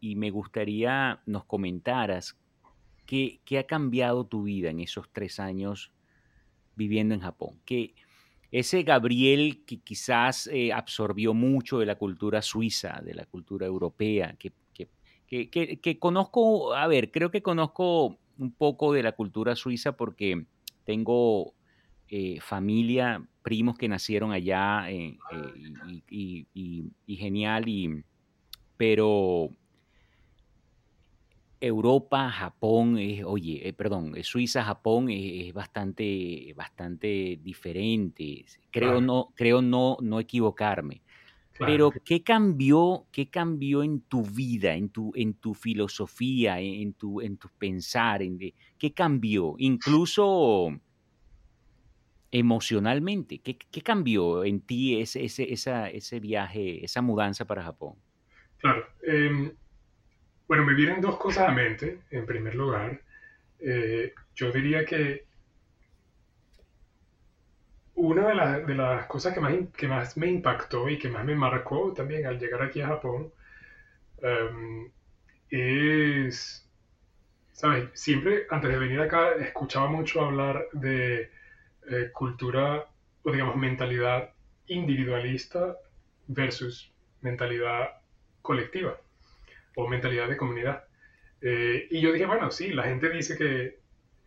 y 0.00 0.16
me 0.16 0.30
gustaría 0.30 1.20
nos 1.26 1.44
comentaras 1.44 2.38
qué, 3.06 3.40
qué, 3.44 3.58
ha 3.58 3.66
cambiado 3.66 4.26
tu 4.26 4.44
vida 4.44 4.70
en 4.70 4.80
esos 4.80 5.10
tres 5.12 5.40
años 5.40 5.92
viviendo 6.76 7.14
en 7.14 7.20
Japón. 7.20 7.60
Que 7.64 7.94
ese 8.54 8.84
Gabriel 8.84 9.64
que 9.66 9.80
quizás 9.80 10.46
eh, 10.46 10.72
absorbió 10.72 11.34
mucho 11.34 11.80
de 11.80 11.86
la 11.86 11.96
cultura 11.96 12.40
suiza, 12.40 13.00
de 13.04 13.14
la 13.14 13.26
cultura 13.26 13.66
europea, 13.66 14.36
que, 14.38 14.52
que, 15.26 15.98
conozco, 15.98 16.72
a 16.72 16.86
ver, 16.86 17.10
creo 17.10 17.32
que 17.32 17.42
conozco 17.42 18.20
un 18.38 18.52
poco 18.52 18.92
de 18.92 19.02
la 19.02 19.12
cultura 19.12 19.56
suiza 19.56 19.96
porque 19.96 20.46
tengo 20.84 21.54
eh, 22.08 22.38
familia, 22.40 23.26
primos 23.42 23.76
que 23.76 23.88
nacieron 23.88 24.32
allá 24.32 24.90
eh, 24.90 25.16
y, 26.08 26.46
y, 26.54 27.16
genial, 27.16 27.68
y, 27.68 28.04
pero 28.76 29.50
Europa, 31.60 32.30
Japón, 32.30 32.98
oye, 33.24 33.68
eh, 33.68 33.72
perdón, 33.72 34.16
eh, 34.16 34.22
Suiza, 34.22 34.62
Japón 34.62 35.08
es, 35.08 35.52
bastante, 35.54 36.52
bastante 36.54 37.38
diferente. 37.42 38.44
Creo, 38.70 39.00
no, 39.00 39.32
creo 39.34 39.62
no, 39.62 39.96
no 40.02 40.20
equivocarme. 40.20 41.02
Pero 41.58 41.92
¿qué 42.04 42.22
cambió, 42.22 43.06
qué 43.12 43.30
cambió 43.30 43.82
en 43.82 44.00
tu 44.02 44.22
vida, 44.22 44.74
en 44.74 44.88
tu, 44.90 45.12
en 45.14 45.34
tu 45.34 45.54
filosofía, 45.54 46.60
en 46.60 46.94
tu, 46.94 47.20
en 47.20 47.36
tu 47.36 47.48
pensar? 47.58 48.22
En 48.22 48.38
¿Qué 48.78 48.92
cambió? 48.92 49.54
Incluso 49.58 50.72
emocionalmente, 52.32 53.38
¿qué, 53.38 53.56
qué 53.56 53.80
cambió 53.80 54.44
en 54.44 54.60
ti 54.62 55.00
ese, 55.00 55.24
ese, 55.24 55.52
esa, 55.52 55.88
ese 55.88 56.18
viaje, 56.18 56.84
esa 56.84 57.00
mudanza 57.00 57.44
para 57.44 57.62
Japón? 57.62 57.94
Claro. 58.58 58.84
Em, 59.02 59.52
bueno, 60.48 60.64
me 60.64 60.74
vienen 60.74 61.00
dos 61.00 61.16
cosas 61.16 61.48
a 61.48 61.52
mente. 61.52 62.00
En 62.10 62.26
primer 62.26 62.56
lugar, 62.56 63.00
eh, 63.60 64.12
yo 64.34 64.50
diría 64.50 64.84
que 64.84 65.26
una 68.04 68.58
de, 68.58 68.74
las 68.74 69.06
cosas 69.06 69.34
que 69.34 69.40
más, 69.40 69.52
que 69.76 69.88
más 69.88 70.16
me 70.16 70.28
impactó 70.28 70.88
y 70.88 70.98
que 70.98 71.08
más 71.08 71.24
me 71.24 71.34
marcó 71.34 71.92
también 71.92 72.26
al 72.26 72.38
llegar 72.38 72.62
aquí 72.62 72.80
a 72.80 72.88
Japón 72.88 73.32
em, 74.22 74.90
es, 75.50 76.68
¿sabes? 77.52 77.88
Siempre 77.94 78.46
antes 78.50 78.70
de 78.70 78.78
venir 78.78 79.00
acá 79.00 79.32
escuchaba 79.32 79.88
mucho 79.88 80.22
hablar 80.24 80.66
de 80.72 81.30
eh, 81.90 82.10
cultura 82.12 82.86
o 83.22 83.32
digamos 83.32 83.56
mentalidad 83.56 84.30
individualista 84.66 85.76
versus 86.26 86.92
mentalidad 87.22 88.02
colectiva 88.42 88.98
o 89.76 89.88
mentalidad 89.88 90.28
de 90.28 90.36
comunidad. 90.36 90.84
Eh, 91.40 91.88
y 91.90 92.00
yo 92.00 92.12
dije, 92.12 92.26
bueno, 92.26 92.50
sí, 92.50 92.68
la 92.72 92.84
gente 92.84 93.08
dice 93.10 93.36
que 93.36 93.83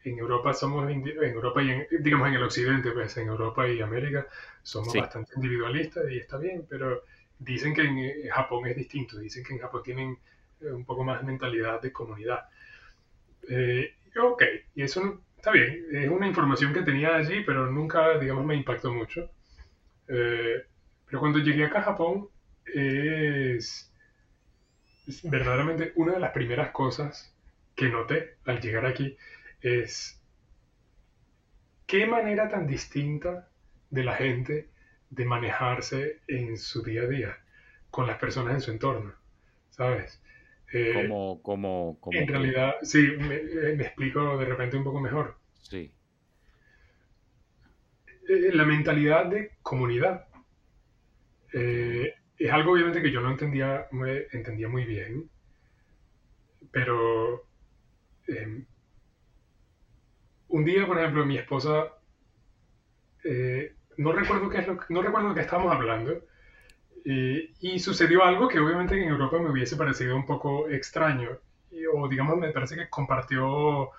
en 0.10 0.20
Europa 0.20 0.53
somos, 0.53 0.89
en 0.89 1.05
Europa 1.08 1.62
y 1.62 1.70
en, 1.72 1.88
digamos 1.99 2.28
en 2.28 2.36
el 2.36 2.43
occidente, 2.43 2.91
pues 2.91 3.18
en 3.18 3.28
Europa 3.28 3.68
y 3.68 3.82
América 3.82 4.28
somos 4.64 4.93
bastante 4.93 5.34
individualistas 5.36 6.03
y 6.10 6.18
está 6.18 6.38
bien, 6.38 6.66
pero 6.70 7.03
dicen 7.39 7.74
que 7.74 7.82
en 7.82 7.97
eh, 7.99 8.30
Japón 8.32 8.68
es 8.68 8.76
distinto, 8.76 9.18
dicen 9.18 9.43
que 9.43 9.53
en 9.53 9.60
Japón 9.60 9.82
tienen 9.84 10.18
eh, 10.62 10.72
un 10.72 10.86
poco 10.86 11.03
más 11.03 11.24
mentalidad 11.24 11.82
de 11.82 11.91
comunidad. 11.91 12.45
ok, 14.22 14.43
y 14.76 14.82
eso 14.82 15.22
está 15.36 15.51
bien, 15.51 15.86
es 15.91 16.10
una 16.10 16.28
información 16.28 16.74
que 16.74 16.82
tenía 16.82 17.16
allí, 17.16 17.43
pero 17.45 17.70
nunca, 17.72 18.18
digamos, 18.18 18.45
me 18.45 18.55
impactó 18.55 18.93
mucho. 18.93 19.30
pero 20.05 21.20
cuando 21.20 21.39
llegué 21.39 21.66
acá 21.66 21.80
a 21.80 21.84
Japón, 21.84 22.30
es 22.66 23.91
verdaderamente 25.24 25.93
una 25.95 26.14
de 26.14 26.20
las 26.20 26.32
primeras 26.32 26.72
cosas 26.72 27.34
que 27.76 27.89
noté 27.89 28.38
al 28.45 28.60
llegar 28.60 28.86
aquí 28.86 29.18
es 29.62 30.22
qué 31.86 32.05
manera 32.05 32.49
tan 32.49 32.68
distinta 32.68 33.49
de 33.89 34.03
la 34.03 34.16
gente 34.16 34.70
de 35.10 35.26
manejarse 35.26 36.20
en 36.28 36.58
su 36.58 36.84
día 36.84 37.03
a 37.03 37.08
día 37.08 37.38
con 37.89 38.08
las 38.08 38.18
personas 38.18 38.53
en 38.53 38.62
su 38.62 38.72
entorno, 38.72 39.14
¿sabes? 39.70 40.22
Eh, 40.74 40.93
como, 40.93 41.41
como, 41.41 41.97
en 42.12 42.28
realidad, 42.28 42.76
sí, 42.82 42.99
me, 43.18 43.36
eh, 43.36 43.76
me, 43.78 43.84
explico 43.84 44.38
de 44.38 44.45
repente 44.45 44.76
un 44.76 44.84
poco 44.84 44.99
mejor. 44.99 45.38
Sí. 45.62 45.91
Eh, 48.28 48.51
la 48.53 48.66
mentalidad 48.66 49.26
de 49.28 49.51
comunidad. 49.62 50.28
Eh, 51.53 52.14
es 52.38 52.51
algo 52.51 52.74
obviamente 52.74 53.01
que 53.01 53.12
yo 53.12 53.22
no 53.22 53.32
entendía 53.32 53.88
muy, 53.91 54.26
entendía 54.34 54.68
muy 54.68 54.84
bien, 54.84 55.30
pero 56.72 57.47
em, 58.28 58.66
un 60.58 60.66
día, 60.66 60.88
por 60.88 60.97
ejemplo, 60.97 61.26
mi 61.26 61.38
esposa, 61.38 61.93
eh, 63.24 63.76
no, 63.97 64.12
recuerdo 64.12 64.49
qué 64.49 64.60
es 64.60 64.68
lo, 64.68 64.80
no 64.89 65.01
recuerdo 65.01 65.34
qué 65.34 65.41
estábamos 65.41 65.74
hablando, 65.74 66.24
y 67.05 67.80
sucedió 67.80 68.26
algo 68.26 68.49
que 68.49 68.60
obviamente 68.60 69.01
en 69.01 69.08
Europa 69.08 69.39
me 69.39 69.49
hubiese 69.49 69.78
parecido 69.78 70.14
un 70.16 70.26
poco 70.26 70.68
extraño, 70.68 71.30
o 71.93 72.10
digamos, 72.10 72.38
me 72.38 72.51
parece 72.51 72.76
que 72.76 72.89
compartió 72.89 73.91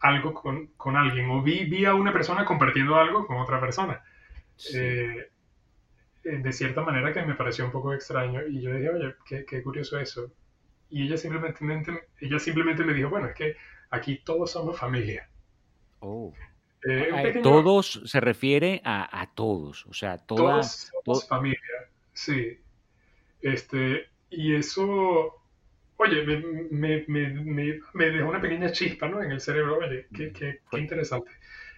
algo 0.00 0.34
con, 0.34 0.68
con 0.76 0.96
alguien, 0.96 1.30
o 1.30 1.42
vi, 1.42 1.64
vi, 1.64 1.84
a 1.84 1.94
una 1.94 2.12
persona 2.12 2.44
compartiendo 2.44 2.96
algo 2.96 3.26
con 3.26 3.36
otra 3.38 3.60
persona. 3.60 4.02
Eh, 4.74 5.30
eh, 6.24 6.38
de 6.38 6.52
cierta 6.52 6.82
manera 6.82 7.12
que 7.12 7.22
me 7.22 7.34
pareció 7.34 7.64
un 7.64 7.70
poco 7.70 7.92
extraño 7.94 8.46
y 8.46 8.60
yo 8.60 8.72
dije, 8.74 8.90
oye, 8.90 9.14
qué, 9.24 9.44
qué 9.44 9.62
curioso 9.62 9.98
eso. 9.98 10.32
Y 10.90 11.04
ella 11.04 11.16
simplemente, 11.16 11.60
ella 12.20 12.38
simplemente 12.38 12.84
me 12.84 12.94
dijo, 12.94 13.10
bueno, 13.10 13.28
es 13.28 13.34
que 13.34 13.56
aquí 13.90 14.22
todos 14.24 14.50
somos 14.50 14.78
familia. 14.78 15.28
Oh. 16.00 16.32
Eh, 16.88 17.40
todos 17.42 18.02
se 18.04 18.20
refiere 18.20 18.80
a, 18.84 19.20
a, 19.20 19.26
todos, 19.34 19.86
o 19.86 19.92
sea, 19.92 20.18
todos 20.18 20.90
somos 21.04 21.26
familia, 21.26 21.58
sí. 22.12 22.58
Este, 23.42 24.06
y 24.30 24.54
eso, 24.54 25.34
oye, 25.96 26.24
me, 26.24 26.38
me, 26.70 27.04
me, 27.08 27.80
me, 27.92 28.10
dejó 28.10 28.28
una 28.28 28.40
pequeña 28.40 28.70
chispa, 28.70 29.08
¿no? 29.08 29.20
En 29.20 29.32
el 29.32 29.40
cerebro, 29.40 29.78
oye, 29.78 30.06
qué, 30.14 30.32
qué, 30.32 30.60
qué 30.70 30.78
interesante. 30.78 31.30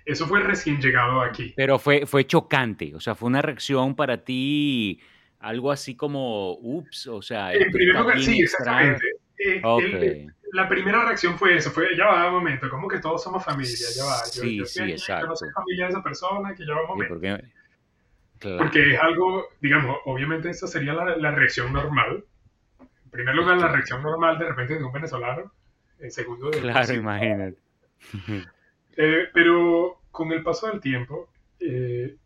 Eso 0.05 0.27
fue 0.27 0.41
recién 0.41 0.81
llegado 0.81 1.23
aquí. 1.23 1.55
Pero 1.57 1.79
fue, 1.79 2.05
fue 2.05 2.27
chocante, 2.27 2.95
o 2.95 3.01
sea, 3.01 3.15
fue 3.15 3.29
una 3.29 3.41
reacción 3.41 3.95
para 3.95 4.25
ti, 4.25 5.01
algo 5.39 5.71
así 5.71 5.95
como, 5.95 6.59
ups, 6.61 7.07
o 7.07 7.23
sea... 7.23 7.55
En 7.55 7.71
primer 7.71 7.95
lugar, 7.95 8.21
sí, 8.21 8.41
exactamente. 8.41 9.07
Eh, 9.39 10.27
la 10.53 10.69
primera 10.69 11.05
reacción 11.05 11.39
fue 11.39 11.57
eso, 11.57 11.71
fue, 11.71 11.97
ya 11.97 12.07
va, 12.07 12.29
un 12.29 12.35
momento, 12.35 12.69
como 12.69 12.89
que 12.89 12.99
todos 12.99 13.23
somos 13.23 13.45
familia, 13.45 13.87
ya 13.95 14.05
va. 14.05 14.19
Yo, 14.35 14.43
sí, 14.43 14.65
sí, 14.67 14.83
exacto. 14.83 15.27
Yo 15.27 15.29
no 15.29 15.37
soy 15.37 15.51
familia 15.51 15.85
de 15.85 15.91
esa 15.91 16.03
persona, 16.03 16.55
que 16.55 16.67
ya 16.67 16.75
va 16.75 16.83
un 16.83 16.89
momento. 16.89 17.15
porque, 17.15 17.45
porque 18.59 18.95
es 18.95 19.01
algo, 19.01 19.49
digamos, 19.61 19.99
obviamente 20.05 20.51
esa 20.51 20.67
sería 20.67 20.95
la, 20.95 21.17
la, 21.17 21.31
reacción 21.33 21.73
normal. 21.73 22.25
En 22.81 23.11
primer 23.11 23.35
lugar, 23.35 23.59
la 23.59 23.69
reacción 23.69 24.03
normal 24.03 24.39
de 24.39 24.49
repente 24.49 24.79
de 24.79 24.85
un 24.85 24.93
venezolano. 24.93 25.53
En 25.99 26.11
segundo, 26.11 26.51
de 26.51 26.61
Claro, 26.61 26.95
imagínate. 26.95 27.59
Eh, 29.01 29.29
pero 29.33 30.01
con 30.11 30.33
el 30.33 30.43
paso 30.43 30.67
del 30.67 30.81
tiempo, 30.81 31.29
eh, 31.61 32.17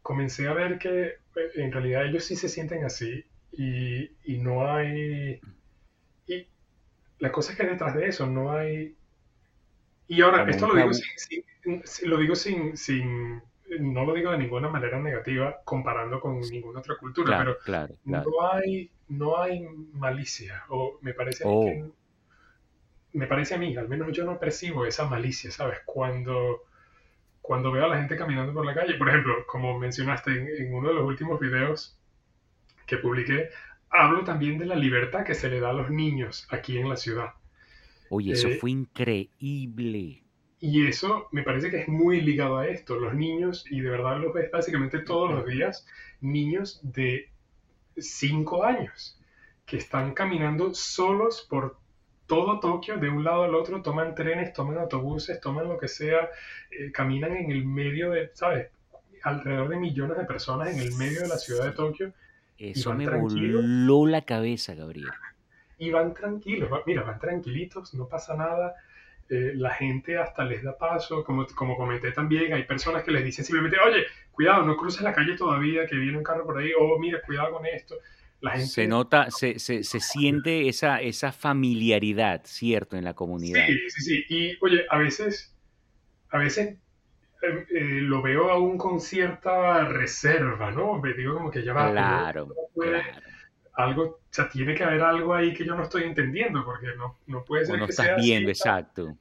comencé 0.00 0.46
a 0.46 0.52
ver 0.52 0.78
que 0.78 1.06
eh, 1.06 1.50
en 1.56 1.72
realidad 1.72 2.06
ellos 2.06 2.24
sí 2.24 2.36
se 2.36 2.48
sienten 2.48 2.84
así 2.84 3.24
y, 3.50 4.12
y, 4.22 4.38
no 4.38 4.64
hay... 4.72 5.40
La 7.22 7.30
cosa 7.30 7.52
es 7.52 7.58
que 7.58 7.64
detrás 7.64 7.94
de 7.94 8.08
eso 8.08 8.26
no 8.26 8.50
hay... 8.50 8.96
Y 10.08 10.22
ahora, 10.22 10.44
esto 10.50 10.66
lo 10.66 10.74
digo, 10.74 10.90
sin, 10.92 12.10
lo 12.10 12.18
digo 12.18 12.34
sin, 12.34 12.76
sin, 12.76 13.40
No 13.78 14.04
lo 14.04 14.12
digo 14.12 14.32
de 14.32 14.38
ninguna 14.38 14.68
manera 14.68 14.98
negativa 14.98 15.60
comparando 15.64 16.18
con 16.20 16.40
ninguna 16.40 16.80
otra 16.80 16.96
cultura, 16.96 17.38
pero 17.38 17.58
claro, 17.60 17.94
No, 18.04 18.24
hay, 18.50 18.90
no 19.06 19.40
hay 19.40 19.68
malicia, 19.92 20.64
o 20.68 20.98
me 21.00 21.14
parece 21.14 21.44
que 21.44 21.48
oh. 21.48 21.94
me 23.12 23.28
parece 23.28 23.54
a 23.54 23.58
mí, 23.58 23.76
al 23.76 23.88
menos 23.88 24.10
yo 24.10 24.24
no 24.24 24.40
percibo 24.40 24.84
esa 24.84 25.06
malicia, 25.06 25.52
¿sabes? 25.52 25.78
Cuando, 25.86 26.64
cuando 27.40 27.70
veo 27.70 27.84
a 27.84 27.88
la 27.88 27.98
gente 27.98 28.16
caminando 28.16 28.52
por 28.52 28.66
la 28.66 28.74
calle, 28.74 28.94
por 28.94 29.08
ejemplo, 29.08 29.46
como 29.46 29.78
mencionaste 29.78 30.60
en, 30.60 30.74
uno 30.74 30.88
de 30.88 30.94
los 30.94 31.04
últimos 31.04 31.38
videos 31.38 31.96
que 32.84 32.96
publiqué, 32.96 33.48
hablo 33.92 34.24
también 34.24 34.58
de 34.58 34.66
la 34.66 34.74
libertad 34.74 35.24
que 35.24 35.34
se 35.34 35.48
le 35.48 35.60
da 35.60 35.70
a 35.70 35.74
los 35.74 35.90
niños 35.90 36.46
aquí 36.50 36.78
en 36.78 36.88
la 36.88 36.96
ciudad. 36.96 37.34
Oye, 38.08 38.32
eso 38.32 38.48
fue 38.60 38.70
increíble. 38.70 40.22
Y 40.60 40.86
eso 40.86 41.28
me 41.32 41.42
parece 41.42 41.70
que 41.70 41.80
es 41.80 41.88
muy 41.88 42.20
ligado 42.20 42.58
a 42.58 42.68
esto. 42.68 42.98
Los 42.98 43.14
niños, 43.14 43.64
y 43.70 43.80
de 43.80 43.90
verdad 43.90 44.18
los 44.18 44.32
ves 44.32 44.50
básicamente 44.50 45.00
todos 45.00 45.30
los 45.30 45.46
días, 45.46 45.86
niños 46.20 46.80
de 46.82 47.30
5 47.96 48.64
años 48.64 49.18
que 49.66 49.76
están 49.76 50.14
caminando 50.14 50.74
solos 50.74 51.46
por 51.48 51.78
todo 52.26 52.60
Tokio, 52.60 52.96
de 52.98 53.08
un 53.08 53.24
lado 53.24 53.42
al 53.44 53.54
otro, 53.54 53.82
toman 53.82 54.14
trenes, 54.14 54.52
toman 54.52 54.78
autobuses, 54.78 55.40
toman 55.40 55.68
lo 55.68 55.78
que 55.78 55.88
sea, 55.88 56.30
eh, 56.70 56.92
caminan 56.92 57.36
en 57.36 57.50
el 57.50 57.64
medio 57.64 58.10
de, 58.10 58.30
¿sabes? 58.34 58.68
Alrededor 59.22 59.68
de 59.68 59.76
millones 59.76 60.16
de 60.16 60.24
personas 60.24 60.68
en 60.68 60.80
el 60.80 60.94
medio 60.94 61.22
de 61.22 61.28
la 61.28 61.38
ciudad 61.38 61.66
de 61.66 61.72
Tokio. 61.72 62.12
Eso 62.62 62.94
me 62.94 63.08
voló 63.08 64.06
la 64.06 64.22
cabeza, 64.22 64.74
Gabriel. 64.74 65.10
Y 65.78 65.90
van 65.90 66.14
tranquilos, 66.14 66.70
mira, 66.86 67.02
van 67.02 67.18
tranquilitos, 67.18 67.92
no 67.94 68.06
pasa 68.06 68.36
nada. 68.36 68.74
Eh, 69.28 69.52
la 69.56 69.70
gente 69.70 70.16
hasta 70.16 70.44
les 70.44 70.62
da 70.62 70.78
paso, 70.78 71.24
como, 71.24 71.44
como 71.56 71.76
comenté 71.76 72.12
también, 72.12 72.52
hay 72.52 72.64
personas 72.64 73.02
que 73.02 73.10
les 73.10 73.24
dicen 73.24 73.44
simplemente, 73.44 73.78
oye, 73.80 74.04
cuidado, 74.30 74.62
no 74.62 74.76
cruces 74.76 75.02
la 75.02 75.12
calle 75.12 75.36
todavía, 75.36 75.86
que 75.86 75.96
viene 75.96 76.18
un 76.18 76.22
carro 76.22 76.44
por 76.44 76.58
ahí, 76.58 76.70
o 76.78 76.98
mira, 76.98 77.20
cuidado 77.22 77.52
con 77.52 77.66
esto. 77.66 77.96
Se 78.58 78.86
nota, 78.86 79.30
se, 79.30 79.58
se, 79.58 79.84
se, 79.84 80.00
siente 80.00 80.68
esa, 80.68 81.00
esa 81.00 81.32
familiaridad, 81.32 82.42
¿cierto?, 82.44 82.96
en 82.96 83.04
la 83.04 83.14
comunidad. 83.14 83.64
Sí, 83.66 83.78
sí, 83.88 84.02
sí. 84.02 84.24
Y 84.28 84.58
oye, 84.60 84.84
a 84.90 84.98
veces, 84.98 85.56
a 86.30 86.38
veces 86.38 86.78
eh, 87.42 87.66
eh, 87.70 87.98
lo 88.00 88.22
veo 88.22 88.50
aún 88.50 88.78
con 88.78 89.00
cierta 89.00 89.84
reserva, 89.84 90.70
¿no? 90.70 90.98
Me 91.00 91.12
digo 91.12 91.34
como 91.34 91.50
que 91.50 91.62
ya 91.62 91.72
va. 91.72 91.90
Claro, 91.90 92.48
claro. 92.74 93.20
Algo, 93.74 94.02
o 94.02 94.20
sea, 94.30 94.48
tiene 94.48 94.74
que 94.74 94.84
haber 94.84 95.02
algo 95.02 95.34
ahí 95.34 95.52
que 95.54 95.64
yo 95.64 95.74
no 95.74 95.82
estoy 95.82 96.04
entendiendo, 96.04 96.64
porque 96.64 96.88
no, 96.96 97.18
no 97.26 97.44
puede 97.44 97.66
ser 97.66 97.78
no 97.78 97.86
que 97.86 97.90
estás 97.90 98.06
sea 98.06 98.16
viendo, 98.16 98.50
así, 98.50 98.60
exacto. 98.60 99.16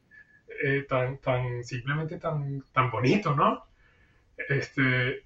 eh, 0.61 0.85
tan, 0.87 1.17
tan, 1.19 1.63
simplemente 1.63 2.17
tan, 2.17 2.61
tan 2.73 2.91
bonito, 2.91 3.33
¿no? 3.33 3.65
Este, 4.49 5.23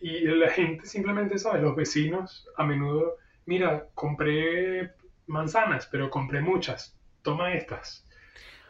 y 0.00 0.22
la 0.26 0.50
gente 0.50 0.86
simplemente 0.86 1.38
sabe, 1.38 1.60
los 1.60 1.76
vecinos 1.76 2.48
a 2.56 2.64
menudo 2.64 3.18
mira, 3.46 3.88
compré 3.94 4.92
manzanas, 5.26 5.86
pero 5.86 6.10
compré 6.10 6.40
muchas, 6.40 6.96
toma 7.22 7.54
estas. 7.54 8.06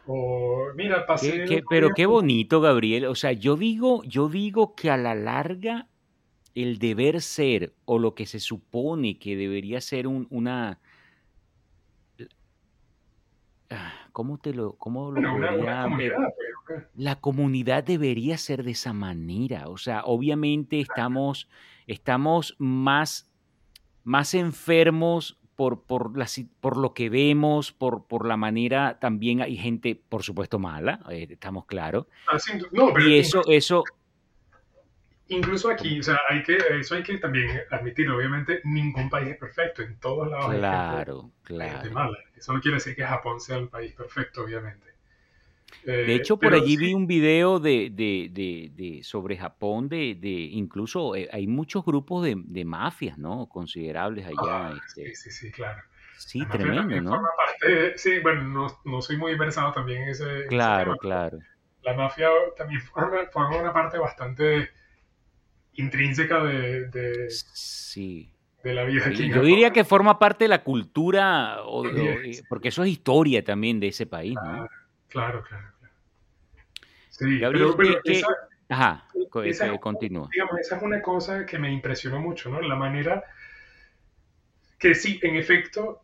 O 0.07 0.67
mira, 0.75 1.05
pasé... 1.05 1.31
Qué, 1.31 1.45
qué, 1.45 1.63
pero 1.69 1.89
qué 1.95 2.05
bonito, 2.05 2.61
Gabriel. 2.61 3.05
O 3.05 3.15
sea, 3.15 3.31
yo 3.31 3.55
digo, 3.55 4.03
yo 4.03 4.29
digo 4.29 4.75
que 4.75 4.89
a 4.89 4.97
la 4.97 5.15
larga 5.15 5.87
el 6.53 6.79
deber 6.79 7.21
ser 7.21 7.73
o 7.85 7.99
lo 7.99 8.15
que 8.15 8.25
se 8.25 8.39
supone 8.39 9.17
que 9.19 9.35
debería 9.35 9.81
ser 9.81 10.07
un, 10.07 10.27
una... 10.29 10.79
Ah, 13.69 13.93
¿Cómo 14.11 14.37
te 14.37 14.53
lo, 14.53 14.73
cómo 14.73 15.11
lo 15.11 15.21
bueno, 15.21 15.31
podría 15.31 15.55
una 15.55 15.83
comunidad, 15.83 16.17
pues. 16.67 16.83
La 16.95 17.15
comunidad 17.19 17.83
debería 17.83 18.37
ser 18.37 18.63
de 18.63 18.71
esa 18.71 18.93
manera. 18.93 19.67
O 19.67 19.77
sea, 19.77 20.03
obviamente 20.05 20.79
estamos, 20.79 21.49
estamos 21.87 22.55
más 22.57 23.29
más 24.05 24.35
enfermos 24.35 25.37
por, 25.55 25.83
por, 25.83 26.17
la, 26.17 26.27
por 26.59 26.77
lo 26.77 26.93
que 26.93 27.09
vemos, 27.09 27.71
por, 27.71 28.05
por 28.05 28.27
la 28.27 28.37
manera, 28.37 28.99
también 28.99 29.41
hay 29.41 29.57
gente, 29.57 29.95
por 29.95 30.23
supuesto, 30.23 30.59
mala, 30.59 30.99
eh, 31.09 31.27
estamos 31.29 31.65
claros. 31.65 32.07
Ah, 32.27 32.37
no, 32.71 32.93
pero 32.93 33.07
Y 33.07 33.19
eso, 33.19 33.39
incluso, 33.39 33.51
eso, 33.51 33.83
incluso 35.27 35.69
aquí, 35.69 35.99
o 35.99 36.03
sea, 36.03 36.19
hay 36.29 36.43
que, 36.43 36.57
eso 36.79 36.95
hay 36.95 37.03
que 37.03 37.17
también 37.17 37.49
admitirlo. 37.71 38.17
Obviamente, 38.17 38.61
ningún 38.63 39.09
país 39.09 39.29
es 39.29 39.37
perfecto. 39.37 39.81
En 39.81 39.99
todos 39.99 40.29
lados 40.29 40.45
hay 40.45 40.51
gente, 40.51 40.61
claro, 40.61 41.31
hay 41.49 41.59
gente 41.59 41.89
claro. 41.89 41.91
mala. 41.91 42.17
Eso 42.35 42.53
no 42.53 42.61
quiere 42.61 42.75
decir 42.75 42.95
que 42.95 43.05
Japón 43.05 43.39
sea 43.39 43.57
el 43.57 43.69
país 43.69 43.93
perfecto, 43.93 44.43
obviamente. 44.43 44.94
De 45.83 46.13
Eh, 46.13 46.15
hecho, 46.15 46.37
por 46.37 46.53
allí 46.53 46.75
sí, 46.75 46.85
vi 46.85 46.93
un 46.93 47.07
video 47.07 47.59
de, 47.59 47.89
de, 47.91 48.29
de, 48.31 48.71
de- 48.73 49.03
sobre 49.03 49.37
Japón, 49.37 49.89
de, 49.89 50.15
de 50.15 50.29
incluso 50.29 51.15
eh, 51.15 51.29
hay 51.31 51.47
muchos 51.47 51.83
grupos 51.85 52.23
de, 52.23 52.35
de 52.37 52.65
mafias, 52.65 53.17
¿no? 53.17 53.47
Considerables 53.47 54.25
allá. 54.25 54.67
ah, 54.67 54.71
Este, 54.73 55.15
sí, 55.15 55.15
sí, 55.15 55.31
sí, 55.31 55.51
claro. 55.51 55.81
sí, 56.17 56.39
La 56.39 56.47
tremendo, 56.49 57.01
¿no? 57.01 57.11
parte, 57.11 57.97
sí, 57.97 58.19
bueno, 58.19 58.43
no, 58.43 58.67
no 58.85 59.01
soy 59.01 59.17
muy 59.17 59.35
versado 59.35 59.71
también 59.73 60.03
en 60.03 60.09
ese, 60.09 60.23
en 60.23 60.29
ese 60.39 60.47
Claro, 60.49 60.83
tema, 60.85 60.97
claro. 60.97 61.39
la 61.83 61.93
mafia 61.93 62.29
también 62.57 62.81
forma, 62.81 63.17
forma 63.31 63.57
una 63.59 63.73
parte 63.73 63.97
bastante 63.97 64.69
intrínseca 65.73 66.43
de, 66.43 66.87
de, 66.87 67.29
Sí. 67.29 68.31
de 68.63 68.73
la 68.73 68.83
vida 68.83 69.05
aquí 69.07 69.17
Sí, 69.17 69.29
yo 69.29 69.43
diría 69.43 69.71
que 69.71 69.83
forma 69.83 70.17
parte 70.19 70.45
de 70.45 70.49
la 70.49 70.63
cultura, 70.63 71.61
o- 71.63 71.83
o- 71.83 72.19
Sí, 72.21 72.29
eh, 72.29 72.33
sí, 72.33 72.43
porque 72.47 72.69
eso 72.69 72.83
es 72.83 72.89
historia 72.89 73.43
también 73.43 73.79
de 73.79 73.87
ese 73.87 74.05
país, 74.05 74.35
¿no? 74.35 74.67
Claro, 75.15 75.41
claro, 75.43 75.67
claro. 75.79 75.93
Sí, 77.09 77.25
Gabriel, 77.39 77.73
pero 77.73 77.75
bueno, 77.75 77.93
¿qué, 78.01 78.01
qué- 78.03 78.19
esa, 78.19 78.27
Ajá, 78.69 79.07
co- 79.29 79.43
esa, 79.43 79.67
eh, 79.67 79.79
continúa. 79.79 80.33
digamos, 80.33 80.59
esa 80.59 80.77
es 80.77 80.83
una 80.83 81.01
cosa 81.01 81.45
que 81.45 81.59
me 81.59 81.71
impresionó 81.71 82.19
mucho, 82.19 82.49
¿no? 82.49 82.61
La 82.61 82.75
manera 82.75 83.23
que 84.79 84.95
sí, 84.95 85.19
en 85.23 85.35
efecto, 85.35 86.03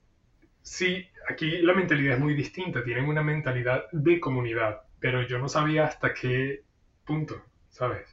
sí, 0.62 1.08
aquí 1.30 1.60
la 1.60 1.74
mentalidad 1.74 2.16
es 2.16 2.22
muy 2.22 2.36
distinta, 2.36 2.84
tienen 2.84 3.06
una 3.08 3.24
mentalidad 3.24 3.86
de 3.94 4.20
comunidad, 4.20 4.82
pero 5.00 5.24
yo 5.24 5.40
no 5.40 5.50
sabía 5.50 5.86
hasta 5.86 6.14
qué 6.14 6.64
punto, 7.06 7.44
¿sabes? 7.70 8.08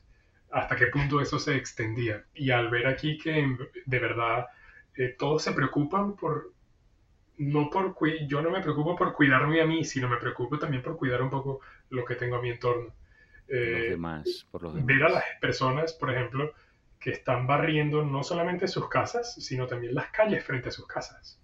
Hasta 0.51 0.77
qué 0.77 0.89
punto 0.89 1.21
eso 1.21 1.39
se 1.39 1.57
extendía. 1.57 2.25
Y 2.35 2.51
al 2.53 2.71
ver 2.71 2.87
aquí 2.89 3.19
que 3.19 3.47
de 3.87 4.01
verdad 4.01 4.47
eh, 4.97 5.17
todos 5.19 5.43
se 5.45 5.53
preocupan 5.53 6.17
por, 6.17 6.53
no 7.39 7.71
por, 7.71 7.95
yo 8.27 8.43
no 8.43 8.51
me 8.51 8.61
preocupo 8.61 8.97
por 8.97 9.15
cuidarme 9.15 9.61
a 9.61 9.67
mí, 9.67 9.85
sino 9.85 10.09
me 10.09 10.17
preocupo 10.19 10.59
también 10.59 10.83
por 10.83 10.97
cuidar 10.97 11.23
un 11.23 11.31
poco 11.31 11.61
lo 11.91 12.05
que 12.05 12.15
tengo 12.17 12.37
a 12.37 12.43
mi 12.43 12.51
entorno. 12.51 12.95
Los 13.49 13.49
Eh, 13.49 13.91
demás, 13.91 14.47
por 14.51 14.63
los 14.63 14.75
ver 14.75 15.03
a 15.05 15.09
las 15.09 15.25
demás. 15.25 15.41
personas, 15.41 15.93
por 15.95 16.11
ejemplo, 16.11 16.53
que 17.01 17.11
están 17.11 17.47
barriendo 17.47 18.05
no 18.05 18.23
solamente 18.25 18.69
sus 18.69 18.89
casas, 18.89 19.35
sino 19.35 19.67
también 19.67 19.95
las 19.95 20.11
calles 20.11 20.45
frente 20.45 20.69
a 20.69 20.73
sus 20.73 20.87
casas. 20.87 21.41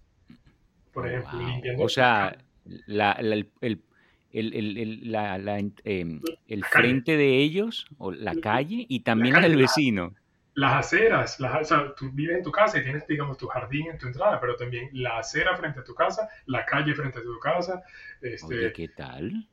Por 0.93 1.05
Oh, 1.05 1.07
ejemplo, 1.07 1.39
wow. 1.39 1.47
limpiando 1.47 1.83
O 1.85 1.89
sea, 1.89 2.37
la, 2.85 3.17
la- 3.21 3.35
el, 3.35 3.51
el- 3.61 4.53
el- 4.53 4.77
el- 4.77 5.11
la- 5.11 5.59
em, 5.83 6.21
el 6.47 6.59
la 6.59 6.69
calle, 6.69 6.87
frente 6.87 7.17
de 7.17 7.37
ellos, 7.41 7.85
o 7.97 8.11
la 8.11 8.35
calle, 8.41 8.85
y 8.89 8.99
también 9.01 9.35
la 9.35 9.41
del 9.41 9.57
vecino. 9.57 10.13
Las 10.55 10.85
aceras, 10.85 11.39
las, 11.39 11.61
o 11.61 11.63
sea, 11.65 11.95
tú 11.95 12.09
vives 12.11 12.37
en 12.37 12.43
tu 12.43 12.51
casa 12.51 12.79
y 12.79 12.83
tienes, 12.83 13.05
digamos, 13.07 13.37
tu 13.37 13.47
jardín 13.47 13.87
en 13.91 13.97
tu 13.97 14.07
entrada, 14.07 14.39
pero 14.39 14.55
también 14.55 14.89
la 14.93 15.19
acera 15.19 15.55
frente 15.55 15.79
a 15.81 15.83
tu 15.83 15.93
casa, 15.93 16.29
la 16.47 16.65
calle 16.65 16.93
frente 16.95 17.19
a 17.19 17.21
tu 17.23 17.37
casa, 17.39 17.83
Oye, 18.21 18.67
este, 18.67 18.73
¿qué 18.73 18.87
tal? 18.89 19.47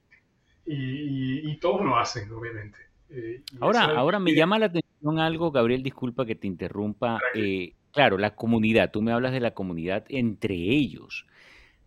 y, 0.64 0.74
y- 0.74 1.50
y 1.50 1.56
todos 1.58 1.84
lo 1.84 1.96
hacen, 1.98 2.30
obviamente. 2.32 2.78
Eh, 3.10 3.42
Ahora, 3.60 3.84
ahora 3.84 4.18
me 4.18 4.30
y- 4.30 4.36
llama 4.36 4.58
la 4.58 4.66
atención 4.66 5.18
algo, 5.18 5.50
Gabriel, 5.50 5.82
disculpa 5.82 6.24
que 6.24 6.34
te 6.36 6.46
interrumpa. 6.46 7.20
eh, 7.34 7.74
claro, 7.92 8.16
la 8.18 8.34
comunidad, 8.34 8.90
tú 8.90 9.02
me 9.02 9.12
hablas 9.12 9.32
de 9.32 9.40
la 9.40 9.52
comunidad 9.54 10.04
entre 10.08 10.54
ellos, 10.54 11.26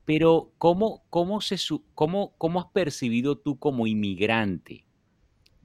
pero 0.06 0.52
¿cómo, 0.58 1.04
cómo, 1.10 1.42
se, 1.42 1.58
su- 1.58 1.86
cómo, 1.96 2.36
cómo 2.38 2.60
has 2.60 2.68
percibido 2.68 3.38
tú 3.38 3.58
como 3.60 3.88
inmigrante, 3.88 4.85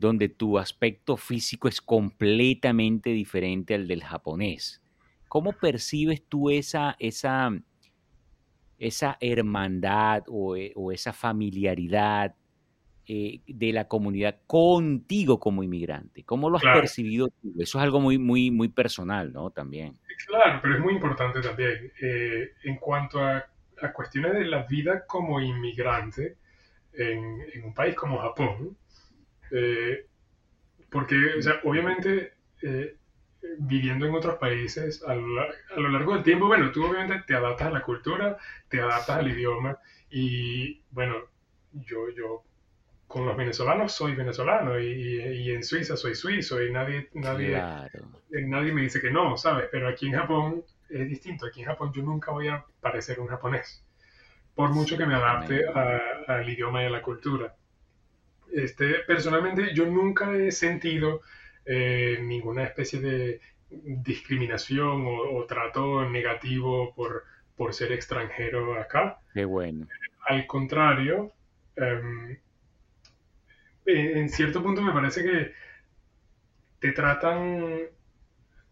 donde 0.00 0.28
tu 0.28 0.58
aspecto 0.58 1.16
físico 1.16 1.68
es 1.68 1.80
completamente 1.80 3.10
diferente 3.10 3.74
al 3.74 3.86
del 3.86 4.02
japonés? 4.02 4.82
¿Cómo 5.28 5.52
percibes 5.52 6.24
tú 6.28 6.50
esa, 6.50 6.96
esa, 6.98 7.52
esa 8.78 9.16
hermandad 9.20 10.24
o, 10.28 10.56
eh, 10.56 10.72
o 10.74 10.92
esa 10.92 11.12
familiaridad 11.12 12.34
eh, 13.06 13.40
de 13.46 13.72
la 13.72 13.88
comunidad 13.88 14.40
contigo 14.46 15.38
como 15.40 15.62
inmigrante? 15.62 16.24
¿Cómo 16.24 16.50
lo 16.50 16.56
has 16.56 16.62
Claro. 16.62 16.80
percibido 16.80 17.28
tú? 17.28 17.54
Eso 17.60 17.78
es 17.78 17.84
algo 17.84 18.00
muy, 18.00 18.18
muy, 18.18 18.50
muy 18.50 18.68
personal, 18.68 19.32
¿no? 19.32 19.50
También. 19.50 19.98
Claro, 20.26 20.60
pero 20.62 20.74
es 20.76 20.80
muy 20.80 20.94
importante 20.94 21.40
también. 21.40 21.92
eh, 22.00 22.50
en 22.64 22.76
cuanto 22.76 23.20
a, 23.24 23.44
a 23.82 23.92
cuestiones 23.92 24.34
de 24.34 24.44
la 24.46 24.64
vida 24.64 25.06
como 25.06 25.40
inmigrante 25.40 26.36
en, 26.92 27.40
en 27.54 27.64
un 27.64 27.74
país 27.74 27.94
como 27.94 28.18
Japón, 28.18 28.76
eh, 29.52 30.06
porque, 30.90 31.16
o 31.38 31.42
sea, 31.42 31.60
obviamente, 31.64 32.34
eh, 32.62 32.96
viviendo 33.58 34.06
en 34.06 34.14
otros 34.14 34.38
países 34.38 35.02
a 35.04 35.14
lo, 35.14 35.42
a 35.42 35.80
lo 35.80 35.88
largo 35.90 36.14
del 36.14 36.22
tiempo, 36.24 36.46
bueno, 36.46 36.72
tú 36.72 36.84
obviamente 36.84 37.24
te 37.26 37.34
adaptas 37.34 37.68
a 37.68 37.70
la 37.72 37.82
cultura, 37.82 38.38
te 38.68 38.80
adaptas 38.80 39.18
al 39.18 39.28
idioma 39.30 39.78
y, 40.10 40.82
bueno, 40.90 41.16
yo, 41.72 42.10
yo 42.10 42.44
con 43.06 43.26
los 43.26 43.36
venezolanos 43.36 43.92
soy 43.92 44.14
venezolano 44.14 44.78
y, 44.80 44.86
y- 44.86 45.22
y 45.48 45.50
en 45.52 45.64
Suiza 45.64 45.96
soy 45.96 46.14
suizo 46.14 46.62
y 46.62 46.72
nadie, 46.72 47.08
nadie, 47.14 47.68
claro. 47.92 48.22
eh, 48.32 48.42
nadie 48.46 48.72
me 48.72 48.82
dice 48.82 49.00
que 49.00 49.10
no, 49.10 49.36
¿sabes? 49.36 49.68
Pero 49.72 49.88
aquí 49.88 50.06
en 50.08 50.14
Japón 50.14 50.64
es 50.90 51.08
distinto. 51.08 51.46
Aquí 51.46 51.60
en 51.60 51.66
Japón 51.66 51.92
yo 51.94 52.02
nunca 52.02 52.30
voy 52.32 52.48
a 52.48 52.64
parecer 52.80 53.20
un 53.20 53.28
japonés, 53.28 53.84
por 54.54 54.70
mucho 54.72 54.96
que 54.98 55.06
me 55.06 55.14
adapte 55.14 55.62
al 56.28 56.48
idioma 56.48 56.82
y 56.82 56.86
a 56.86 56.90
la 56.90 57.02
cultura. 57.02 57.56
Este, 58.52 59.00
personalmente 59.06 59.74
yo 59.74 59.86
nunca 59.86 60.34
he 60.36 60.50
sentido 60.50 61.22
eh, 61.64 62.18
ninguna 62.22 62.64
especie 62.64 63.00
de 63.00 63.40
discriminación 63.70 65.06
o, 65.06 65.36
o 65.36 65.46
trato 65.46 66.08
negativo 66.08 66.92
por, 66.94 67.24
por 67.56 67.74
ser 67.74 67.92
extranjero 67.92 68.80
acá. 68.80 69.20
Qué 69.32 69.44
bueno. 69.44 69.86
Al 70.26 70.46
contrario, 70.46 71.32
em, 71.76 72.38
en 73.86 74.28
cierto 74.28 74.62
punto 74.62 74.82
me 74.82 74.92
parece 74.92 75.22
que 75.22 75.52
te 76.78 76.92
tratan 76.92 77.88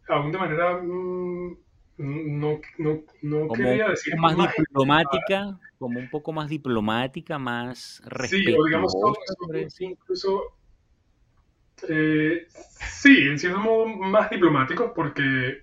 aún 0.09 0.33
de 0.33 0.39
manera 0.39 0.79
mm, 0.83 1.57
no, 1.99 2.61
no, 2.78 3.03
no 3.22 3.49
quería 3.49 3.88
decir 3.88 4.16
más, 4.16 4.36
diplomática, 4.57 5.59
como 5.78 5.99
un 5.99 6.09
poco 6.09 6.32
más 6.32 6.49
diplomática, 6.49 7.38
más 7.38 8.01
respetuosa. 8.07 8.51
Sí, 8.51 8.57
o 8.57 8.64
digamos 8.64 9.80
incluso 9.80 10.59
eh, 11.88 12.46
sí, 12.51 13.28
en 13.28 13.38
cierto 13.38 13.59
modo 13.59 13.86
más 13.86 14.30
diplomáticos 14.30 14.92
porque 14.94 15.62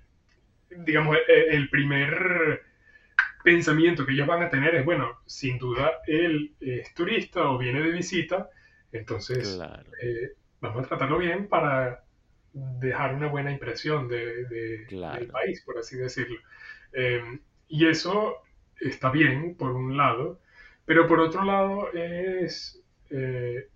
digamos 0.70 1.18
e, 1.18 1.32
e, 1.32 1.56
el 1.56 1.70
primer 1.70 2.64
pensamiento 3.44 4.06
que 4.06 4.14
ellos 4.14 4.28
van 4.28 4.44
a 4.44 4.50
tener 4.50 4.76
es 4.76 4.86
bueno, 4.86 5.20
sin 5.26 5.58
duda 5.58 5.92
él 6.08 6.56
es 6.60 6.94
turista 6.94 7.50
o 7.50 7.58
viene 7.58 7.82
de 7.82 7.92
visita, 7.92 8.50
entonces 8.92 9.60
eh, 10.02 10.32
vamos 10.62 10.86
a 10.86 10.88
tratarlo 10.88 11.18
bien 11.18 11.48
para 11.48 12.05
dejar 12.56 13.14
una 13.14 13.28
buena 13.28 13.52
impresión 13.52 14.08
de, 14.08 14.46
del 14.46 15.28
país, 15.28 15.62
por 15.62 15.78
así 15.78 15.98
decirlo. 15.98 16.40
Eh, 16.94 17.22
y 17.68 17.88
eso 17.88 18.38
está 18.80 19.10
bien, 19.12 19.56
por 19.56 19.72
un 19.72 19.98
lado, 19.98 20.40
pero 20.86 21.08
por 21.08 21.20
otro 21.20 21.44
lado 21.44 21.92
es, 21.94 22.82
eh, 23.10 23.68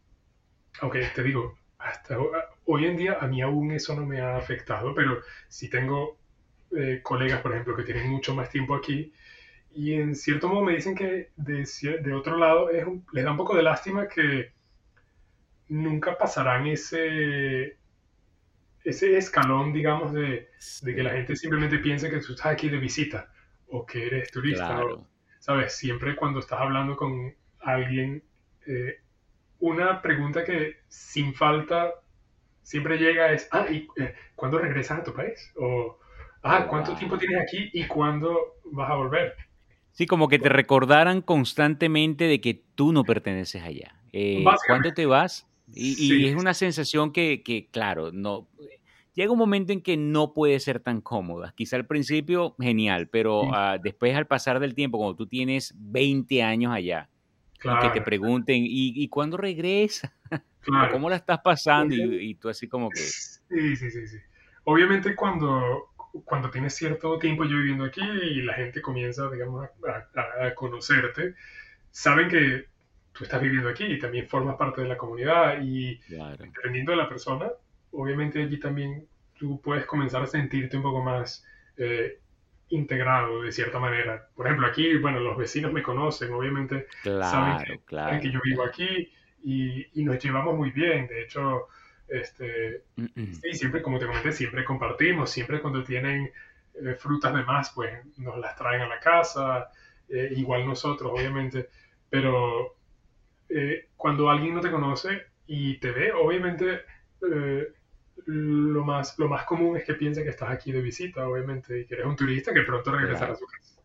aunque 0.82 1.06
te 1.14 1.24
digo, 1.24 1.58
hasta 1.78 2.18
hoy 2.66 2.86
en 2.86 2.98
día 2.98 3.18
a 3.20 3.28
mí 3.28 3.42
aún 3.42 3.72
eso 3.72 3.96
no 3.96 4.06
me 4.06 4.22
ha 4.22 4.38
afectado, 4.38 4.94
pero 4.94 5.22
si 5.48 5.70
tengo 5.70 6.18
eh, 6.76 7.02
colegas, 7.04 7.42
por 7.42 7.52
ejemplo, 7.52 7.76
que 7.76 7.84
tienen 7.84 8.10
mucho 8.10 8.34
más 8.36 8.50
tiempo 8.50 8.76
aquí, 8.76 9.12
y 9.72 9.94
en 9.94 10.16
cierto 10.16 10.48
modo 10.50 10.64
me 10.64 10.76
dicen 10.76 10.96
que 10.96 11.32
de, 11.36 11.68
de 12.02 12.14
otro 12.14 12.38
lado 12.38 12.70
es 12.70 12.86
les 13.14 13.24
da 13.24 13.32
un 13.32 13.38
poco 13.38 13.56
de 13.56 13.64
lástima 13.64 14.08
que 14.08 14.54
nunca 15.70 16.18
pasarán 16.18 16.68
ese, 16.68 17.78
ese 18.84 19.18
escalón, 19.18 19.74
digamos, 19.74 20.14
de, 20.14 20.50
que 20.84 21.04
la 21.04 21.12
gente 21.12 21.36
simplemente 21.36 21.80
piense 21.80 22.10
que 22.10 22.20
tú 22.20 22.34
estás 22.34 22.48
aquí 22.48 22.70
de 22.70 22.78
visita 22.78 23.32
o 23.68 23.86
que 23.86 24.08
eres 24.08 24.32
turista. 24.32 24.82
¿Sabes? 25.40 25.76
Siempre 25.76 26.16
cuando 26.16 26.40
estás 26.40 26.60
hablando 26.60 26.96
con 26.96 27.34
alguien, 27.60 28.24
eh, 28.68 29.00
una 29.60 30.02
pregunta 30.02 30.44
que 30.44 30.78
sin 30.88 31.34
falta 31.34 31.94
siempre 32.62 32.98
llega 32.98 33.32
es, 33.32 33.48
ah, 33.52 33.66
¿y 33.70 33.88
eh, 33.98 34.14
cuándo 34.36 34.60
regresas 34.60 35.00
a 35.00 35.04
tu 35.04 35.14
país? 35.14 35.52
O, 35.56 35.98
ah, 36.44 36.68
¿cuánto 36.70 36.96
tiempo 36.96 37.18
tienes 37.18 37.42
aquí 37.42 37.70
y 37.74 37.88
cuándo 37.88 38.60
vas 38.66 38.92
a 38.92 38.96
volver? 38.96 39.36
Sí, 39.92 40.06
como 40.06 40.28
que 40.28 40.40
te 40.40 40.50
recordaran 40.50 41.22
constantemente 41.22 42.26
de 42.26 42.40
que 42.40 42.54
tú 42.76 42.94
no 42.94 43.04
perteneces 43.04 43.64
allá. 43.64 43.96
Eh, 44.14 44.44
¿Cuándo 44.68 44.94
te 44.94 45.06
vas? 45.06 45.49
Y, 45.74 46.28
es 46.28 46.36
una 46.36 46.54
sensación 46.54 47.12
que, 47.12 47.44
que, 47.44 47.68
claro, 47.72 48.12
no, 48.12 48.48
llega 49.14 49.32
un 49.32 49.38
momento 49.38 49.74
en 49.74 49.82
que 49.82 49.98
no 49.98 50.34
puede 50.34 50.60
ser 50.60 50.80
tan 50.80 51.02
cómoda. 51.02 51.54
Quizá 51.56 51.76
al 51.76 51.86
principio, 51.86 52.56
genial, 52.60 53.10
pero 53.10 53.54
ah, 53.54 53.78
después 53.82 54.16
al 54.16 54.28
pasar 54.28 54.60
del 54.60 54.74
tiempo, 54.74 54.98
cuando 54.98 55.16
tú 55.16 55.28
tienes 55.28 55.74
20 55.76 56.42
años 56.42 56.74
allá, 56.74 57.10
y 57.62 57.80
que 57.82 57.90
te 57.90 58.02
pregunten, 58.02 58.64
¿y, 58.66 59.08
cuándo 59.10 59.36
regresa? 59.36 60.16
¿Cómo 60.92 61.10
la 61.10 61.18
estás 61.18 61.40
pasando? 61.40 61.94
Y, 61.96 62.36
tú 62.36 62.48
así 62.48 62.68
como 62.68 62.90
que... 62.90 63.00
Sí, 63.00 63.76
sí, 63.76 63.92
sí, 63.92 64.08
sí. 64.08 64.18
Obviamente 64.64 65.16
cuando, 65.16 65.90
cuando 66.24 66.50
tienes 66.50 66.76
cierto 66.76 67.18
tiempo 67.20 67.44
yo 67.44 67.58
viviendo 67.58 67.84
aquí 67.84 68.02
y 68.02 68.42
la 68.44 68.54
gente 68.54 68.82
comienza, 68.82 69.30
digamos, 69.30 69.68
a, 69.86 70.56
conocerte, 70.56 71.36
saben 71.92 72.30
que 72.30 72.69
tú 73.20 73.26
estás 73.26 73.42
viviendo 73.42 73.68
aquí 73.68 73.84
y 73.84 74.00
también 74.00 74.30
formas 74.30 74.56
parte 74.56 74.82
de 74.82 74.88
la 74.88 74.98
comunidad 74.98 75.62
y 75.62 76.00
dependiendo 76.08 76.94
de 76.94 76.98
la 76.98 77.10
persona, 77.10 77.52
obviamente 77.92 78.42
allí 78.42 78.58
también 78.58 79.06
tú 79.38 79.60
puedes 79.62 79.86
comenzar 79.86 80.24
a 80.24 80.26
sentirte 80.26 80.78
un 80.78 80.84
poco 80.84 81.04
más 81.04 81.46
eh, 81.76 82.18
integrado 82.70 83.42
de 83.42 83.52
cierta 83.52 83.78
manera. 83.78 84.30
Por 84.34 84.46
ejemplo, 84.46 84.68
aquí, 84.68 84.96
bueno, 85.00 85.20
los 85.20 85.36
vecinos 85.38 85.74
me 85.74 85.84
conocen, 85.84 86.32
obviamente 86.32 86.88
saben, 87.04 87.82
que, 88.22 88.32
yo 88.32 88.40
vivo 88.42 88.64
aquí 88.64 89.12
y, 89.44 90.02
nos 90.02 90.18
llevamos 90.24 90.56
muy 90.56 90.72
bien. 90.72 91.08
De 91.08 91.24
hecho, 91.24 91.68
este, 92.08 92.86
sí, 92.96 93.52
siempre, 93.52 93.82
como 93.82 94.00
te 94.00 94.06
comenté, 94.06 94.32
siempre 94.32 94.64
compartimos, 94.64 95.30
siempre 95.30 95.60
cuando 95.60 95.84
tienen 95.84 96.32
eh, 96.74 96.96
frutas 96.98 97.34
de 97.34 97.44
más, 97.44 97.72
pues 97.72 97.92
nos 98.18 98.38
las 98.38 98.56
traen 98.56 98.80
a 98.80 98.88
la 98.88 99.02
casa, 99.02 99.72
eh, 100.08 100.30
igual 100.38 100.66
nosotros, 100.66 101.12
obviamente, 101.14 101.68
pero 102.10 102.79
cuando 103.96 104.30
alguien 104.30 104.54
no 104.54 104.62
te 104.62 104.72
conoce 104.72 105.24
y 105.48 105.78
te 105.78 105.92
ve, 105.92 106.12
obviamente 106.12 106.82
lo 108.26 108.84
más, 108.84 109.18
lo 109.18 109.28
más 109.28 109.46
común 109.46 109.78
es 109.78 109.84
que 109.84 109.94
piense 109.96 110.24
que 110.24 110.30
estás 110.30 110.50
aquí 110.50 110.72
de 110.72 110.82
visita, 110.82 111.28
obviamente, 111.28 111.82
y 111.82 111.86
que 111.86 111.96
eres 111.96 112.06
un 112.06 112.16
turista 112.16 112.54
que 112.54 112.62
pronto 112.62 112.92
regresará 112.92 113.34
a 113.34 113.36
su 113.36 113.46
casa. 113.46 113.82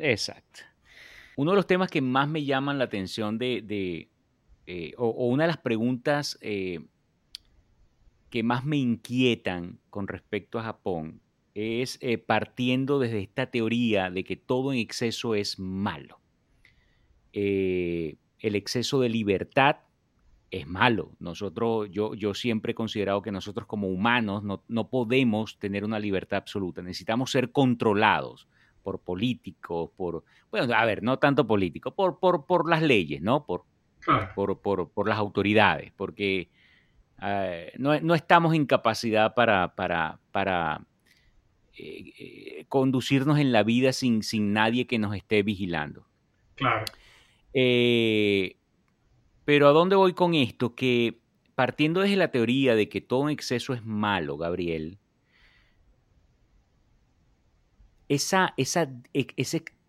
Exacto. 0.00 0.60
Uno 1.36 1.52
de 1.52 1.56
los 1.56 1.66
temas 1.66 1.90
que 1.90 2.00
más 2.00 2.28
me 2.28 2.44
llaman 2.44 2.78
la 2.78 2.84
atención 2.84 3.38
de, 3.38 4.08
eh, 4.66 4.94
o, 4.96 5.26
una 5.26 5.44
de 5.44 5.48
las 5.48 5.58
preguntas 5.58 6.38
eh, 6.40 6.80
que 8.30 8.42
más 8.42 8.64
me 8.64 8.76
inquietan 8.76 9.78
con 9.90 10.08
respecto 10.08 10.58
a 10.58 10.64
Japón 10.64 11.20
es 11.54 11.98
eh, 12.02 12.18
partiendo 12.18 12.98
desde 12.98 13.20
esta 13.20 13.50
teoría 13.50 14.10
de 14.10 14.24
que 14.24 14.36
todo 14.36 14.72
en 14.72 14.78
exceso 14.78 15.34
es 15.34 15.58
malo. 15.58 16.20
El 18.40 18.54
exceso 18.54 19.00
de 19.00 19.08
libertad 19.08 19.76
es 20.50 20.66
malo. 20.66 21.12
Nosotros, 21.18 21.88
yo, 21.90 22.14
yo 22.14 22.34
siempre 22.34 22.72
he 22.72 22.74
considerado 22.74 23.22
que 23.22 23.32
nosotros 23.32 23.66
como 23.66 23.88
humanos 23.88 24.42
no, 24.42 24.88
podemos 24.88 25.58
tener 25.58 25.84
una 25.84 25.98
libertad 25.98 26.38
absoluta. 26.38 26.82
Necesitamos 26.82 27.30
ser 27.30 27.52
controlados 27.52 28.48
por 28.82 29.00
políticos, 29.00 29.90
por, 29.96 30.24
bueno, 30.50 30.72
a 30.74 30.84
ver, 30.84 31.02
no 31.02 31.18
tanto 31.18 31.46
políticos, 31.46 31.92
por, 31.94 32.18
por, 32.18 32.46
por 32.46 32.68
las 32.70 32.82
leyes, 32.82 33.20
¿no? 33.20 33.44
Por, 33.44 33.64
por, 34.34 34.60
por, 34.60 35.08
las 35.08 35.18
autoridades, 35.18 35.92
porque 35.94 36.48
eh, 37.20 37.72
no, 37.76 38.14
estamos 38.14 38.54
en 38.54 38.64
capacidad 38.64 39.34
para, 39.34 39.74
para, 39.74 40.20
para 40.30 40.86
eh, 41.74 42.12
eh, 42.18 42.64
conducirnos 42.68 43.38
en 43.38 43.52
la 43.52 43.62
vida 43.62 43.92
sin, 43.92 44.22
sin 44.22 44.54
nadie 44.54 44.86
que 44.86 44.98
nos 44.98 45.14
esté 45.14 45.42
vigilando. 45.42 46.06
Claro. 46.54 46.86
Pero 47.52 48.54
¿a 49.68 49.72
dónde 49.72 49.96
voy 49.96 50.12
con 50.12 50.34
esto? 50.34 50.74
Que 50.74 51.20
partiendo 51.54 52.00
desde 52.00 52.16
la 52.16 52.30
teoría 52.30 52.74
de 52.74 52.88
que 52.88 53.00
todo 53.00 53.28
exceso 53.28 53.74
es 53.74 53.84
malo, 53.84 54.36
Gabriel, 54.36 54.98
esa, 58.08 58.54
esa, 58.56 58.88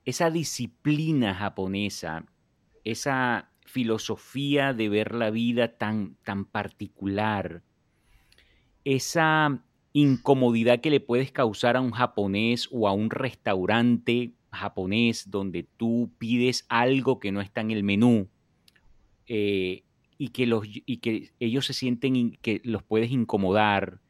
esa 0.05 0.31
disciplina 0.31 1.35
japonesa, 1.35 2.25
esa 2.83 3.51
filosofía 3.65 4.73
de 4.73 4.89
ver 4.89 5.13
la 5.13 5.29
vida 5.29 5.77
tan, 5.77 6.15
tan 6.23 6.45
particular, 6.45 7.61
esa 8.83 9.63
incomodidad 9.93 10.81
que 10.81 10.89
le 10.89 10.99
puedes 10.99 11.31
causar 11.31 11.77
a 11.77 11.81
un 11.81 11.91
japonés 11.91 12.67
o 12.71 12.87
a 12.87 12.93
un 12.93 13.09
restaurante 13.09 14.33
japonés 14.51 15.29
donde 15.29 15.63
tú 15.63 16.11
pides 16.17 16.65
algo 16.69 17.19
que 17.19 17.31
no 17.31 17.41
está 17.41 17.61
en 17.61 17.71
el 17.71 17.83
menú 17.83 18.29
eh, 19.27 19.83
y, 20.17 20.29
que 20.29 20.47
los, 20.47 20.67
y 20.67 20.97
que 20.97 21.31
ellos 21.39 21.65
se 21.65 21.73
sienten 21.73 22.37
que 22.41 22.61
los 22.63 22.83
puedes 22.83 23.11
incomodar, 23.11 24.01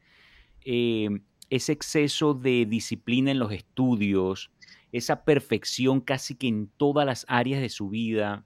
eh, 0.66 1.10
ese 1.50 1.72
exceso 1.72 2.34
de 2.34 2.66
disciplina 2.66 3.32
en 3.32 3.40
los 3.40 3.52
estudios, 3.52 4.52
esa 4.92 5.24
perfección 5.24 6.02
casi 6.02 6.36
que 6.36 6.48
en 6.48 6.68
todas 6.78 7.06
las 7.06 7.26
áreas 7.28 7.62
de 7.62 7.70
su 7.70 7.90
vida. 7.90 8.46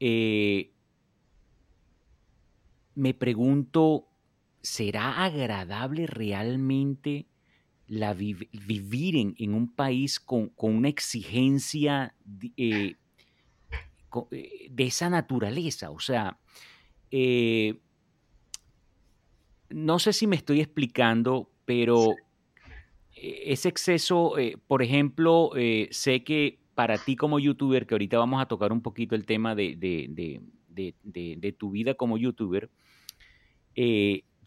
Eh, 0.00 0.72
me 2.94 3.14
pregunto, 3.14 4.08
¿será 4.62 5.24
agradable 5.24 6.06
realmente 6.06 7.26
la 7.88 8.12
vivir 8.12 9.16
en, 9.16 9.54
un 9.54 9.74
país 9.74 10.20
con, 10.20 10.52
una 10.56 10.88
exigencia 10.88 12.14
eh, 12.56 12.96
de 14.70 14.84
esa 14.84 15.08
naturaleza. 15.08 15.90
O 15.90 15.98
sea, 15.98 16.38
eh, 17.10 17.80
no 19.70 19.98
sé 19.98 20.12
si 20.12 20.26
me 20.26 20.36
estoy 20.36 20.60
explicando, 20.60 21.50
pero 21.64 22.10
eh, 23.16 23.44
ese 23.46 23.70
exceso, 23.70 24.34
por 24.66 24.82
ejemplo, 24.82 25.50
sé 25.90 26.22
que 26.24 26.58
para 26.74 26.98
ti 26.98 27.16
como 27.16 27.38
youtuber, 27.38 27.86
que 27.86 27.94
ahorita 27.94 28.18
vamos 28.18 28.40
a 28.42 28.46
tocar 28.46 28.70
un 28.70 28.82
poquito 28.82 29.14
el 29.14 29.24
tema 29.24 29.54
de, 29.54 29.76
de 29.76 31.52
tu 31.52 31.70
vida 31.70 31.94
como 31.94 32.18
youtuber, 32.18 32.70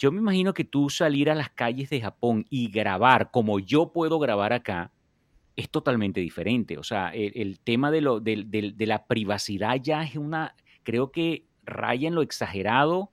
yo 0.02 0.12
me 0.12 0.18
imagino 0.18 0.56
que 0.56 0.64
tú 0.64 0.90
salir 0.90 1.30
a 1.30 1.36
las 1.36 1.52
calles 1.52 1.92
de 1.92 2.02
Japón 2.02 2.48
y 2.50 2.72
grabar 2.72 3.30
como 3.30 3.60
yo 3.60 3.94
puedo 3.94 4.18
grabar 4.18 4.52
acá, 4.52 4.92
es 5.56 5.70
totalmente 5.70 6.20
diferente. 6.20 6.80
O 6.80 6.84
sea, 6.84 7.10
el, 7.14 7.60
tema 7.60 7.92
de, 7.92 8.02
la 8.02 9.06
privacidad 9.06 9.76
ya 9.80 10.02
es 10.02 10.16
una, 10.16 10.56
creo 10.82 11.12
que 11.12 11.46
raya 11.64 12.08
en 12.08 12.16
lo 12.16 12.24
exagerado, 12.24 13.12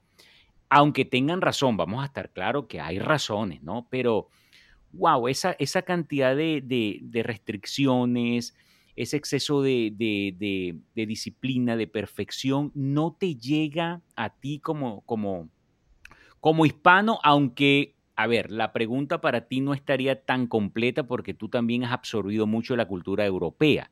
aunque 0.67 1.05
tengan 1.05 1.41
razón, 1.41 1.77
vamos 1.77 2.01
a 2.01 2.07
estar 2.07 2.31
claro 2.31 2.67
que 2.67 2.81
hay 2.81 2.97
razones, 2.97 3.61
¿no? 3.61 3.85
Pero, 3.91 4.29
wow, 4.91 5.27
esa, 5.27 5.55
cantidad 5.83 6.35
de, 6.35 6.63
de, 6.63 7.21
restricciones, 7.21 8.55
ese 8.95 9.15
exceso 9.15 9.61
de, 9.61 9.93
de, 9.95 11.05
disciplina, 11.05 11.77
de 11.77 11.85
perfección, 11.85 12.71
no 12.73 13.15
te 13.19 13.35
llega 13.35 14.01
a 14.15 14.31
ti 14.31 14.57
como, 14.57 15.01
como, 15.01 15.49
como 16.39 16.65
hispano, 16.65 17.19
aunque 17.23 17.95
a 18.19 18.27
ver, 18.27 18.51
la 18.51 18.73
pregunta 18.73 19.21
para 19.21 19.47
ti 19.47 19.61
no 19.61 19.73
estaría 19.73 20.25
tan 20.25 20.47
completa 20.47 21.07
porque 21.07 21.33
tú 21.33 21.47
también 21.47 21.85
has 21.85 21.93
absorbido 21.93 22.45
mucho 22.47 22.75
la 22.75 22.85
cultura 22.85 23.25
europea. 23.25 23.91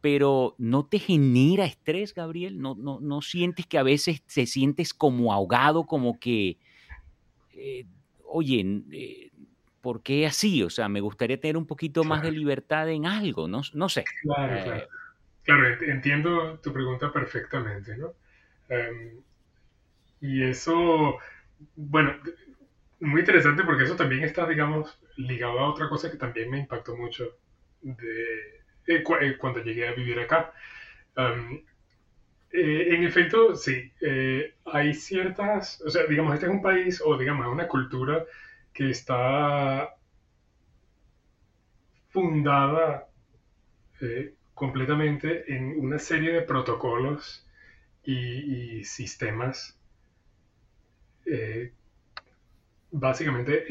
Pero 0.00 0.54
¿no 0.56 0.86
te 0.86 0.98
genera 0.98 1.66
estrés, 1.66 2.14
Gabriel? 2.14 2.58
¿No, 2.58 2.74
no, 2.74 3.00
no 3.00 3.20
sientes 3.20 3.66
que 3.66 3.76
a 3.76 3.82
veces 3.82 4.22
te 4.22 4.46
sientes 4.46 4.94
como 4.94 5.30
ahogado, 5.34 5.84
como 5.84 6.18
que, 6.18 6.56
eh, 7.52 7.84
oye, 8.24 8.64
eh, 8.92 9.30
¿por 9.82 10.02
qué 10.02 10.26
así? 10.26 10.62
O 10.62 10.70
sea, 10.70 10.88
me 10.88 11.02
gustaría 11.02 11.38
tener 11.38 11.58
un 11.58 11.66
poquito 11.66 12.02
más 12.02 12.22
de 12.22 12.32
libertad 12.32 12.88
en 12.88 13.04
algo, 13.04 13.46
no, 13.46 13.60
no 13.74 13.90
sé. 13.90 14.04
Claro, 14.22 14.56
eh, 14.56 14.62
claro. 14.64 14.88
Claro, 15.42 15.66
entiendo 15.82 16.58
tu 16.60 16.72
pregunta 16.72 17.12
perfectamente, 17.12 17.94
¿no? 17.98 18.14
Em, 18.70 19.20
y 20.22 20.44
eso, 20.44 21.18
bueno, 21.76 22.16
muy 23.00 23.20
interesante 23.20 23.64
porque 23.64 23.84
eso 23.84 23.96
también 23.96 24.22
está, 24.24 24.46
digamos, 24.46 25.00
ligado 25.16 25.58
a 25.58 25.70
otra 25.70 25.88
cosa 25.88 26.10
que 26.10 26.16
también 26.16 26.50
me 26.50 26.58
impactó 26.58 26.96
mucho 26.96 27.38
de, 27.80 28.60
eh, 28.86 29.04
eh, 29.20 29.36
cuando 29.38 29.62
llegué 29.62 29.88
a 29.88 29.92
vivir 29.92 30.18
acá. 30.18 30.52
Eh, 32.52 32.94
en 32.94 33.04
efecto, 33.04 33.54
sí, 33.54 33.92
hay 34.64 34.92
ciertas, 34.94 35.80
o 35.82 35.90
sea, 35.90 36.04
digamos, 36.06 36.34
este 36.34 36.46
es 36.46 36.52
un 36.52 36.62
país 36.62 37.00
o, 37.04 37.16
digamos, 37.16 37.46
una 37.46 37.68
cultura 37.68 38.24
que 38.72 38.90
está 38.90 39.94
fundada 42.08 43.08
completamente 44.54 45.54
en 45.54 45.78
una 45.78 45.98
serie 45.98 46.32
de 46.32 46.42
protocolos 46.42 47.46
y, 48.04 48.84
sistemas 48.84 49.79
básicamente 52.92 53.66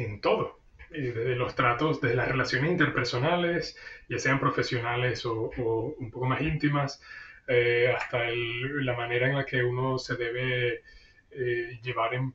en, 0.00 0.20
todo, 0.20 0.60
eh, 0.90 1.12
desde 1.14 1.36
los 1.36 1.54
tratos, 1.54 2.00
desde 2.00 2.16
las 2.16 2.28
relaciones 2.28 2.70
interpersonales, 2.70 3.76
ya 4.08 4.18
sean 4.18 4.40
profesionales 4.40 5.24
o, 5.26 5.50
un 5.98 6.10
poco 6.10 6.26
más 6.26 6.40
íntimas, 6.40 7.00
eh, 7.46 7.92
hasta 7.94 8.24
la 8.30 8.96
manera 8.96 9.28
en 9.28 9.36
la 9.36 9.44
que 9.44 9.62
uno 9.62 9.98
se 9.98 10.16
debe 10.16 10.82
eh, 11.30 11.80
llevar 11.82 12.14
en, 12.14 12.34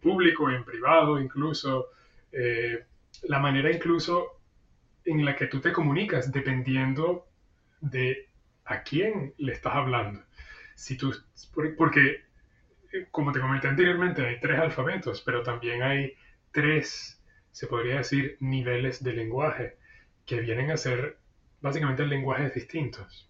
público, 0.00 0.50
en 0.50 0.64
privado 0.64 1.20
incluso, 1.20 1.90
la 3.22 3.38
manera 3.38 3.70
incluso 3.70 4.40
en 5.04 5.24
la 5.24 5.36
que 5.36 5.46
tú 5.46 5.60
te 5.60 5.72
comunicas 5.72 6.32
dependiendo 6.32 7.28
de 7.80 8.28
a 8.64 8.82
quién 8.82 9.34
le 9.38 9.52
estás 9.52 9.74
hablando. 9.74 10.24
Si 10.74 10.96
tú, 10.96 11.14
porque 11.76 12.23
como 13.10 13.32
te 13.32 13.40
comenté 13.40 13.68
anteriormente, 13.68 14.26
hay 14.26 14.40
tres 14.40 14.60
alfabetos, 14.60 15.22
pero 15.22 15.42
también 15.42 15.82
hay 15.82 16.14
tres, 16.52 17.20
se 17.50 17.66
podría 17.66 17.96
decir, 17.96 18.36
niveles 18.40 19.02
de 19.02 19.12
lenguaje 19.12 19.76
que 20.26 20.40
vienen 20.40 20.70
a 20.70 20.76
ser 20.76 21.18
básicamente 21.60 22.06
lenguajes 22.06 22.54
distintos. 22.54 23.28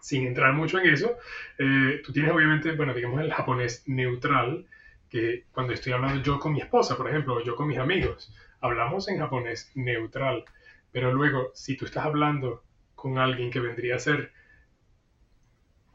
Sin 0.00 0.26
entrar 0.26 0.52
mucho 0.52 0.78
en 0.78 0.86
eso, 0.86 1.16
eh, 1.58 2.00
tú 2.04 2.12
tienes 2.12 2.32
obviamente, 2.32 2.72
bueno, 2.72 2.94
digamos 2.94 3.20
el 3.20 3.32
japonés 3.32 3.82
neutral, 3.86 4.66
que 5.08 5.44
cuando 5.52 5.72
estoy 5.72 5.92
hablando 5.92 6.22
yo 6.22 6.38
con 6.38 6.52
mi 6.52 6.60
esposa, 6.60 6.96
por 6.96 7.08
ejemplo, 7.08 7.34
o 7.34 7.42
yo 7.42 7.56
con 7.56 7.68
mis 7.68 7.78
amigos, 7.78 8.34
hablamos 8.60 9.08
en 9.08 9.18
japonés 9.18 9.70
neutral. 9.74 10.44
Pero 10.92 11.12
luego, 11.12 11.50
si 11.54 11.76
tú 11.76 11.84
estás 11.84 12.04
hablando 12.04 12.62
con 12.94 13.18
alguien 13.18 13.50
que 13.50 13.60
vendría 13.60 13.96
a 13.96 13.98
ser 13.98 14.32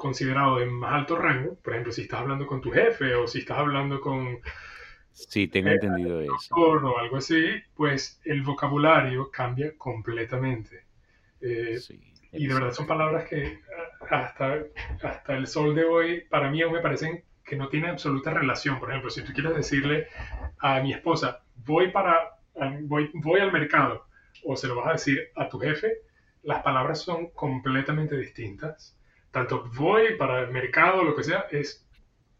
considerado 0.01 0.57
de 0.57 0.65
más 0.65 0.93
alto 0.93 1.15
rango, 1.15 1.55
por 1.55 1.73
ejemplo, 1.73 1.91
si 1.91 2.01
estás 2.01 2.21
hablando 2.21 2.47
con 2.47 2.59
tu 2.59 2.71
jefe 2.71 3.13
o 3.13 3.27
si 3.27 3.39
estás 3.39 3.59
hablando 3.59 4.01
con... 4.01 4.39
Sí, 5.11 5.47
tengo 5.47 5.69
eh, 5.69 5.73
entendido 5.73 6.21
eso. 6.21 6.55
O 6.55 6.97
algo 6.97 7.17
así, 7.17 7.45
pues 7.75 8.19
el 8.25 8.41
vocabulario 8.41 9.29
cambia 9.29 9.77
completamente. 9.77 10.85
Eh, 11.39 11.77
y 12.33 12.47
de 12.47 12.53
verdad 12.53 12.71
son 12.71 12.87
palabras 12.87 13.29
que 13.29 13.59
hasta, 14.09 14.63
hasta 15.03 15.37
el 15.37 15.45
sol 15.45 15.75
de 15.75 15.85
hoy, 15.85 16.21
para 16.29 16.49
mí 16.49 16.61
aún 16.63 16.73
me 16.73 16.79
parecen 16.79 17.23
que 17.45 17.55
no 17.55 17.69
tienen 17.69 17.91
absoluta 17.91 18.31
relación. 18.31 18.79
Por 18.79 18.89
ejemplo, 18.89 19.11
si 19.11 19.23
tú 19.23 19.33
quieres 19.33 19.55
decirle 19.55 20.07
a 20.59 20.81
mi 20.81 20.93
esposa, 20.93 21.43
voy, 21.57 21.91
para, 21.91 22.39
voy, 22.81 23.11
voy 23.13 23.39
al 23.39 23.51
mercado, 23.51 24.07
o 24.45 24.55
se 24.55 24.67
lo 24.67 24.77
vas 24.77 24.87
a 24.87 24.93
decir 24.93 25.29
a 25.35 25.47
tu 25.47 25.59
jefe, 25.59 25.99
las 26.41 26.63
palabras 26.63 27.01
son 27.01 27.29
completamente 27.29 28.17
distintas 28.17 28.97
tanto 29.31 29.69
voy 29.75 30.15
para 30.17 30.41
el 30.41 30.51
mercado, 30.51 31.03
lo 31.03 31.15
que 31.15 31.23
sea, 31.23 31.45
es 31.51 31.87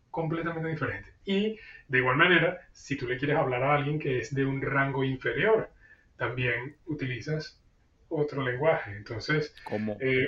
completamente 0.10 0.70
diferente. 0.70 1.10
Y 1.26 1.58
de 1.88 1.98
igual 1.98 2.18
manera, 2.18 2.68
si 2.72 2.98
tú 2.98 3.08
le 3.08 3.18
quieres 3.18 3.38
hablar 3.38 3.64
a 3.64 3.76
alguien 3.76 3.98
que 4.00 4.20
es 4.20 4.34
de 4.34 4.46
un 4.46 4.62
rango 4.62 5.04
inferior, 5.04 5.70
también 6.18 6.76
utilizas 6.86 7.62
otro 8.10 8.44
lenguaje. 8.44 8.92
Entonces, 8.92 9.56
eh, 10.00 10.28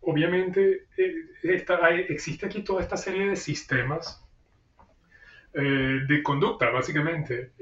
obviamente, 0.00 0.86
eh, 0.96 2.06
existe 2.08 2.46
aquí 2.46 2.62
toda 2.62 2.82
esta 2.82 2.96
serie 2.96 3.30
de 3.30 3.36
sistemas 3.36 4.24
eh, 5.54 6.00
de 6.06 6.22
conducta, 6.22 6.70
básicamente, 6.70 7.52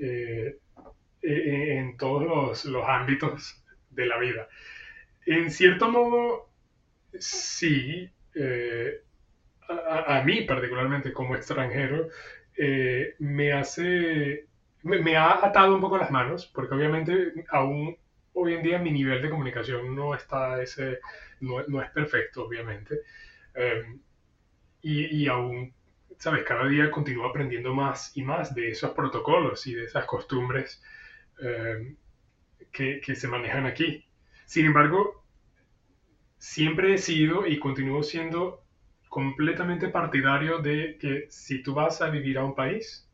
en 1.23 1.97
todos 1.97 2.25
los, 2.25 2.65
los 2.67 2.85
ámbitos 2.87 3.65
de 3.91 4.07
la 4.07 4.19
vida. 4.19 4.49
En 5.25 5.51
cierto 5.51 5.91
modo, 5.91 6.51
sí, 7.19 8.11
eh, 8.37 9.03
a, 9.69 10.23
mí 10.25 10.43
particularmente 10.43 11.13
como 11.13 11.35
extranjero, 11.35 12.09
eh, 12.57 13.15
me 13.19 13.53
hace, 13.53 14.47
me, 14.83 15.17
ha 15.17 15.45
atado 15.45 15.75
un 15.75 15.81
poco 15.81 15.99
las 15.99 16.11
manos, 16.11 16.47
porque 16.47 16.75
obviamente 16.75 17.33
aún 17.49 17.97
hoy 18.35 18.55
en 18.55 18.63
día 18.63 18.79
mi 18.79 18.91
nivel 18.93 19.23
de 19.23 19.31
comunicación 19.31 19.95
no 19.95 20.15
está 20.15 20.63
ese, 20.63 21.01
no, 21.41 21.67
no 21.67 21.83
es 21.83 21.91
perfecto, 21.91 22.45
obviamente. 22.45 23.01
Em, 23.55 24.01
y, 24.83 25.25
y, 25.25 25.29
aún, 25.29 25.75
sabes, 26.19 26.45
cada 26.45 26.69
día 26.69 26.91
continúo 26.91 27.27
aprendiendo 27.27 27.75
más 27.75 28.17
y 28.17 28.23
más 28.23 28.55
de 28.55 28.71
esos 28.71 28.93
protocolos 28.93 29.67
y 29.67 29.75
de 29.75 29.85
esas 29.85 30.05
costumbres 30.07 30.83
em, 31.41 31.97
que, 32.73 33.01
que 33.01 33.15
se 33.17 33.29
manejan 33.29 33.67
aquí. 33.67 34.05
Sin 34.45 34.67
embargo, 34.67 35.26
siempre 36.39 36.95
he 36.95 36.99
sido 36.99 37.47
y 37.47 37.59
continúo 37.59 38.03
siendo 38.03 38.63
completamente 39.09 39.89
partidario 39.89 40.59
de 40.59 40.99
que 41.01 41.27
si 41.31 41.63
tú 41.63 41.75
vas 41.75 42.03
a 42.03 42.11
vivir 42.11 42.39
a 42.39 42.45
un 42.45 42.55
país, 42.55 43.09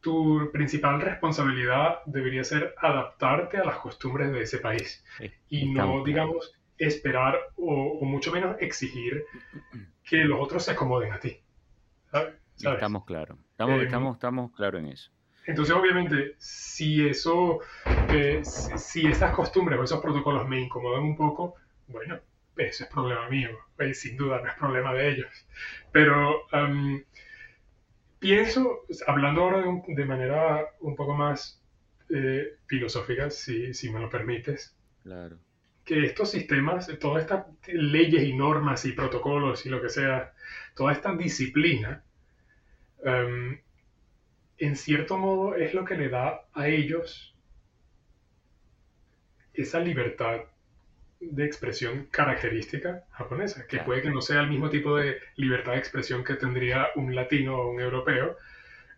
tu 0.00 0.50
principal 0.52 1.00
responsabilidad 1.00 2.00
debería 2.06 2.42
ser 2.42 2.74
adaptarte 2.78 3.58
a 3.58 3.64
las 3.64 3.76
costumbres 3.76 4.32
de 4.32 4.42
ese 4.42 4.58
país 4.58 5.04
y 5.48 5.70
no, 5.72 6.02
digamos, 6.02 6.52
esperar 6.76 7.38
o, 7.56 8.04
mucho 8.04 8.32
menos 8.32 8.56
exigir 8.60 9.24
que 10.04 10.24
los 10.24 10.40
otros 10.40 10.64
se 10.64 10.72
acomoden 10.72 11.12
a 11.12 11.20
ti. 11.20 11.38
Estamos 12.56 13.04
claros, 13.04 13.38
estamos, 13.50 13.80
eh, 13.80 13.84
estamos, 13.84 14.16
estamos 14.16 14.52
claros 14.52 14.80
en 14.82 14.88
eso. 14.88 15.10
Entonces, 15.46 15.74
obviamente, 15.74 16.34
si 16.38 17.06
eso, 17.06 17.60
eh, 18.12 18.44
si, 18.44 19.06
esas 19.06 19.34
costumbres 19.34 19.78
o 19.78 19.84
esos 19.84 20.00
protocolos 20.00 20.48
me 20.48 20.60
incomodan 20.60 21.02
un 21.02 21.16
poco, 21.16 21.56
bueno, 21.88 22.18
ese 22.56 22.84
es 22.84 22.90
problema 22.90 23.28
mío. 23.28 23.50
Eh, 23.78 23.94
sin 23.94 24.16
duda 24.16 24.40
no 24.40 24.48
es 24.48 24.54
problema 24.54 24.92
de 24.94 25.10
ellos. 25.10 25.46
Pero 25.90 26.42
pienso, 28.18 28.84
hablando 29.06 29.42
ahora 29.42 29.64
de, 29.86 30.04
manera 30.04 30.66
un 30.80 30.94
poco 30.94 31.14
más 31.14 31.60
eh, 32.08 32.56
filosófica, 32.66 33.30
si, 33.30 33.74
si 33.74 33.90
me 33.90 34.00
lo 34.00 34.08
permites, 34.08 34.76
claro. 35.02 35.38
que 35.84 36.04
estos 36.04 36.30
sistemas, 36.30 36.90
todas 37.00 37.22
estas 37.22 37.46
leyes 37.66 38.22
y 38.22 38.34
normas 38.34 38.84
y 38.84 38.92
protocolos 38.92 39.66
y 39.66 39.70
lo 39.70 39.82
que 39.82 39.88
sea, 39.88 40.32
toda 40.74 40.92
esta 40.92 41.14
disciplina, 41.14 42.04
en 43.04 44.76
cierto 44.76 45.18
modo 45.18 45.56
es 45.56 45.74
lo 45.74 45.84
que 45.84 45.96
le 45.96 46.08
da 46.08 46.46
a 46.52 46.68
ellos 46.68 47.31
esa 49.54 49.80
libertad 49.80 50.42
de 51.20 51.44
expresión 51.44 52.08
característica 52.10 53.04
japonesa, 53.12 53.66
que 53.66 53.78
puede 53.78 54.02
que 54.02 54.10
no 54.10 54.20
sea 54.20 54.40
el 54.40 54.48
mismo 54.48 54.68
tipo 54.68 54.96
de 54.96 55.18
libertad 55.36 55.72
de 55.72 55.78
expresión 55.78 56.24
que 56.24 56.34
tendría 56.34 56.88
un 56.96 57.14
latino 57.14 57.56
o 57.56 57.70
un 57.70 57.80
europeo, 57.80 58.36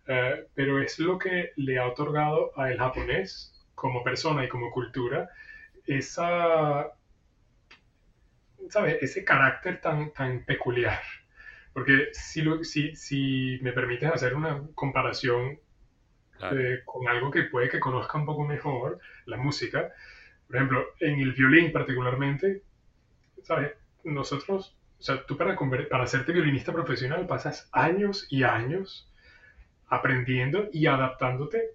eh, 0.07 0.47
pero 0.55 0.81
es 0.81 0.99
lo 0.99 1.19
que 1.19 1.53
le 1.57 1.79
ha 1.79 1.87
otorgado 1.87 2.53
al 2.59 2.79
japonés 2.79 3.53
como 3.75 4.03
persona 4.03 4.45
y 4.45 4.49
como 4.49 4.71
cultura 4.71 5.31
esa, 5.87 6.89
¿sabes? 8.71 9.03
Ese 9.03 9.25
carácter 9.25 9.81
tan, 9.81 10.13
tan 10.13 10.45
peculiar. 10.45 11.01
Porque 11.73 12.09
si, 12.13 12.43
lo, 12.43 12.65
si, 12.65 12.95
si 12.97 13.59
me 13.63 13.73
permites 13.73 14.11
hacer 14.11 14.35
una 14.35 14.63
comparación 14.75 15.59
eh, 16.53 16.81
con 16.85 17.09
algo 17.09 17.31
que 17.31 17.45
puede 17.45 17.69
que 17.69 17.81
conozca 17.81 18.17
un 18.17 18.27
poco 18.27 18.45
mejor, 18.45 18.99
la 19.27 19.37
música, 19.37 19.93
por 20.47 20.57
ejemplo, 20.57 20.87
en 21.01 21.21
el 21.21 21.33
violín 21.33 21.73
particularmente, 21.73 22.63
¿sabes? 23.43 23.73
Nosotros, 24.05 24.77
o 24.99 25.03
sea, 25.03 25.25
tú 25.25 25.37
para, 25.37 25.57
para 25.57 26.05
hacerte 26.05 26.33
violinista 26.33 26.73
profesional 26.73 27.27
pasas 27.27 27.69
años 27.73 28.27
y 28.31 28.43
años 28.43 29.11
aprendiendo 29.87 30.69
y 30.73 30.87
adaptándote 30.87 31.71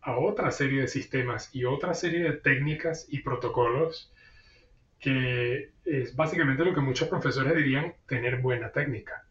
a 0.00 0.18
otra 0.18 0.50
serie 0.50 0.82
de 0.82 0.88
sistemas 0.88 1.54
y 1.54 1.64
otra 1.64 1.94
serie 1.94 2.22
de 2.22 2.32
técnicas 2.32 3.06
y 3.08 3.20
protocolos 3.20 4.12
que 5.00 5.70
es 5.84 6.16
básicamente 6.16 6.64
lo 6.64 6.74
que 6.74 6.80
muchos 6.80 7.08
profesores 7.08 7.54
dirían 7.54 7.94
tener 8.06 8.38
buena 8.40 8.70
técnica. 8.70 9.26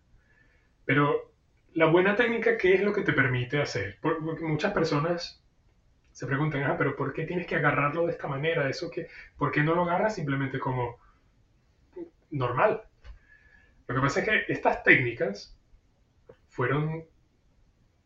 Pero 0.85 1.31
la 1.73 1.87
buena 1.87 2.15
técnica, 2.15 2.57
¿qué 2.57 2.75
es 2.75 2.81
lo 2.81 2.93
que 2.93 3.01
te 3.01 3.13
permite 3.13 3.59
hacer? 3.59 3.97
Porque 4.01 4.45
muchas 4.45 4.73
personas 4.73 5.42
se 6.13 6.27
preguntan, 6.27 6.63
ah, 6.63 6.77
pero 6.77 6.95
¿por 6.95 7.11
qué 7.11 7.25
tienes 7.25 7.47
que 7.47 7.55
agarrarlo 7.55 8.05
de 8.05 8.11
esta 8.13 8.27
manera? 8.27 8.69
Eso 8.69 8.89
que, 8.89 9.09
¿Por 9.37 9.51
qué 9.51 9.63
no 9.63 9.75
lo 9.75 9.81
agarras 9.81 10.15
simplemente 10.15 10.59
como 10.59 10.99
normal? 12.29 12.83
Lo 13.87 13.95
que 13.95 14.01
pasa 14.01 14.19
es 14.21 14.25
que 14.29 14.53
estas 14.53 14.83
técnicas 14.83 15.57
fueron 16.49 17.05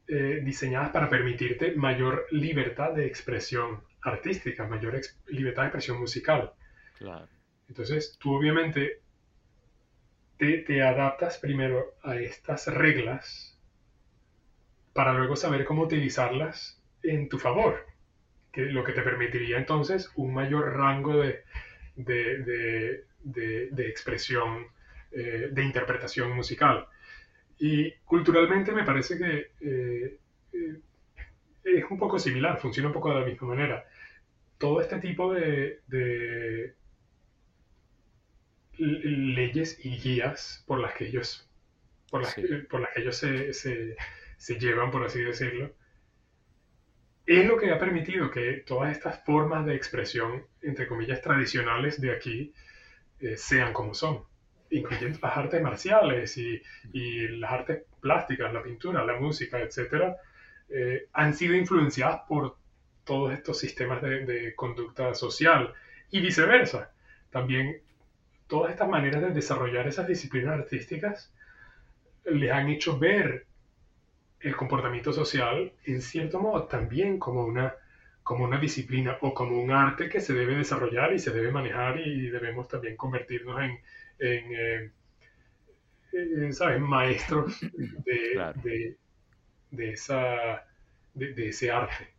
eh, 0.08 0.42
diseñadas 0.42 0.90
para 0.92 1.10
permitirte 1.10 1.76
mayor 1.76 2.28
libertad 2.32 2.94
de 2.94 3.06
expresión 3.06 3.84
artística, 4.02 4.66
mayor 4.66 5.00
libertad 5.28 5.64
de 5.64 5.68
expresión 5.68 6.00
musical. 6.00 6.54
Claro. 6.98 7.28
Entonces, 7.68 8.18
tú 8.18 8.34
obviamente 8.34 9.02
te, 10.38 10.60
te, 10.60 10.82
adaptas 10.82 11.38
primero 11.38 11.96
a 12.04 12.16
estas 12.16 12.68
reglas 12.68 13.60
para 14.94 15.14
luego 15.14 15.36
saber 15.36 15.66
cómo 15.66 15.84
utilizarlas 15.84 16.82
en 17.04 17.28
tu 17.28 17.38
favor, 17.38 17.86
que 18.58 18.66
lo 18.66 18.84
que 18.84 18.92
te 18.92 19.04
permitiría 19.04 19.60
entonces 19.60 20.12
un 20.16 20.34
mayor 20.34 20.76
rango 20.76 21.16
de, 21.18 21.44
de, 21.96 23.04
de, 23.24 23.70
de 23.70 23.88
expresión, 23.88 24.66
eh, 25.12 25.50
de 25.52 25.64
interpretación 25.64 26.32
musical. 26.36 26.88
Y 27.60 27.92
culturalmente 28.04 28.72
me 28.72 28.84
parece 28.84 29.16
que 29.20 29.52
eh, 29.62 30.18
eh, 30.54 30.82
es 31.64 31.86
un 31.92 32.00
poco 32.00 32.18
similar, 32.18 32.58
funciona 32.60 32.88
un 32.88 32.96
poco 32.96 33.14
de 33.14 33.20
la 33.20 33.26
misma 33.28 33.50
manera. 33.50 33.86
Todo 34.58 34.82
este 34.82 34.98
tipo 34.98 35.32
de, 35.36 36.74
leyes 38.80 39.80
y 39.86 40.00
guías 40.00 40.64
por 40.66 40.80
las 40.80 40.96
que 40.96 41.06
ellos, 41.06 41.48
por 42.10 42.24
las, 42.24 42.36
por 42.72 42.82
las 42.82 42.92
que 42.92 43.02
ellos 43.02 43.18
se, 43.18 43.54
se, 43.54 44.60
llevan, 44.60 44.90
por 44.90 45.06
así 45.06 45.22
decirlo, 45.22 45.76
es 47.28 47.46
lo 47.46 47.58
que 47.58 47.72
ha 47.72 47.78
permitido 47.78 48.32
que 48.32 48.64
todas 48.66 48.92
estas 48.92 49.24
formas 49.24 49.66
de 49.66 49.76
expresión, 49.76 50.46
entre 50.62 50.88
comillas, 50.88 51.22
tradicionales 51.22 52.02
de 52.02 52.12
aquí, 52.12 52.54
eh, 53.20 53.38
sean 53.38 53.74
como 53.74 53.94
son 53.94 54.24
incluyendo 54.70 55.20
las 55.22 55.38
artes 55.38 55.62
marciales 55.62 56.38
y, 56.38 56.62
y, 56.92 57.28
las 57.40 57.52
artes 57.52 57.84
plásticas, 58.02 58.54
la 58.54 58.64
pintura, 58.64 59.06
la 59.06 59.18
música, 59.18 59.60
etcétera, 59.60 60.18
eh, 60.70 61.08
han 61.14 61.34
sido 61.34 61.56
influenciadas 61.56 62.22
por 62.28 62.58
todos 63.04 63.34
estos 63.34 63.58
sistemas 63.58 64.02
de, 64.02 64.54
conducta 64.56 65.16
social 65.16 65.74
y 66.12 66.20
viceversa. 66.20 66.92
También 67.30 67.82
todas 68.48 68.72
estas 68.72 68.90
maneras 68.90 69.22
de 69.22 69.32
desarrollar 69.32 69.88
esas 69.88 70.08
disciplinas 70.08 70.60
artísticas 70.60 71.34
les 72.26 72.52
han 72.52 72.70
hecho 72.70 73.00
ver 73.00 73.47
el 74.40 74.56
comportamiento 74.56 75.14
social 75.14 75.72
en 75.86 76.02
cierto 76.02 76.40
modo 76.40 76.64
también 76.66 77.20
como 77.20 77.46
una 77.46 77.74
como 78.28 78.44
una 78.44 78.60
disciplina 78.60 79.18
o 79.22 79.34
como 79.34 79.62
un 79.62 79.72
arte 79.72 80.10
que 80.10 80.20
se 80.20 80.34
debe 80.34 80.56
desarrollar 80.56 81.14
y 81.14 81.20
se 81.20 81.32
debe 81.32 81.50
manejar 81.50 82.00
y 82.02 82.30
debemos 82.30 82.68
también 82.68 82.98
convertirnos 82.98 83.58
en, 83.62 83.80
en, 84.20 84.92
eh, 86.12 86.52
¿sabes? 86.52 86.82
maestros 86.82 87.58
de, 87.62 88.98
de, 89.72 89.92
esa, 89.94 90.66
de, 91.14 91.48
ese 91.48 91.72
arte. 91.72 92.10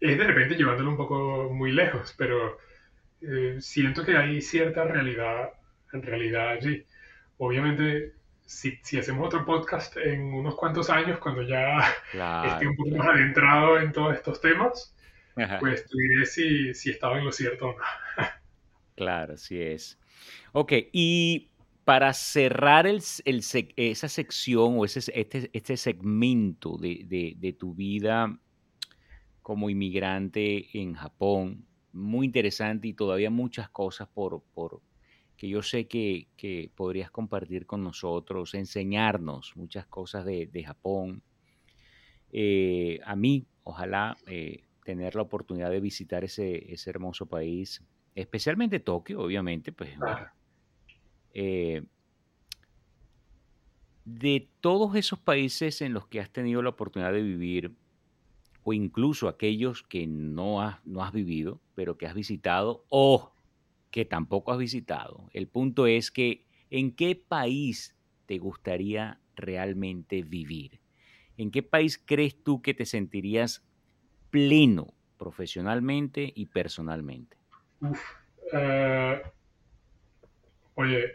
Es 0.00 0.18
de 0.18 0.24
repente 0.24 0.56
llevándolo 0.56 0.90
un 0.90 0.96
poco 0.96 1.48
muy 1.52 1.70
lejos, 1.70 2.12
pero 2.18 2.58
eh, 3.20 3.58
siento 3.60 4.04
que 4.04 4.16
hay 4.16 4.42
cierta 4.42 4.82
realidad, 4.82 5.50
en 5.92 6.02
realidad 6.02 6.48
allí. 6.48 6.84
Obviamente, 7.38 8.14
si, 8.46 8.78
si, 8.82 8.98
hacemos 8.98 9.26
otro 9.26 9.44
podcast 9.44 9.96
en 9.96 10.32
unos 10.32 10.54
cuantos 10.54 10.88
años, 10.88 11.18
cuando 11.18 11.42
ya 11.42 11.78
esté 12.46 12.66
un 12.66 12.76
poco 12.76 12.96
más 12.96 13.08
adentrado 13.08 13.78
en 13.78 13.92
todos 13.92 14.14
estos 14.14 14.40
temas, 14.40 14.96
pues 15.60 15.86
te 15.86 15.98
diré 15.98 16.26
si, 16.26 16.74
si 16.74 16.90
estaba 16.90 17.18
en 17.18 17.24
lo 17.24 17.32
cierto 17.32 17.68
o 17.68 17.72
no. 17.72 17.84
claro, 18.94 19.36
sí 19.36 19.60
es. 19.60 19.98
Ok, 20.52 20.72
y 20.92 21.50
para 21.84 22.12
cerrar 22.14 22.86
esa 22.86 24.08
sección 24.08 24.78
o 24.78 24.84
ese, 24.84 25.12
este, 25.14 25.50
este 25.52 25.76
segmento 25.76 26.78
de, 26.78 27.56
tu 27.58 27.74
vida 27.74 28.38
como 29.42 29.70
inmigrante 29.70 30.66
en 30.76 30.94
Japón, 30.94 31.66
muy 31.92 32.26
interesante 32.26 32.88
y 32.88 32.94
todavía 32.94 33.30
muchas 33.30 33.68
cosas 33.70 34.08
por, 34.08 34.42
por 34.54 34.80
que 35.36 35.48
yo 35.48 35.62
sé 35.62 35.86
que, 35.86 36.70
podrías 36.74 37.10
compartir 37.10 37.66
con 37.66 37.82
nosotros, 37.82 38.54
enseñarnos 38.54 39.56
muchas 39.56 39.86
cosas 39.86 40.24
de, 40.24 40.64
Japón. 40.64 41.22
Eh, 42.32 43.00
a 43.04 43.16
mí, 43.16 43.46
ojalá 43.64 44.16
eh, 44.26 44.64
tener 44.84 45.14
la 45.14 45.22
oportunidad 45.22 45.70
de 45.70 45.80
visitar 45.80 46.24
ese, 46.24 46.72
ese 46.72 46.90
hermoso 46.90 47.26
país, 47.26 47.82
especialmente 48.14 48.80
Tokio, 48.80 49.20
obviamente, 49.20 49.72
pues 49.72 49.90
eh, 51.34 51.82
de 54.06 54.48
todos 54.60 54.96
esos 54.96 55.18
países 55.18 55.82
en 55.82 55.92
los 55.92 56.06
que 56.06 56.20
has 56.20 56.30
tenido 56.30 56.62
la 56.62 56.70
oportunidad 56.70 57.12
de 57.12 57.22
vivir, 57.22 57.74
o 58.64 58.72
incluso 58.72 59.28
aquellos 59.28 59.82
que 59.82 60.06
no 60.06 60.62
has, 60.62 60.84
no 60.86 61.04
has 61.04 61.12
vivido, 61.12 61.60
pero 61.74 61.98
que 61.98 62.06
has 62.06 62.14
visitado, 62.14 62.84
o 62.88 63.32
que 63.96 64.04
tampoco 64.04 64.52
has 64.52 64.58
visitado, 64.58 65.30
el 65.32 65.48
punto 65.48 65.86
es 65.86 66.10
que 66.10 66.44
¿en 66.68 66.94
qué 66.94 67.16
país 67.16 67.96
te 68.26 68.36
gustaría 68.36 69.22
realmente 69.36 70.22
vivir? 70.22 70.82
¿En 71.38 71.50
qué 71.50 71.62
país 71.62 71.96
crees 72.04 72.44
tú 72.44 72.60
que 72.60 72.74
te 72.74 72.84
sentirías 72.84 73.66
pleno 74.28 74.92
profesionalmente 75.16 76.30
y 76.36 76.44
personalmente? 76.44 77.38
Eh, 78.52 79.22
oye, 80.74 81.12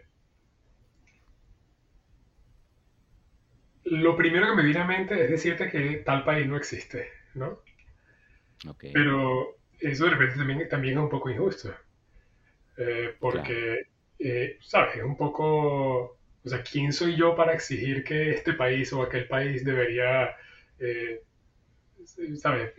Lo 3.84 4.18
primero 4.18 4.48
que 4.48 4.56
me 4.56 4.64
viene 4.64 4.80
a 4.80 4.86
mente 4.86 5.24
es 5.24 5.30
decirte 5.30 5.70
que 5.70 5.98
tal 5.98 6.24
país 6.24 6.48
no 6.48 6.58
existe, 6.58 7.10
¿no? 7.36 7.60
Pero 8.92 9.60
eso 9.80 10.06
de 10.06 10.10
repente 10.10 10.36
también, 10.36 10.68
también 10.68 10.98
es 10.98 11.04
un 11.04 11.10
poco 11.10 11.30
injusto. 11.30 11.76
Eh, 12.84 13.16
porque, 13.20 13.88
eh, 14.20 14.58
¿sabes? 14.62 14.98
Es 14.98 15.04
un 15.04 15.16
poco... 15.16 16.18
O 16.44 16.50
sea, 16.50 16.64
¿quién 16.64 16.92
soy 16.92 17.16
yo 17.16 17.36
para 17.36 17.54
exigir 17.54 18.04
que 18.04 18.32
este 18.32 18.54
país 18.54 18.92
o 18.94 19.04
aquel 19.04 19.28
país 19.28 19.64
debería, 19.64 20.36
eh, 20.80 21.22
¿sabes? 22.38 22.74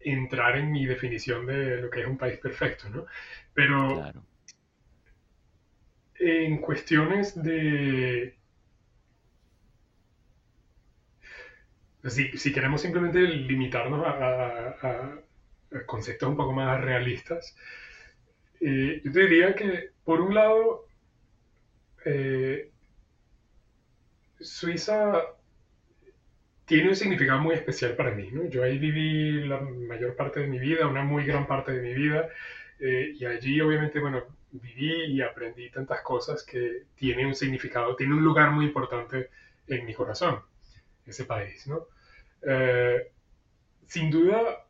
entrar 0.00 0.58
en 0.58 0.70
mi 0.70 0.84
definición 0.84 1.46
de 1.46 1.80
lo 1.80 1.88
que 1.88 2.00
es 2.02 2.06
un 2.06 2.18
país 2.18 2.38
perfecto, 2.38 2.90
¿no? 2.90 3.06
Pero 3.54 4.12
en 6.18 6.58
cuestiones 6.58 7.42
de 7.42 8.36
Si, 12.04 12.52
queremos 12.52 12.82
simplemente 12.82 13.20
limitarnos 13.20 14.04
a, 14.06 15.20
conceptos 15.86 16.28
un 16.28 16.36
poco 16.36 16.52
más 16.52 16.80
realistas, 16.80 17.56
eh, 18.60 19.00
yo 19.04 19.12
te 19.12 19.20
diría 19.20 19.54
que, 19.54 19.90
por 20.04 20.20
un 20.20 20.34
lado, 20.34 20.86
eh, 22.04 22.70
Suiza 24.40 25.22
tiene 26.64 26.88
un 26.88 26.96
significado 26.96 27.40
muy 27.40 27.54
especial 27.54 27.96
para 27.96 28.12
mí. 28.12 28.30
Yo 28.48 28.62
ahí 28.62 28.78
viví 28.78 29.46
la 29.46 29.60
mayor 29.60 30.14
parte 30.16 30.40
de 30.40 30.46
mi 30.46 30.58
vida, 30.58 30.86
una 30.86 31.02
muy 31.02 31.24
gran 31.24 31.46
parte 31.46 31.72
de 31.72 31.82
mi 31.82 31.94
vida, 31.94 32.28
eh, 32.78 33.12
y 33.18 33.24
allí 33.24 33.60
obviamente, 33.60 33.98
bueno, 33.98 34.22
viví 34.52 35.06
y 35.06 35.20
aprendí 35.20 35.70
tantas 35.70 36.00
cosas 36.02 36.44
que 36.44 36.84
tiene 36.94 37.26
un 37.26 37.34
significado, 37.34 37.96
tiene 37.96 38.14
un 38.14 38.22
lugar 38.22 38.52
muy 38.52 38.66
importante 38.66 39.30
en 39.66 39.84
mi 39.84 39.94
corazón 39.94 40.40
ese 41.06 41.24
país, 41.24 41.66
¿no? 41.66 41.86
Eh, 42.42 43.10
sin 43.86 44.10
duda, 44.10 44.64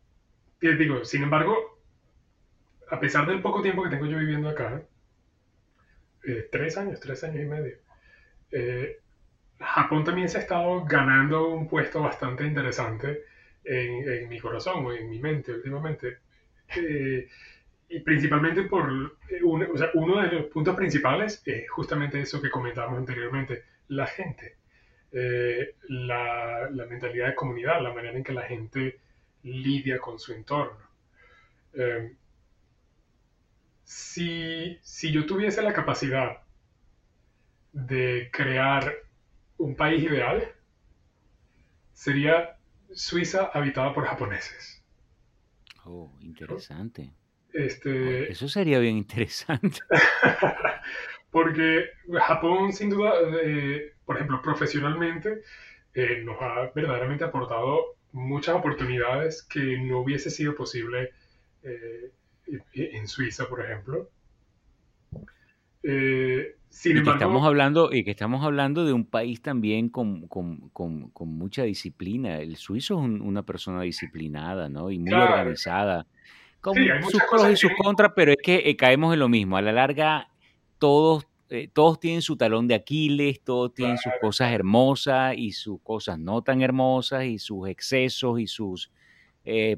te 0.58 0.74
digo, 0.76 1.04
sin 1.04 1.22
embargo, 1.22 1.79
a 2.90 2.98
pesar 2.98 3.26
del 3.26 3.40
poco 3.40 3.62
tiempo 3.62 3.82
que 3.84 3.90
tengo 3.90 4.06
yo 4.06 4.18
viviendo 4.18 4.48
acá, 4.48 4.82
eh, 6.24 6.48
tres 6.50 6.76
años, 6.76 7.00
tres 7.00 7.22
años 7.24 7.42
y 7.42 7.46
medio. 7.46 7.76
Eh, 8.50 8.98
Japón 9.58 10.04
también 10.04 10.28
se 10.28 10.38
ha 10.38 10.40
estado 10.40 10.84
ganando 10.84 11.48
un 11.48 11.68
puesto 11.68 12.00
bastante 12.00 12.44
interesante 12.44 13.24
en, 13.64 14.28
mi 14.28 14.40
corazón 14.40 14.86
o 14.86 14.92
en 14.92 15.08
mi 15.08 15.18
mente 15.18 15.52
últimamente. 15.52 16.18
Eh, 16.76 17.28
y 17.88 17.98
principalmente 18.00 18.62
por 18.62 19.16
sea, 19.76 19.90
uno 19.94 20.22
de 20.22 20.28
los 20.28 20.46
puntos 20.46 20.76
principales 20.76 21.42
es 21.44 21.68
justamente 21.68 22.20
eso 22.20 22.40
que 22.40 22.48
comentábamos 22.48 22.98
anteriormente, 22.98 23.64
la 23.88 24.06
gente, 24.06 24.56
la, 25.88 26.70
la, 26.70 26.86
mentalidad 26.86 27.26
de 27.26 27.34
comunidad, 27.34 27.82
la 27.82 27.92
manera 27.92 28.16
en 28.16 28.22
que 28.22 28.32
la 28.32 28.42
gente 28.42 29.00
lidia 29.42 29.98
con 29.98 30.20
su 30.20 30.32
entorno. 30.32 30.78
Si, 33.90 34.78
si 34.82 35.10
yo 35.10 35.26
tuviese 35.26 35.62
la 35.62 35.72
capacidad 35.72 36.42
de 37.72 38.30
crear 38.32 38.94
un 39.58 39.74
país 39.74 40.04
ideal 40.04 40.48
sería 41.92 42.56
Suiza 42.92 43.50
habitada 43.52 43.92
por 43.92 44.06
japoneses. 44.06 44.84
Oh, 45.84 46.16
interesante. 46.20 47.12
Este... 47.52 48.28
Oh, 48.28 48.30
eso 48.30 48.48
sería 48.48 48.78
bien 48.78 48.96
interesante. 48.96 49.80
Porque 51.32 51.86
Japón, 52.28 52.72
sin 52.72 52.90
duda, 52.90 53.14
eh, 53.42 53.94
por 54.04 54.16
ejemplo, 54.16 54.40
profesionalmente, 54.40 55.42
eh, 55.94 56.22
nos 56.24 56.40
ha 56.40 56.70
verdaderamente 56.72 57.24
aportado 57.24 57.96
muchas 58.12 58.54
oportunidades 58.54 59.42
que 59.42 59.78
no 59.78 59.98
hubiese 60.00 60.30
sido 60.30 60.54
posible 60.54 61.10
eh, 61.64 62.12
en 62.72 63.08
Suiza, 63.08 63.48
por 63.48 63.64
ejemplo. 63.64 64.10
Eh, 65.82 66.56
y 66.84 67.02
que 67.02 67.10
estamos 67.10 67.44
hablando 67.44 67.92
y 67.92 68.04
que 68.04 68.10
estamos 68.12 68.44
hablando 68.44 68.84
de 68.84 68.92
un 68.92 69.04
país 69.04 69.42
también 69.42 69.88
con, 69.88 70.28
mucha 71.18 71.64
disciplina. 71.64 72.38
El 72.38 72.56
suizo 72.56 72.94
es 72.94 73.20
una 73.20 73.42
persona 73.42 73.82
disciplinada, 73.82 74.68
¿no? 74.68 74.90
Y 74.90 74.98
muy 74.98 75.12
organizada. 75.12 76.06
Con 76.60 76.76
sus 77.10 77.22
pros 77.30 77.50
y 77.50 77.56
sus 77.56 77.72
contras, 77.76 78.12
pero 78.14 78.32
es 78.32 78.38
que 78.42 78.62
eh, 78.66 78.76
caemos 78.76 79.12
en 79.12 79.18
lo 79.18 79.28
mismo. 79.28 79.56
A 79.56 79.62
la 79.62 79.72
larga, 79.72 80.28
todos, 80.78 81.26
eh, 81.48 81.68
todos 81.72 81.98
tienen 81.98 82.22
su 82.22 82.36
talón 82.36 82.68
de 82.68 82.74
Aquiles, 82.74 83.40
todos 83.42 83.74
tienen 83.74 83.98
sus 83.98 84.12
cosas 84.20 84.52
hermosas 84.52 85.34
y 85.36 85.52
sus 85.52 85.80
cosas 85.82 86.18
no 86.18 86.42
tan 86.42 86.62
hermosas 86.62 87.24
y 87.24 87.38
sus 87.38 87.68
excesos 87.68 88.38
y 88.38 88.46
sus... 88.46 88.92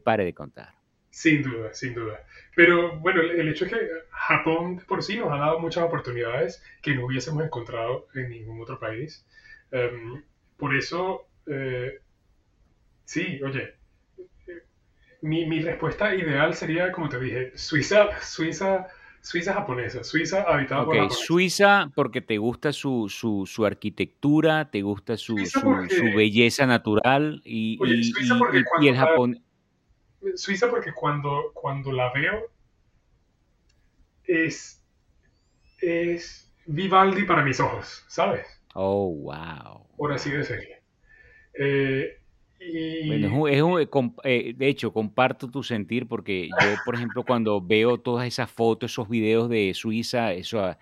pare 0.05 0.25
de 0.25 0.35
contar. 0.35 0.75
Sin 1.11 1.43
duda, 1.43 1.73
sin 1.73 1.95
duda. 1.95 2.20
Pero 2.55 2.99
bueno, 2.99 3.23
el 3.23 3.49
hecho 3.49 3.65
es 3.65 3.73
que 3.73 3.89
Japón 4.11 4.83
por 4.87 5.03
sí 5.03 5.17
nos 5.17 5.33
ha 5.33 5.37
dado 5.37 5.59
muchas 5.59 5.85
oportunidades 5.85 6.63
que 6.83 6.95
no 6.95 7.07
hubiésemos 7.07 7.45
encontrado 7.45 8.09
en 8.15 8.29
ningún 8.29 8.61
otro 8.61 8.79
país. 8.79 9.25
Em, 9.71 10.23
por 10.59 10.75
eso, 10.75 11.27
eh, 11.47 12.01
sí, 13.05 13.41
oye, 13.43 13.75
mi, 15.23 15.47
mi, 15.47 15.61
respuesta 15.61 16.15
ideal 16.15 16.55
sería, 16.55 16.93
como 16.93 17.09
te 17.09 17.19
dije, 17.19 17.53
Suiza, 17.57 18.21
Suiza, 18.21 18.89
Suiza 19.23 19.55
japonesa, 19.55 20.05
Suiza 20.05 20.43
habitada 20.43 20.85
por 20.85 20.95
japoneses. 20.95 21.25
Suiza 21.25 21.91
porque 21.95 22.21
te 22.21 22.37
gusta 22.37 22.73
su, 22.73 23.09
su, 23.09 23.47
su 23.47 23.65
arquitectura, 23.65 24.71
te 24.71 24.83
gusta 24.83 25.17
su, 25.17 25.39
su, 25.47 25.63
belleza 26.15 26.67
natural 26.67 27.41
y, 27.45 27.79
y, 27.83 28.13
y 28.81 28.89
el 28.89 28.97
Japón 28.97 29.41
Suiza 30.35 30.70
porque 30.70 30.93
cuando, 30.93 31.53
cuando 31.55 31.93
la 31.93 32.12
veo 32.12 32.51
es, 34.25 34.83
es 35.81 36.53
Vivaldi 36.66 37.25
para 37.25 37.43
mis 37.43 37.61
ojos, 37.61 38.05
¿sabes? 38.09 38.47
Oh, 38.75 39.14
wow. 39.14 39.87
Por 39.97 40.12
así 40.12 40.31
decirlo. 40.31 40.77
Eh, 41.55 42.18
bueno, 43.07 43.49
es 43.49 43.62
un, 43.62 44.14
eh, 44.25 44.55
de 44.57 44.68
hecho, 44.68 44.93
comparto 44.93 45.51
tu 45.51 45.62
sentir 45.62 46.07
porque 46.07 46.49
yo, 46.49 46.68
por 46.85 46.95
ejemplo, 46.95 47.25
cuando 47.25 47.61
veo 47.61 47.99
todas 47.99 48.27
esas 48.27 48.51
fotos, 48.51 48.93
esos 48.93 49.09
videos 49.09 49.49
de 49.49 49.73
Suiza, 49.75 50.33
eso, 50.33 50.77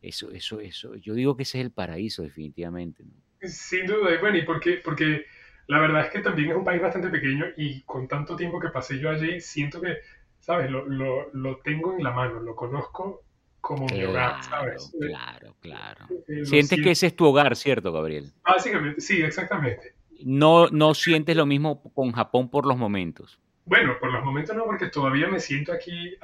eso, 0.00 0.30
eso, 0.30 0.60
eso, 0.60 0.94
yo 0.96 1.14
digo 1.14 1.36
que 1.36 1.42
ese 1.42 1.58
es 1.58 1.64
el 1.66 1.70
paraíso, 1.70 2.22
definitivamente. 2.22 3.04
Sin 3.42 3.86
duda, 3.86 4.14
y 4.14 4.18
bueno, 4.18 4.38
y 4.38 4.42
porque, 4.42 4.80
porque 4.82 5.26
la 5.66 5.80
verdad 5.80 6.04
es 6.04 6.10
que 6.10 6.20
también 6.20 6.50
es 6.50 6.56
un 6.56 6.64
país 6.64 6.80
bastante 6.80 7.08
pequeño 7.08 7.46
y 7.56 7.82
con 7.82 8.06
tanto 8.06 8.36
tiempo 8.36 8.60
que 8.60 8.68
pasé 8.68 8.98
yo 8.98 9.10
allí, 9.10 9.40
siento 9.40 9.80
que, 9.80 9.98
¿sabes? 10.40 10.70
Lo, 10.70 10.86
lo, 10.86 11.30
lo 11.32 11.58
tengo 11.58 11.96
en 11.96 12.04
la 12.04 12.10
mano, 12.12 12.40
lo 12.40 12.54
conozco 12.54 13.22
como 13.60 13.86
mi 13.86 14.04
hogar, 14.04 14.44
¿sabes? 14.44 14.94
Claro, 15.00 15.56
claro. 15.60 16.06
Eh, 16.28 16.46
sientes 16.46 16.80
que 16.80 16.92
ese 16.92 17.08
es 17.08 17.16
tu 17.16 17.26
hogar, 17.26 17.56
¿cierto, 17.56 17.92
Gabriel? 17.92 18.32
Básicamente, 18.44 19.00
sí, 19.00 19.20
exactamente. 19.22 19.96
No, 20.24 20.68
no 20.68 20.94
sientes 20.94 21.36
lo 21.36 21.46
mismo 21.46 21.82
con 21.92 22.12
Japón 22.12 22.48
por 22.48 22.64
los 22.64 22.76
momentos. 22.76 23.40
Bueno, 23.64 23.96
por 23.98 24.12
los 24.12 24.24
momentos 24.24 24.54
no, 24.54 24.64
porque 24.64 24.86
todavía 24.86 25.26
me 25.26 25.40
siento 25.40 25.72
aquí 25.72 26.16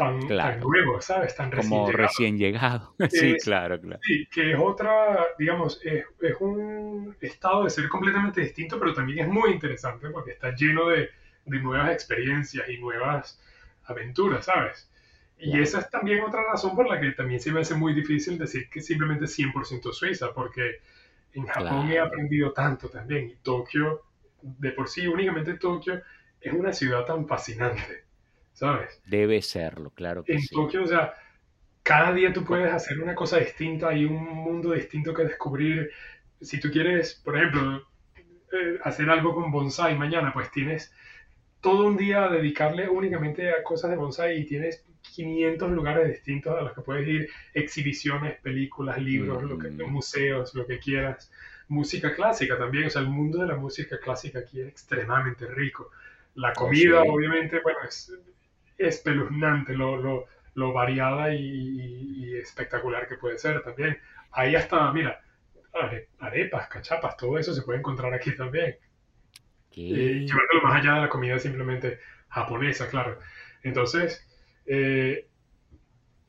ah, 0.00 0.18
tan, 0.28 0.60
nuevo, 0.60 1.00
¿sabes? 1.00 1.34
Tan 1.34 1.50
recién 1.50 1.70
Como 1.70 1.86
llegado. 1.86 2.06
recién 2.06 2.38
llegado. 2.38 2.94
sí, 3.10 3.36
claro, 3.42 3.80
claro. 3.80 4.00
Sí, 4.02 4.26
que 4.32 4.52
es 4.52 4.58
otra, 4.58 5.26
digamos, 5.38 5.80
es, 5.84 6.04
es, 6.20 6.34
un 6.40 7.16
estado 7.20 7.64
de 7.64 7.70
ser 7.70 7.88
completamente 7.88 8.40
distinto, 8.40 8.78
pero 8.78 8.94
también 8.94 9.20
es 9.20 9.28
muy 9.28 9.50
interesante 9.50 10.10
porque 10.10 10.32
está 10.32 10.54
lleno 10.54 10.88
de, 10.88 11.10
de 11.44 11.58
nuevas 11.60 11.90
experiencias 11.92 12.68
y 12.68 12.78
nuevas 12.78 13.40
aventuras, 13.84 14.44
¿sabes? 14.44 14.88
Y 15.38 15.58
esa 15.58 15.80
es 15.80 15.90
también 15.90 16.22
otra 16.22 16.42
razón 16.44 16.76
por 16.76 16.86
la 16.86 17.00
que 17.00 17.12
también 17.12 17.40
se 17.40 17.50
me 17.50 17.60
hace 17.60 17.74
muy 17.74 17.94
difícil 17.94 18.36
decir 18.38 18.68
que 18.68 18.82
simplemente 18.82 19.24
100% 19.24 19.92
Suiza, 19.92 20.34
porque 20.34 20.80
en 21.32 21.46
Japón 21.46 21.90
he 21.90 21.98
aprendido 21.98 22.52
tanto 22.52 22.90
también 22.90 23.30
y 23.30 23.36
Tokio, 23.36 24.02
de 24.42 24.70
por 24.72 24.88
sí, 24.88 25.06
únicamente 25.06 25.54
Tokio, 25.54 26.02
es 26.40 26.52
una 26.52 26.74
ciudad 26.74 27.06
tan 27.06 27.26
fascinante 27.26 28.04
¿sabes? 28.60 29.00
Debe 29.06 29.40
serlo, 29.40 29.90
claro 29.90 30.22
que 30.22 30.34
en 30.34 30.46
Tokio, 30.46 30.82
o 30.82 30.86
sea, 30.86 31.14
cada 31.82 32.12
día 32.12 32.30
tú 32.30 32.44
puedes 32.44 32.70
hacer 32.70 33.00
una 33.00 33.14
cosa 33.14 33.38
distinta, 33.38 33.88
hay 33.88 34.04
un 34.04 34.22
mundo 34.22 34.72
distinto 34.72 35.14
que 35.14 35.24
descubrir. 35.24 35.90
Si 36.42 36.60
tú 36.60 36.70
quieres, 36.70 37.14
por 37.24 37.38
ejemplo, 37.38 37.88
eh, 38.52 38.78
hacer 38.84 39.08
algo 39.08 39.34
con 39.34 39.50
bonsai 39.50 39.96
mañana, 39.96 40.30
pues 40.34 40.50
tienes 40.50 40.92
todo 41.62 41.86
un 41.86 41.96
día 41.96 42.24
a 42.24 42.28
dedicarle 42.28 42.86
únicamente 42.86 43.48
a 43.48 43.62
cosas 43.62 43.92
de 43.92 43.96
bonsai 43.96 44.38
y 44.38 44.44
tienes 44.44 44.84
500 45.14 45.70
lugares 45.70 46.08
distintos 46.08 46.54
a 46.58 46.60
los 46.60 46.74
que 46.74 46.82
puedes 46.82 47.08
ir, 47.08 47.30
exhibiciones, 47.54 48.38
películas, 48.40 49.00
libros, 49.00 49.42
lo 49.42 49.58
que, 49.58 49.70
museos, 49.70 50.54
lo 50.54 50.66
que 50.66 50.78
quieras. 50.78 51.32
Música 51.68 52.14
clásica 52.14 52.58
también, 52.58 52.88
o 52.88 52.90
sea, 52.90 53.00
el 53.00 53.08
mundo 53.08 53.38
de 53.38 53.46
la 53.46 53.56
música 53.56 53.98
clásica 53.98 54.40
aquí 54.40 54.60
es 54.60 54.68
extremadamente 54.68 55.46
rico. 55.46 55.90
La 56.34 56.52
comida, 56.52 57.02
obviamente, 57.02 57.60
bueno, 57.60 57.78
es 57.88 58.12
espeluznante 58.80 59.74
lo, 59.74 59.96
lo, 59.96 60.26
lo 60.54 60.72
variada 60.72 61.34
y, 61.34 62.34
espectacular 62.36 63.06
que 63.06 63.16
puede 63.16 63.38
ser 63.38 63.62
también. 63.62 63.98
Ahí 64.32 64.54
hasta, 64.54 64.92
mira, 64.92 65.20
arepas, 66.18 66.68
cachapas, 66.68 67.16
todo 67.16 67.38
eso 67.38 67.52
se 67.52 67.62
puede 67.62 67.80
encontrar 67.80 68.14
aquí 68.14 68.34
también. 68.34 68.76
Llevándolo 69.72 70.62
más 70.62 70.80
allá 70.80 70.94
de 70.94 71.00
la 71.02 71.08
comida 71.08 71.38
simplemente 71.38 71.98
japonesa, 72.28 72.88
claro. 72.88 73.18
Entonces, 73.62 74.26
eh, 74.66 75.28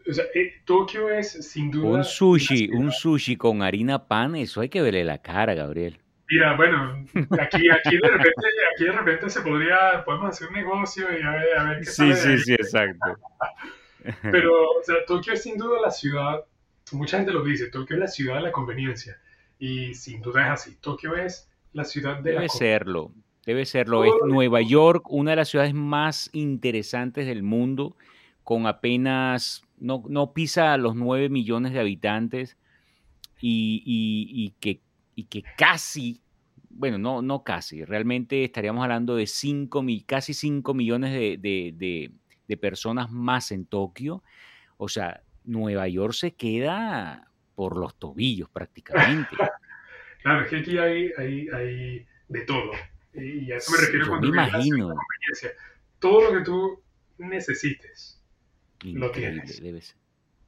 o 0.08 0.14
sea, 0.14 0.26
eh, 0.36 0.62
Tokio 0.66 1.10
es 1.10 1.32
sin 1.32 1.72
duda... 1.72 2.00
Un 2.00 2.04
sushi, 2.04 2.70
un 2.72 2.92
sushi 2.92 3.38
con 3.38 3.62
harina 3.62 4.08
pan, 4.08 4.36
eso 4.36 4.62
hay 4.62 4.70
que 4.70 4.82
verle 4.82 5.04
la 5.04 5.20
cara, 5.20 5.54
Gabriel. 5.54 6.00
Mira, 6.32 6.56
bueno, 6.56 7.06
aquí, 7.42 7.70
aquí, 7.70 7.98
de 7.98 8.08
repente, 8.08 8.48
aquí 8.74 8.86
de 8.86 8.92
repente 8.94 9.30
se 9.30 9.42
podría, 9.42 10.02
podemos 10.06 10.30
hacer 10.30 10.48
un 10.48 10.54
negocio 10.54 11.06
y 11.12 11.22
a 11.22 11.32
ver, 11.32 11.58
a 11.58 11.64
ver 11.66 11.80
qué 11.80 11.86
Sí, 11.86 12.14
sí, 12.14 12.38
sí, 12.38 12.54
exacto. 12.54 13.18
Pero, 14.32 14.54
o 14.54 14.82
sea, 14.82 14.96
Tokio 15.06 15.34
es 15.34 15.44
sin 15.44 15.58
duda 15.58 15.82
la 15.82 15.92
ciudad, 15.92 16.46
mucha 16.94 17.18
gente 17.18 17.34
lo 17.34 17.44
dice, 17.44 17.70
Tokio 17.70 17.98
es 17.98 18.00
la 18.00 18.08
ciudad 18.08 18.36
de 18.36 18.44
la 18.44 18.52
conveniencia. 18.54 19.20
Y 19.60 19.94
sin 19.94 20.22
duda 20.22 20.46
es 20.46 20.52
así, 20.52 20.78
Tokio 20.78 21.18
es 21.18 21.52
la 21.74 21.84
ciudad 21.84 22.22
de 22.22 22.32
Debe 22.32 22.48
serlo, 22.48 23.12
debe 23.46 23.66
serlo. 23.66 24.06
Es 24.06 24.14
Nueva 24.26 24.62
York, 24.62 25.08
una 25.10 25.32
de 25.32 25.36
las 25.36 25.50
ciudades 25.50 25.74
más 25.74 26.30
interesantes 26.32 27.28
del 27.28 27.44
mundo, 27.44 27.98
con 28.46 28.68
apenas, 28.68 29.64
no, 29.78 30.02
no 30.08 30.32
pisa 30.32 30.78
los 30.78 30.96
9 30.96 31.28
millones 31.28 31.74
de 31.74 31.82
habitantes 31.82 32.56
y, 33.42 33.84
y 33.86 34.52
que 34.62 34.80
y 35.16 35.26
que 35.26 35.44
casi, 35.58 36.22
bueno, 36.70 36.98
no, 36.98 37.22
no 37.22 37.44
casi, 37.44 37.84
realmente 37.84 38.44
estaríamos 38.44 38.84
hablando 38.84 39.16
de 39.16 39.28
cinco, 39.28 39.84
casi 40.06 40.34
5 40.34 40.74
millones 40.74 41.14
de, 41.14 42.12
personas 42.60 43.10
más 43.10 43.52
en 43.52 43.66
Tokio. 43.66 44.24
O 44.78 44.90
sea, 44.90 45.24
Nueva 45.46 45.88
York 45.88 46.14
se 46.14 46.36
queda 46.36 47.32
por 47.56 47.78
los 47.78 47.96
tobillos 47.98 48.50
prácticamente. 48.50 49.30
claro, 50.24 50.44
es 50.44 50.50
que 50.50 50.58
aquí 50.58 50.78
hay, 50.78 51.12
hay, 51.18 52.06
de 52.28 52.42
todo. 52.42 52.72
Y 53.14 53.52
a 53.52 53.58
eso 53.58 53.72
me 53.72 53.78
refiero 53.86 54.08
cuando 54.08 54.28
me 54.28 54.34
imagino. 54.34 54.94
Todo 56.00 56.32
lo 56.32 56.38
que 56.38 56.44
tú 56.44 56.84
necesites 57.20 58.22
lo 58.84 59.12
tienes. 59.12 59.62
Debe 59.62 59.82
ser, 59.82 59.98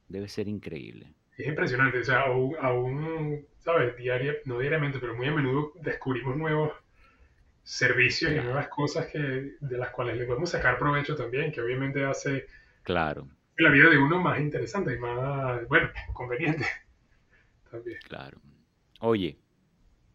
debe 0.08 0.28
ser 0.28 0.48
increíble. 0.48 1.14
es 1.38 1.46
impresionante. 1.46 2.00
O 2.00 2.04
sea, 2.04 2.22
aún 2.22 3.46
¿sabes? 3.64 3.96
Diaria, 3.96 4.34
no 4.44 4.58
diariamente, 4.58 4.98
pero 4.98 5.14
muy 5.14 5.26
a 5.26 5.32
menudo 5.32 5.72
descubrimos 5.80 6.36
nuevos 6.36 6.72
servicios 7.62 8.30
y 8.30 8.34
nuevas 8.34 8.68
cosas 8.68 9.06
que, 9.06 9.18
de 9.58 9.78
las 9.78 9.90
cuales 9.90 10.18
le 10.18 10.26
podemos 10.26 10.50
sacar 10.50 10.78
provecho 10.78 11.16
también, 11.16 11.50
que 11.50 11.62
obviamente 11.62 12.04
hace 12.04 12.46
claro. 12.82 13.26
la 13.56 13.70
vida 13.70 13.88
de 13.88 13.98
uno 13.98 14.20
más 14.20 14.38
interesante 14.38 14.94
y 14.94 14.98
más, 14.98 15.66
bueno, 15.68 15.88
conveniente 16.12 16.66
también. 17.70 17.98
Claro. 18.06 18.38
Oye, 19.00 19.38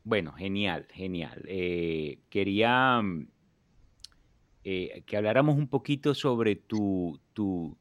bueno, 0.03 0.31
genial, 0.33 0.87
genial. 0.91 1.43
Eh, 1.47 2.19
quería 2.29 3.01
eh, 4.63 5.03
que 5.07 5.17
habláramos 5.17 5.57
un 5.57 5.67
poquito 5.67 6.13
sobre 6.13 6.55
tu, 6.55 7.19
tu, 7.33 7.77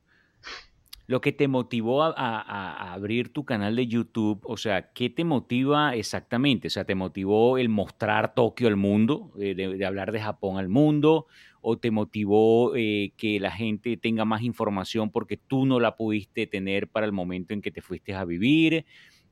lo 1.08 1.22
que 1.22 1.32
te 1.32 1.48
motivó 1.48 2.02
a, 2.02 2.92
abrir 2.92 3.32
tu 3.32 3.46
canal 3.46 3.74
de 3.74 3.86
YouTube, 3.86 4.40
o 4.44 4.58
sea, 4.58 4.92
¿qué 4.92 5.08
te 5.08 5.24
motiva 5.24 5.96
exactamente? 5.96 6.68
O 6.68 6.70
sea, 6.70 6.84
¿te 6.84 6.94
motivó 6.94 7.56
el 7.56 7.70
mostrar 7.70 8.34
Tokio 8.34 8.68
al 8.68 8.76
mundo, 8.76 9.32
eh, 9.40 9.54
de, 9.54 9.86
hablar 9.86 10.12
de 10.12 10.20
Japón 10.20 10.58
al 10.58 10.68
mundo? 10.68 11.26
¿O 11.62 11.78
te 11.78 11.90
motivó 11.90 12.76
eh, 12.76 13.14
que 13.16 13.40
la 13.40 13.50
gente 13.50 13.96
tenga 13.96 14.26
más 14.26 14.42
información 14.42 15.10
porque 15.10 15.38
tú 15.38 15.64
no 15.64 15.80
la 15.80 15.96
pudiste 15.96 16.46
tener 16.46 16.88
para 16.88 17.06
el 17.06 17.12
momento 17.12 17.54
en 17.54 17.62
que 17.62 17.70
te 17.70 17.80
fuiste 17.80 18.12
a 18.12 18.26
vivir? 18.26 18.84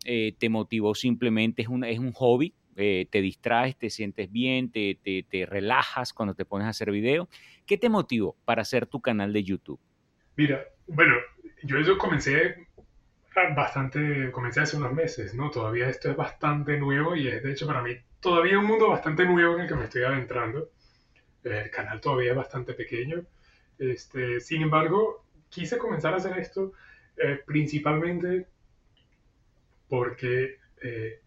Eh, 0.07 0.35
¿Te 0.39 0.49
motivó 0.49 0.95
simplemente, 0.95 1.61
es, 1.61 1.69
es 1.87 1.99
un 1.99 2.13
hobby? 2.13 2.55
te 2.75 3.23
distraes, 3.23 3.75
te 3.75 3.89
sientes 3.89 4.31
bien, 4.31 4.71
te, 4.71 4.99
te, 5.03 5.23
te 5.23 5.47
relajas 5.47 6.13
cuando 6.13 6.35
te 6.35 6.45
pones 6.45 6.67
a 6.67 6.71
hacer 6.71 6.91
video. 6.91 7.27
¿Qué 7.65 7.79
te 7.79 7.89
motivó 7.89 8.37
para 8.45 8.61
hacer 8.61 8.87
tu 8.87 9.01
canal 9.01 9.33
de 9.33 9.45
YouTube? 9.45 9.81
Mira, 10.37 10.63
bueno, 10.87 11.15
yo 11.63 11.79
eso 11.79 11.99
comencé 11.99 12.67
bastante, 13.55 14.31
comencé 14.33 14.61
hace 14.61 14.77
unos 14.77 14.93
meses, 14.93 15.35
¿no? 15.35 15.51
Todavía 15.51 15.89
esto 15.89 16.11
es 16.11 16.17
bastante 16.17 16.79
nuevo 16.79 17.17
y 17.17 17.29
es 17.29 17.43
de 17.43 17.53
hecho 17.53 17.67
para 17.67 17.83
mí 17.83 17.97
todavía 18.21 18.59
un 18.59 18.65
mundo 18.65 18.89
bastante 18.89 19.27
nuevo 19.27 19.55
en 19.55 19.63
el 19.63 19.69
que 19.69 19.75
me 19.75 19.85
estoy 19.85 20.05
adentrando. 20.05 20.71
El 21.45 21.71
canal 21.71 22.01
todavía 22.01 22.31
es 22.31 22.37
bastante 22.37 22.75
pequeño. 22.75 23.25
Este, 23.79 24.41
sin 24.41 24.63
embargo, 24.63 25.25
quise 25.49 25.79
comenzar 25.79 26.15
a 26.15 26.17
hacer 26.17 26.39
esto 26.39 26.73
eh, 27.17 27.41
principalmente 27.47 28.47
porque 29.89 30.59
eh, 30.83 31.21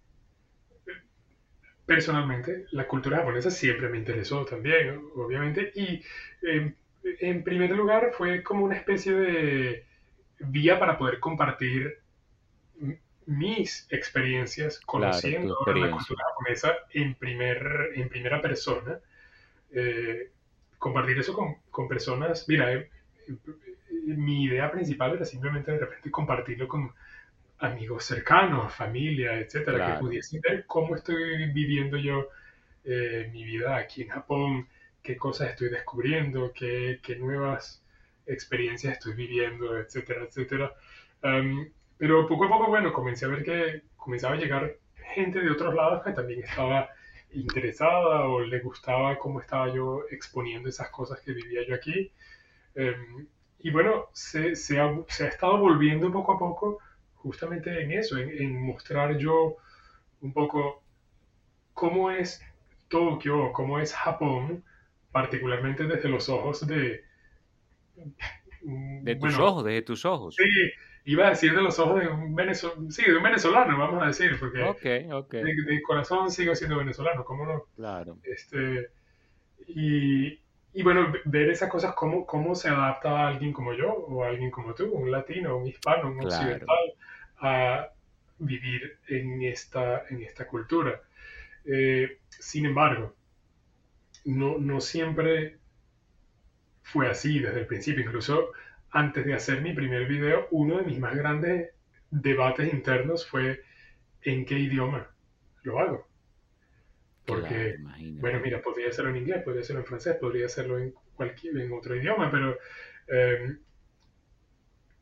personalmente 1.86 2.66
la 2.72 2.88
cultura 2.88 3.18
japonesa 3.18 3.49
siempre 3.49 3.89
me 3.89 3.97
interesó 3.97 4.45
también, 4.45 5.01
obviamente, 5.16 5.72
y 5.76 6.03
eh, 6.43 6.74
en 7.04 7.43
primer 7.43 7.72
lugar 7.72 8.12
fue 8.14 8.43
como 8.43 8.66
una 8.66 8.76
especie 8.76 9.14
de 9.14 9.86
vía 10.39 10.80
para 10.80 10.97
poder 10.97 11.20
compartir 11.20 12.00
mis 13.26 13.88
experiencias 13.91 14.80
conociendo 14.80 15.56
la 15.68 15.91
cultura 15.91 16.24
japonesa 16.30 16.74
en, 16.91 17.14
primer, 17.16 17.91
en 17.95 18.10
primera 18.10 18.41
persona. 18.41 19.00
Eh, 19.72 20.32
compartir 20.80 21.20
eso 21.20 21.34
con, 21.34 21.58
con 21.70 21.88
personas. 21.88 22.45
Mira, 22.47 22.74
eh, 22.74 22.89
mi 24.06 24.45
idea 24.45 24.72
principal 24.72 25.14
era 25.14 25.26
simplemente 25.26 25.72
de 25.72 25.80
repente 25.80 26.10
compartirlo 26.10 26.68
con 26.68 26.91
amigos 27.60 28.06
cercanos, 28.06 28.74
familia, 28.74 29.38
etcétera, 29.38 29.93
que 29.93 30.00
pudiesen 30.00 30.41
ver 30.41 30.66
cómo 30.66 30.95
estoy 30.95 31.52
viviendo 31.52 31.97
yo 31.97 32.30
eh, 32.86 33.30
mi 33.32 33.43
vida 33.43 33.76
aquí 33.76 34.04
en 34.04 34.10
Japón, 34.10 34.68
qué 35.10 35.18
cosas 35.18 35.49
estoy 35.49 35.70
descubriendo, 35.70 36.53
qué, 36.53 36.99
qué 37.01 37.16
nuevas 37.16 37.84
experiencias 38.28 38.93
estoy 38.93 39.16
viviendo, 39.16 39.76
etcétera, 39.76 40.26
etcétera. 40.26 40.72
pero 41.97 42.28
poco 42.28 42.45
a 42.45 42.49
poco, 42.49 42.68
bueno, 42.68 42.93
comencé 42.93 43.26
a 43.26 43.30
ver 43.30 43.43
que 43.43 43.82
comenzaba 43.97 44.36
a 44.36 44.38
llegar 44.38 44.76
gente 45.16 45.39
de 45.39 45.49
otros 45.49 45.74
lados 45.74 46.03
que 46.03 46.12
también 46.12 46.43
estaba 46.43 46.89
interesada 47.32 48.26
o 48.26 48.41
le 48.41 48.60
gustaba 48.60 49.18
cómo 49.18 49.41
estaba 49.41 49.74
yo 49.74 50.03
exponiendo 50.12 50.70
esas 50.70 50.91
cosas 50.91 51.20
que 51.22 51.34
vivía 51.34 51.68
yo 51.68 51.74
aquí. 51.74 52.12
Em, 52.76 53.28
y 53.57 53.72
bueno, 53.72 54.10
se, 54.14 54.55
se, 54.55 54.80
ha, 54.80 54.95
se, 55.07 55.24
ha, 55.26 55.30
estado 55.30 55.57
volviendo 55.57 56.12
poco 56.12 56.34
a 56.34 56.38
poco 56.38 56.78
justamente 57.16 57.82
en 57.82 57.93
eso, 57.93 58.16
en, 58.20 58.30
en, 58.30 58.62
mostrar 58.64 59.18
yo 59.18 59.57
un 60.22 60.34
poco 60.34 60.84
cómo 61.74 62.12
es 62.12 62.43
Tokio, 62.89 63.51
cómo 63.53 63.80
es 63.80 63.91
Japón, 63.91 64.64
particularmente 65.12 65.86
desde 65.86 66.10
los 66.10 66.30
ojos 66.30 66.66
de, 66.68 67.03
Mm, 68.62 69.03
de 69.03 69.16
tus 69.16 69.38
ojos, 69.38 69.64
desde 69.64 69.82
tus 69.82 70.05
ojos. 70.05 70.36
Sí, 70.36 70.43
iba 71.05 71.28
a 71.28 71.30
decir 71.32 71.55
de 71.55 71.62
los 71.62 71.80
ojos 71.80 72.01
de 72.01 72.07
un, 72.07 72.36
venezolano, 72.36 72.91
sí, 72.91 73.03
de 73.03 73.16
un 73.16 73.24
venezolano, 73.24 73.78
vamos 73.78 74.03
a 74.03 74.07
decir, 74.07 74.38
porque 74.39 74.64
okay, 74.64 75.12
okay. 75.12 75.43
De, 75.43 75.82
corazón 75.82 76.30
sigo 76.32 76.55
siendo 76.55 76.78
venezolano, 76.78 77.24
¿cómo 77.24 77.45
no? 77.45 77.66
Claro. 77.76 78.18
Este, 78.24 78.89
y, 79.68 80.39
y 80.74 80.84
bueno, 80.84 81.14
ver 81.26 81.49
esas 81.49 81.70
cosas, 81.70 81.93
cómo, 81.93 82.26
cómo 82.26 82.55
se 82.55 82.70
adapta 82.70 83.12
a 83.12 83.28
alguien 83.30 83.53
como 83.53 83.74
yo, 83.74 83.93
o 83.93 84.24
a 84.24 84.28
alguien 84.28 84.51
como 84.51 84.74
tú, 84.74 84.91
un 84.91 85.12
latino, 85.12 85.57
un 85.57 85.68
hispano, 85.68 86.10
un 86.10 86.26
occidental, 86.26 86.93
a 87.41 87.89
vivir 88.39 88.99
en 89.07 89.41
esta, 89.43 90.05
en 90.10 90.22
esta 90.24 90.47
cultura. 90.47 91.01
Eh, 91.66 92.20
sin 92.30 92.66
embargo, 92.66 93.16
no, 94.30 94.57
no 94.59 94.80
siempre 94.80 95.57
fue 96.84 97.09
así 97.09 97.39
desde 97.39 97.61
el 97.61 97.67
principio. 97.67 98.03
Incluso 98.03 98.51
antes 98.91 99.25
de 99.25 99.34
hacer 99.34 99.61
mi 99.61 99.73
primer 99.73 100.07
video, 100.07 100.47
uno 100.51 100.77
de 100.77 100.84
mis 100.84 100.99
más 100.99 101.15
grandes 101.15 101.71
debates 102.11 102.71
internos 102.71 103.27
fue 103.27 103.61
en 104.21 104.45
qué 104.45 104.59
idioma 104.59 105.09
lo 105.63 105.80
hago. 105.80 106.07
Porque, 107.25 107.77
bueno, 108.19 108.39
mira, 108.39 108.61
podría 108.61 108.89
hacerlo 108.89 109.11
en 109.11 109.17
inglés, 109.17 109.43
podría 109.43 109.61
hacerlo 109.61 109.82
en 109.82 109.88
francés, 109.88 110.15
podría 110.19 110.47
hacerlo 110.47 110.80
en 110.80 110.93
cualquier 111.15 111.57
en 111.57 111.71
otro 111.73 111.95
idioma, 111.95 112.32
pero 112.32 112.57
em, 113.07 113.59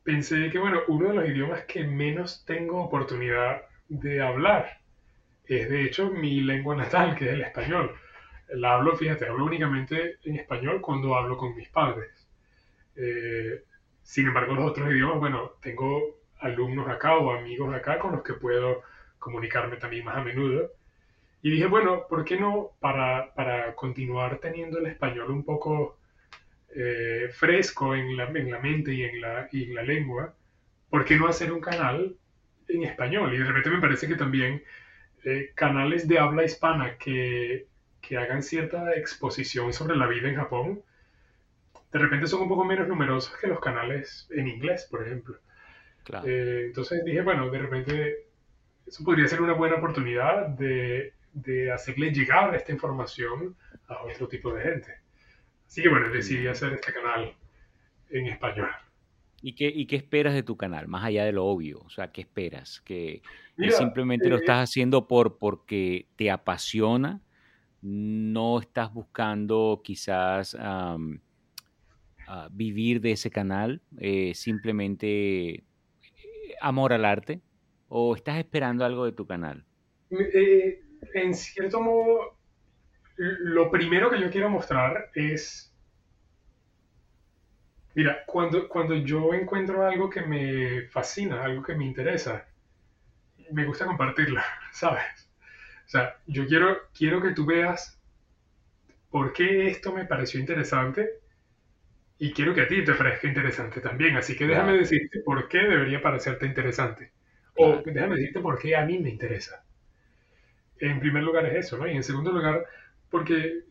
pensé 0.02 0.50
que, 0.50 0.58
bueno, 0.58 0.82
uno 0.88 1.08
de 1.08 1.14
los 1.14 1.28
idiomas 1.28 1.64
que 1.64 1.84
menos 1.84 2.44
tengo 2.44 2.82
oportunidad 2.82 3.62
de 3.88 4.20
hablar 4.20 4.80
es, 5.46 5.70
de 5.70 5.84
hecho, 5.84 6.10
mi 6.10 6.40
lengua 6.40 6.76
natal, 6.76 7.16
que 7.16 7.26
es 7.26 7.32
el 7.32 7.42
español 7.42 7.94
la 8.54 8.74
hablo, 8.74 8.96
fíjate, 8.96 9.26
hablo 9.26 9.44
únicamente 9.44 10.18
en 10.24 10.36
español 10.36 10.80
cuando 10.80 11.14
hablo 11.16 11.36
con 11.36 11.54
mis 11.54 11.68
padres. 11.68 12.26
Eh, 12.96 13.62
sin 14.02 14.26
embargo, 14.26 14.54
los 14.54 14.70
otros 14.70 14.90
idiomas, 14.90 15.18
bueno, 15.18 15.52
tengo 15.60 16.18
alumnos 16.40 16.88
acá 16.88 17.16
o 17.16 17.32
amigos 17.32 17.74
acá 17.74 17.98
con 17.98 18.12
los 18.12 18.22
que 18.22 18.34
puedo 18.34 18.82
comunicarme 19.18 19.76
también 19.76 20.04
más 20.04 20.16
a 20.16 20.22
menudo. 20.22 20.72
Y 21.42 21.50
dije, 21.50 21.66
bueno, 21.66 22.06
¿por 22.08 22.24
qué 22.24 22.38
no 22.38 22.72
para, 22.80 23.32
para 23.34 23.74
continuar 23.74 24.38
teniendo 24.38 24.78
el 24.78 24.86
español 24.86 25.30
un 25.30 25.44
poco 25.44 25.98
eh, 26.74 27.28
fresco 27.32 27.94
en 27.94 28.16
la, 28.16 28.24
en 28.24 28.50
la, 28.50 28.58
mente 28.58 28.92
y 28.92 29.02
en 29.02 29.20
la, 29.20 29.48
y 29.52 29.64
en 29.64 29.74
la 29.74 29.82
lengua? 29.82 30.34
¿Por 30.90 31.04
qué 31.04 31.16
no 31.16 31.28
hacer 31.28 31.52
un 31.52 31.60
canal 31.60 32.16
en 32.68 32.82
español? 32.82 33.32
Y 33.34 33.38
de 33.38 33.44
repente 33.44 33.70
me 33.70 33.80
parece 33.80 34.08
que 34.08 34.16
también 34.16 34.62
eh, 35.24 35.52
canales 35.54 36.08
de 36.08 36.18
habla 36.18 36.44
hispana 36.44 36.96
que 36.96 37.67
que 38.00 38.16
hagan 38.16 38.42
cierta 38.42 38.94
exposición 38.94 39.72
sobre 39.72 39.96
la 39.96 40.06
vida 40.06 40.28
en 40.28 40.36
Japón, 40.36 40.82
de 41.92 41.98
repente 41.98 42.26
son 42.26 42.42
un 42.42 42.48
poco 42.48 42.64
menos 42.64 42.88
numerosos 42.88 43.36
que 43.38 43.46
los 43.46 43.60
canales 43.60 44.28
en 44.30 44.48
inglés, 44.48 44.86
por 44.90 45.06
ejemplo. 45.06 45.36
Eh, 46.24 46.64
entonces 46.66 47.04
dije, 47.04 47.20
bueno, 47.22 47.50
de 47.50 47.58
repente 47.58 48.26
eso 48.86 49.04
podría 49.04 49.28
ser 49.28 49.42
una 49.42 49.52
buena 49.52 49.76
oportunidad 49.76 50.48
de, 50.48 51.12
de, 51.32 51.70
hacerle 51.70 52.10
llegar 52.12 52.54
esta 52.54 52.72
información 52.72 53.54
a 53.88 54.02
otro 54.04 54.28
tipo 54.28 54.52
de 54.54 54.62
gente. 54.62 54.94
Así 55.66 55.82
que 55.82 55.88
bueno, 55.88 56.08
decidí 56.08 56.46
hacer 56.46 56.72
este 56.72 56.92
canal 56.92 57.34
en 58.10 58.26
español. 58.26 58.70
¿Y 59.40 59.54
qué, 59.54 59.68
¿Y 59.68 59.86
qué 59.86 59.96
esperas 59.96 60.34
de 60.34 60.42
tu 60.42 60.56
canal, 60.56 60.88
más 60.88 61.04
allá 61.04 61.24
de 61.24 61.32
lo 61.32 61.44
obvio? 61.44 61.80
O 61.80 61.90
sea, 61.90 62.10
¿qué 62.10 62.22
esperas? 62.22 62.80
¿Que, 62.80 63.22
simplemente 63.70 64.28
lo 64.28 64.36
eh, 64.36 64.40
estás 64.40 64.68
haciendo 64.68 65.06
por, 65.06 65.38
porque 65.38 66.06
te 66.16 66.30
apasiona 66.30 67.20
no 67.82 68.60
estás 68.60 68.92
buscando 68.92 69.80
quizás 69.84 70.56
ah, 70.58 70.98
vivir 72.50 73.00
de 73.00 73.12
ese 73.12 73.30
canal, 73.30 73.80
eh, 73.98 74.32
simplemente 74.34 75.54
eh, 75.54 75.62
amor 76.60 76.92
al 76.92 77.04
arte, 77.04 77.40
o 77.88 78.14
estás 78.14 78.36
esperando 78.36 78.84
algo 78.84 79.04
de 79.06 79.12
tu 79.12 79.26
canal? 79.26 79.64
Eh, 80.10 80.82
en 81.14 81.34
cierto 81.34 81.80
modo, 81.80 82.38
lo 83.16 83.70
primero 83.70 84.10
que 84.10 84.20
yo 84.20 84.30
quiero 84.30 84.50
mostrar 84.50 85.10
es, 85.14 85.74
mira, 87.94 88.24
cuando, 88.26 88.68
cuando 88.68 88.94
yo 88.94 89.32
encuentro 89.32 89.86
algo 89.86 90.10
que 90.10 90.22
me 90.22 90.82
fascina, 90.88 91.42
algo 91.42 91.62
que 91.62 91.74
me 91.74 91.86
interesa, 91.86 92.46
me 93.52 93.64
gusta 93.64 93.86
compartirlo, 93.86 94.40
¿sabes? 94.72 95.27
O 95.88 95.90
sea, 95.90 96.18
yo 96.26 96.46
quiero, 96.46 96.76
quiero 96.94 97.22
que 97.22 97.32
tú 97.32 97.46
veas 97.46 97.98
por 99.10 99.32
qué 99.32 99.68
esto 99.68 99.92
me 99.92 100.04
pareció 100.04 100.38
interesante 100.40 101.08
y 102.18 102.32
quiero 102.32 102.54
que 102.54 102.62
a 102.62 102.68
ti 102.68 102.84
te 102.84 102.94
parezca 102.94 103.28
interesante 103.28 103.80
también. 103.80 104.16
Así 104.16 104.36
que 104.36 104.46
déjame 104.46 104.76
decirte 104.76 105.20
por 105.20 105.48
qué 105.48 105.58
debería 105.58 106.02
parecerte 106.02 106.46
interesante 106.46 107.12
O 107.56 107.82
déjame 107.84 108.16
decirte 108.16 108.40
por 108.40 108.58
qué 108.58 108.76
a 108.76 108.84
mí 108.84 108.98
me 108.98 109.10
interesa. 109.10 109.64
En 110.80 111.00
primer 111.00 111.22
lugar 111.22 111.46
es 111.46 111.66
eso, 111.66 111.78
¿no? 111.78 111.88
Y 111.88 111.96
en 111.96 112.02
segundo 112.04 112.32
lugar, 112.32 112.64
porque 113.10 113.64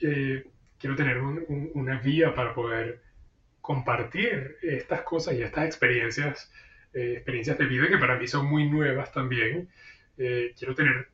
eh, 0.00 0.44
quiero 0.78 0.96
tener 0.96 1.18
una 1.18 1.98
vía 2.00 2.34
para 2.34 2.54
poder 2.54 3.02
compartir 3.60 4.58
estas 4.62 5.02
cosas 5.02 5.34
y 5.36 5.42
estas 5.42 5.66
experiencias, 5.66 6.52
eh, 6.94 7.14
experiencias 7.14 7.58
de 7.58 7.66
vida 7.66 7.88
que 7.88 7.98
para 7.98 8.18
mí 8.18 8.28
son 8.28 8.46
muy 8.46 8.68
nuevas 8.68 9.12
también. 9.12 9.70
Eh, 10.18 10.54
quiero 10.58 10.74
tener 10.74 11.11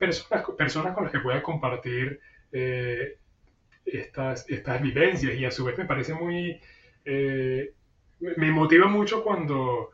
personas, 0.00 0.44
personas 0.58 0.94
con 0.94 1.04
las 1.04 1.12
que 1.12 1.20
pueda 1.20 1.42
compartir 1.42 2.20
estas, 3.84 4.48
estas 4.48 4.82
vivencias 4.82 5.34
y 5.34 5.44
a 5.44 5.52
su 5.52 5.64
vez 5.64 5.78
me 5.78 5.84
parece 5.84 6.14
muy... 6.14 6.60
me 7.04 8.50
motiva 8.50 8.88
mucho 8.88 9.22
cuando 9.22 9.90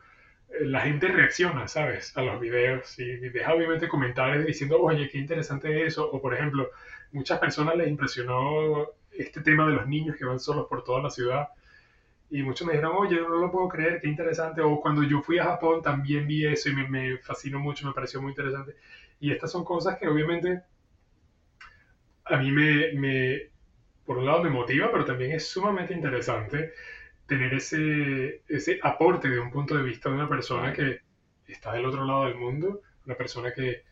la 0.61 0.81
gente 0.81 1.07
reacciona, 1.07 1.67
¿sabes? 1.67 2.15
A 2.17 2.21
los 2.21 2.39
videos 2.39 2.97
y 2.99 3.05
deja 3.29 3.53
obviamente 3.53 3.87
comentarios 3.87 4.45
diciendo, 4.45 4.81
oye, 4.81 5.09
qué 5.09 5.17
interesante 5.17 5.85
eso. 5.85 6.09
O 6.11 6.21
por 6.21 6.33
ejemplo, 6.33 6.71
muchas 7.11 7.39
personas 7.39 7.75
les 7.75 7.87
impresionó 7.87 8.87
este 9.11 9.41
tema 9.41 9.67
de 9.67 9.73
los 9.73 9.87
niños 9.87 10.15
que 10.15 10.25
van 10.25 10.39
solos 10.39 10.67
por 10.67 10.83
toda 10.83 11.01
la 11.01 11.09
ciudad. 11.09 11.49
Y 12.29 12.43
muchos 12.43 12.67
me 12.67 12.73
dijeron, 12.73 12.93
oye, 12.97 13.21
no 13.21 13.37
lo 13.37 13.51
puedo 13.51 13.69
creer, 13.69 13.99
qué 14.01 14.07
interesante. 14.07 14.61
O 14.61 14.81
cuando 14.81 15.03
yo 15.03 15.21
fui 15.21 15.39
a 15.39 15.45
Japón 15.45 15.81
también 15.81 16.27
vi 16.27 16.45
eso 16.45 16.69
y 16.69 16.75
me, 16.75 16.87
me 16.87 17.17
fascinó 17.19 17.59
mucho, 17.59 17.87
me 17.87 17.93
pareció 17.93 18.21
muy 18.21 18.31
interesante. 18.31 18.75
Y 19.19 19.31
estas 19.31 19.51
son 19.51 19.63
cosas 19.63 19.97
que 19.97 20.07
obviamente 20.07 20.63
a 22.25 22.37
mí 22.37 22.51
me, 22.51 22.93
me, 22.93 23.49
por 24.05 24.17
un 24.17 24.25
lado 24.25 24.43
me 24.43 24.49
motiva, 24.49 24.91
pero 24.91 25.05
también 25.05 25.31
es 25.31 25.47
sumamente 25.47 25.93
interesante 25.93 26.73
tener 27.25 27.53
ese, 27.53 28.41
ese 28.47 28.79
aporte 28.83 29.29
de 29.29 29.39
un 29.39 29.51
punto 29.51 29.75
de 29.75 29.83
vista 29.83 30.09
de 30.09 30.15
una 30.15 30.29
persona 30.29 30.73
que 30.73 31.01
está 31.47 31.73
del 31.73 31.85
otro 31.85 32.05
lado 32.05 32.25
del 32.25 32.35
mundo, 32.35 32.81
una 33.05 33.15
persona 33.15 33.53
que 33.53 33.83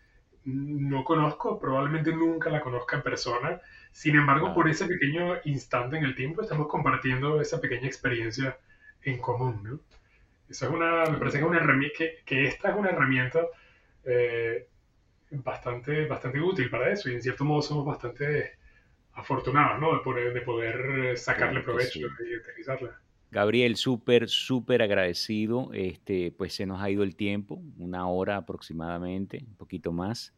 no 0.45 1.03
conozco, 1.03 1.59
probablemente 1.59 2.11
nunca 2.13 2.49
la 2.49 2.61
conozca 2.61 2.97
en 2.97 3.03
persona. 3.03 3.61
Sin 3.91 4.15
embargo, 4.15 4.53
por 4.53 4.69
ese 4.69 4.85
pequeño 4.85 5.37
instante 5.45 5.97
en 5.97 6.03
el 6.03 6.15
tiempo 6.15 6.41
estamos 6.41 6.67
compartiendo 6.67 7.41
esa 7.41 7.59
pequeña 7.59 7.87
experiencia 7.87 8.57
en 9.01 9.19
común, 9.19 9.61
¿no? 9.63 9.79
Eso 10.49 10.67
es 10.67 10.71
una, 10.71 11.05
me 11.05 11.17
parece 11.17 11.39
que, 11.39 11.45
una 11.45 11.59
que, 11.97 12.19
que 12.23 12.45
esta 12.45 12.69
es 12.69 12.75
una 12.75 12.89
herramienta 12.89 13.41
eh, 14.03 14.67
bastante, 15.31 16.05
bastante 16.05 16.39
útil 16.39 16.69
para 16.69 16.91
eso 16.91 17.09
y 17.09 17.13
en 17.13 17.21
cierto 17.21 17.43
modo 17.45 17.61
somos 17.61 17.85
bastante 17.85 18.51
afortunados, 19.13 19.79
¿no? 19.79 19.93
De 19.93 20.03
poder, 20.03 20.33
de 20.33 20.41
poder 20.41 21.17
sacarle 21.17 21.61
provecho 21.61 21.99
y 21.99 22.05
utilizarla. 22.35 22.99
Gabriel, 23.31 23.75
súper, 23.75 24.29
súper 24.29 24.81
agradecido. 24.81 25.71
Este, 25.73 26.31
pues 26.31 26.53
se 26.53 26.65
nos 26.65 26.81
ha 26.81 26.89
ido 26.89 27.03
el 27.03 27.15
tiempo, 27.15 27.61
una 27.77 28.07
hora 28.07 28.37
aproximadamente, 28.37 29.43
un 29.45 29.55
poquito 29.55 29.91
más. 29.91 30.33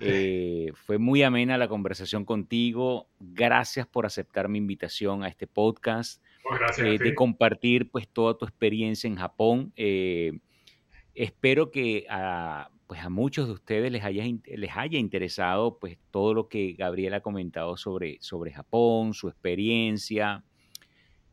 Eh, 0.00 0.72
fue 0.74 0.98
muy 0.98 1.22
amena 1.22 1.58
la 1.58 1.68
conversación 1.68 2.24
contigo. 2.24 3.08
Gracias 3.20 3.86
por 3.86 4.06
aceptar 4.06 4.48
mi 4.48 4.58
invitación 4.58 5.22
a 5.22 5.28
este 5.28 5.46
podcast. 5.46 6.22
Gracias, 6.58 6.98
de 6.98 7.14
compartir 7.14 7.90
pues 7.90 8.08
toda 8.08 8.36
tu 8.36 8.44
experiencia 8.44 9.06
en 9.06 9.16
Japón. 9.16 9.72
Eh, 9.76 10.38
espero 11.14 11.70
que 11.70 12.06
a, 12.08 12.70
pues 12.92 13.04
a 13.04 13.08
muchos 13.08 13.46
de 13.46 13.54
ustedes 13.54 13.90
les 13.90 14.04
haya, 14.04 14.22
les 14.44 14.76
haya 14.76 14.98
interesado 14.98 15.78
pues 15.78 15.96
todo 16.10 16.34
lo 16.34 16.48
que 16.50 16.74
Gabriel 16.74 17.14
ha 17.14 17.22
comentado 17.22 17.78
sobre, 17.78 18.18
sobre 18.20 18.52
Japón, 18.52 19.14
su 19.14 19.28
experiencia, 19.28 20.44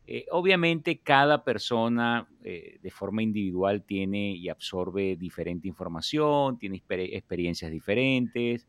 eh, 0.08 0.26
obviamente 0.32 1.00
cada 1.00 1.44
persona 1.44 2.30
eh, 2.46 2.80
de 2.82 2.92
forma 2.92 3.24
individual 3.24 3.84
tiene 3.84 4.32
y 4.32 4.48
absorbe 4.48 5.18
diferente 5.18 5.68
información, 5.68 6.58
tiene 6.58 6.82
experiencias 6.88 7.70
diferentes, 7.70 8.66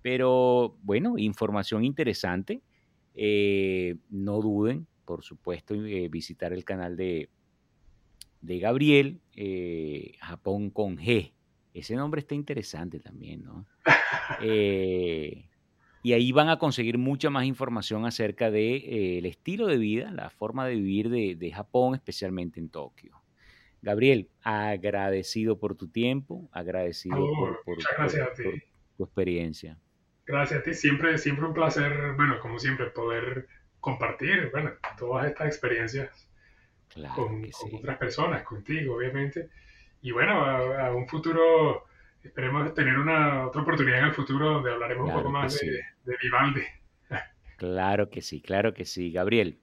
pero 0.00 0.76
bueno, 0.84 1.18
información 1.18 1.84
interesante. 1.84 2.62
Eh, 3.16 3.96
no 4.10 4.40
duden, 4.40 4.86
por 5.04 5.24
supuesto, 5.24 5.74
visitar 6.08 6.52
el 6.52 6.64
canal 6.64 6.96
de, 6.96 7.30
de 8.42 8.58
Gabriel, 8.60 9.18
Japón 10.20 10.70
con 10.70 10.98
G. 10.98 11.32
Ese 11.74 11.96
nombre 11.96 12.20
está 12.20 12.34
interesante 12.34 13.00
también, 13.00 13.44
¿no? 13.44 13.66
y 14.42 16.12
ahí 16.12 16.32
van 16.32 16.48
a 16.48 16.58
conseguir 16.58 16.98
mucha 16.98 17.30
más 17.30 17.44
información 17.44 18.04
acerca 18.04 18.50
del 18.50 18.52
de, 18.52 18.76
eh, 18.76 19.18
el 19.18 19.26
estilo 19.26 19.66
de 19.66 19.78
vida, 19.78 20.10
la 20.10 20.30
forma 20.30 20.66
de 20.66 20.74
vivir 20.74 21.08
de, 21.08 21.36
de, 21.36 21.52
Japón, 21.52 21.94
especialmente 21.94 22.58
en 22.58 22.68
Tokio. 22.68 23.22
Gabriel, 23.82 24.28
agradecido 24.42 25.58
por 25.58 25.76
tu 25.76 25.88
tiempo, 25.88 26.48
agradecido 26.52 27.16
por, 27.16 27.62
por, 27.64 27.78
tu 28.96 29.04
experiencia. 29.04 29.78
Gracias 30.24 30.60
a 30.60 30.62
ti, 30.62 30.74
siempre, 30.74 31.18
siempre 31.18 31.46
un 31.46 31.54
placer, 31.54 32.14
bueno, 32.16 32.38
como 32.40 32.58
siempre, 32.58 32.86
poder 32.90 33.48
compartir, 33.80 34.50
bueno, 34.52 34.70
todas 34.96 35.26
estas 35.26 35.48
experiencias 35.48 36.28
con, 37.16 37.44
otras 37.74 37.98
personas, 37.98 38.42
contigo, 38.44 38.96
obviamente. 38.96 39.50
Y 40.02 40.10
bueno, 40.10 40.44
a 40.44 40.94
un 40.94 41.08
futuro 41.08 41.86
esperemos 42.22 42.74
tener 42.74 42.98
una 42.98 43.46
otra 43.46 43.62
oportunidad 43.62 44.00
en 44.00 44.04
el 44.06 44.12
futuro 44.12 44.54
donde 44.54 44.72
hablaremos 44.72 45.08
un 45.08 45.14
poco 45.14 45.30
más 45.30 45.58
de, 45.58 45.82
de, 46.04 46.16
Vivaldi. 46.22 46.62
Claro 47.56 48.10
que 48.10 48.22
sí, 48.22 48.40
claro 48.40 48.74
que 48.74 48.84
sí. 48.84 49.12
Gabriel, 49.12 49.60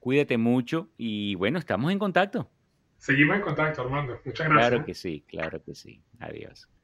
cuídate 0.00 0.38
mucho 0.38 0.88
y 0.96 1.34
bueno, 1.36 1.58
estamos 1.58 1.92
en 1.92 1.98
contacto. 1.98 2.50
Seguimos 2.96 3.36
en 3.36 3.42
contacto, 3.42 3.82
Armando. 3.82 4.20
Muchas 4.24 4.48
gracias. 4.48 4.68
Claro 4.68 4.84
que 4.84 4.94
sí, 4.94 5.24
claro 5.28 5.62
que 5.62 5.74
sí. 5.74 6.02
Adiós. 6.18 6.68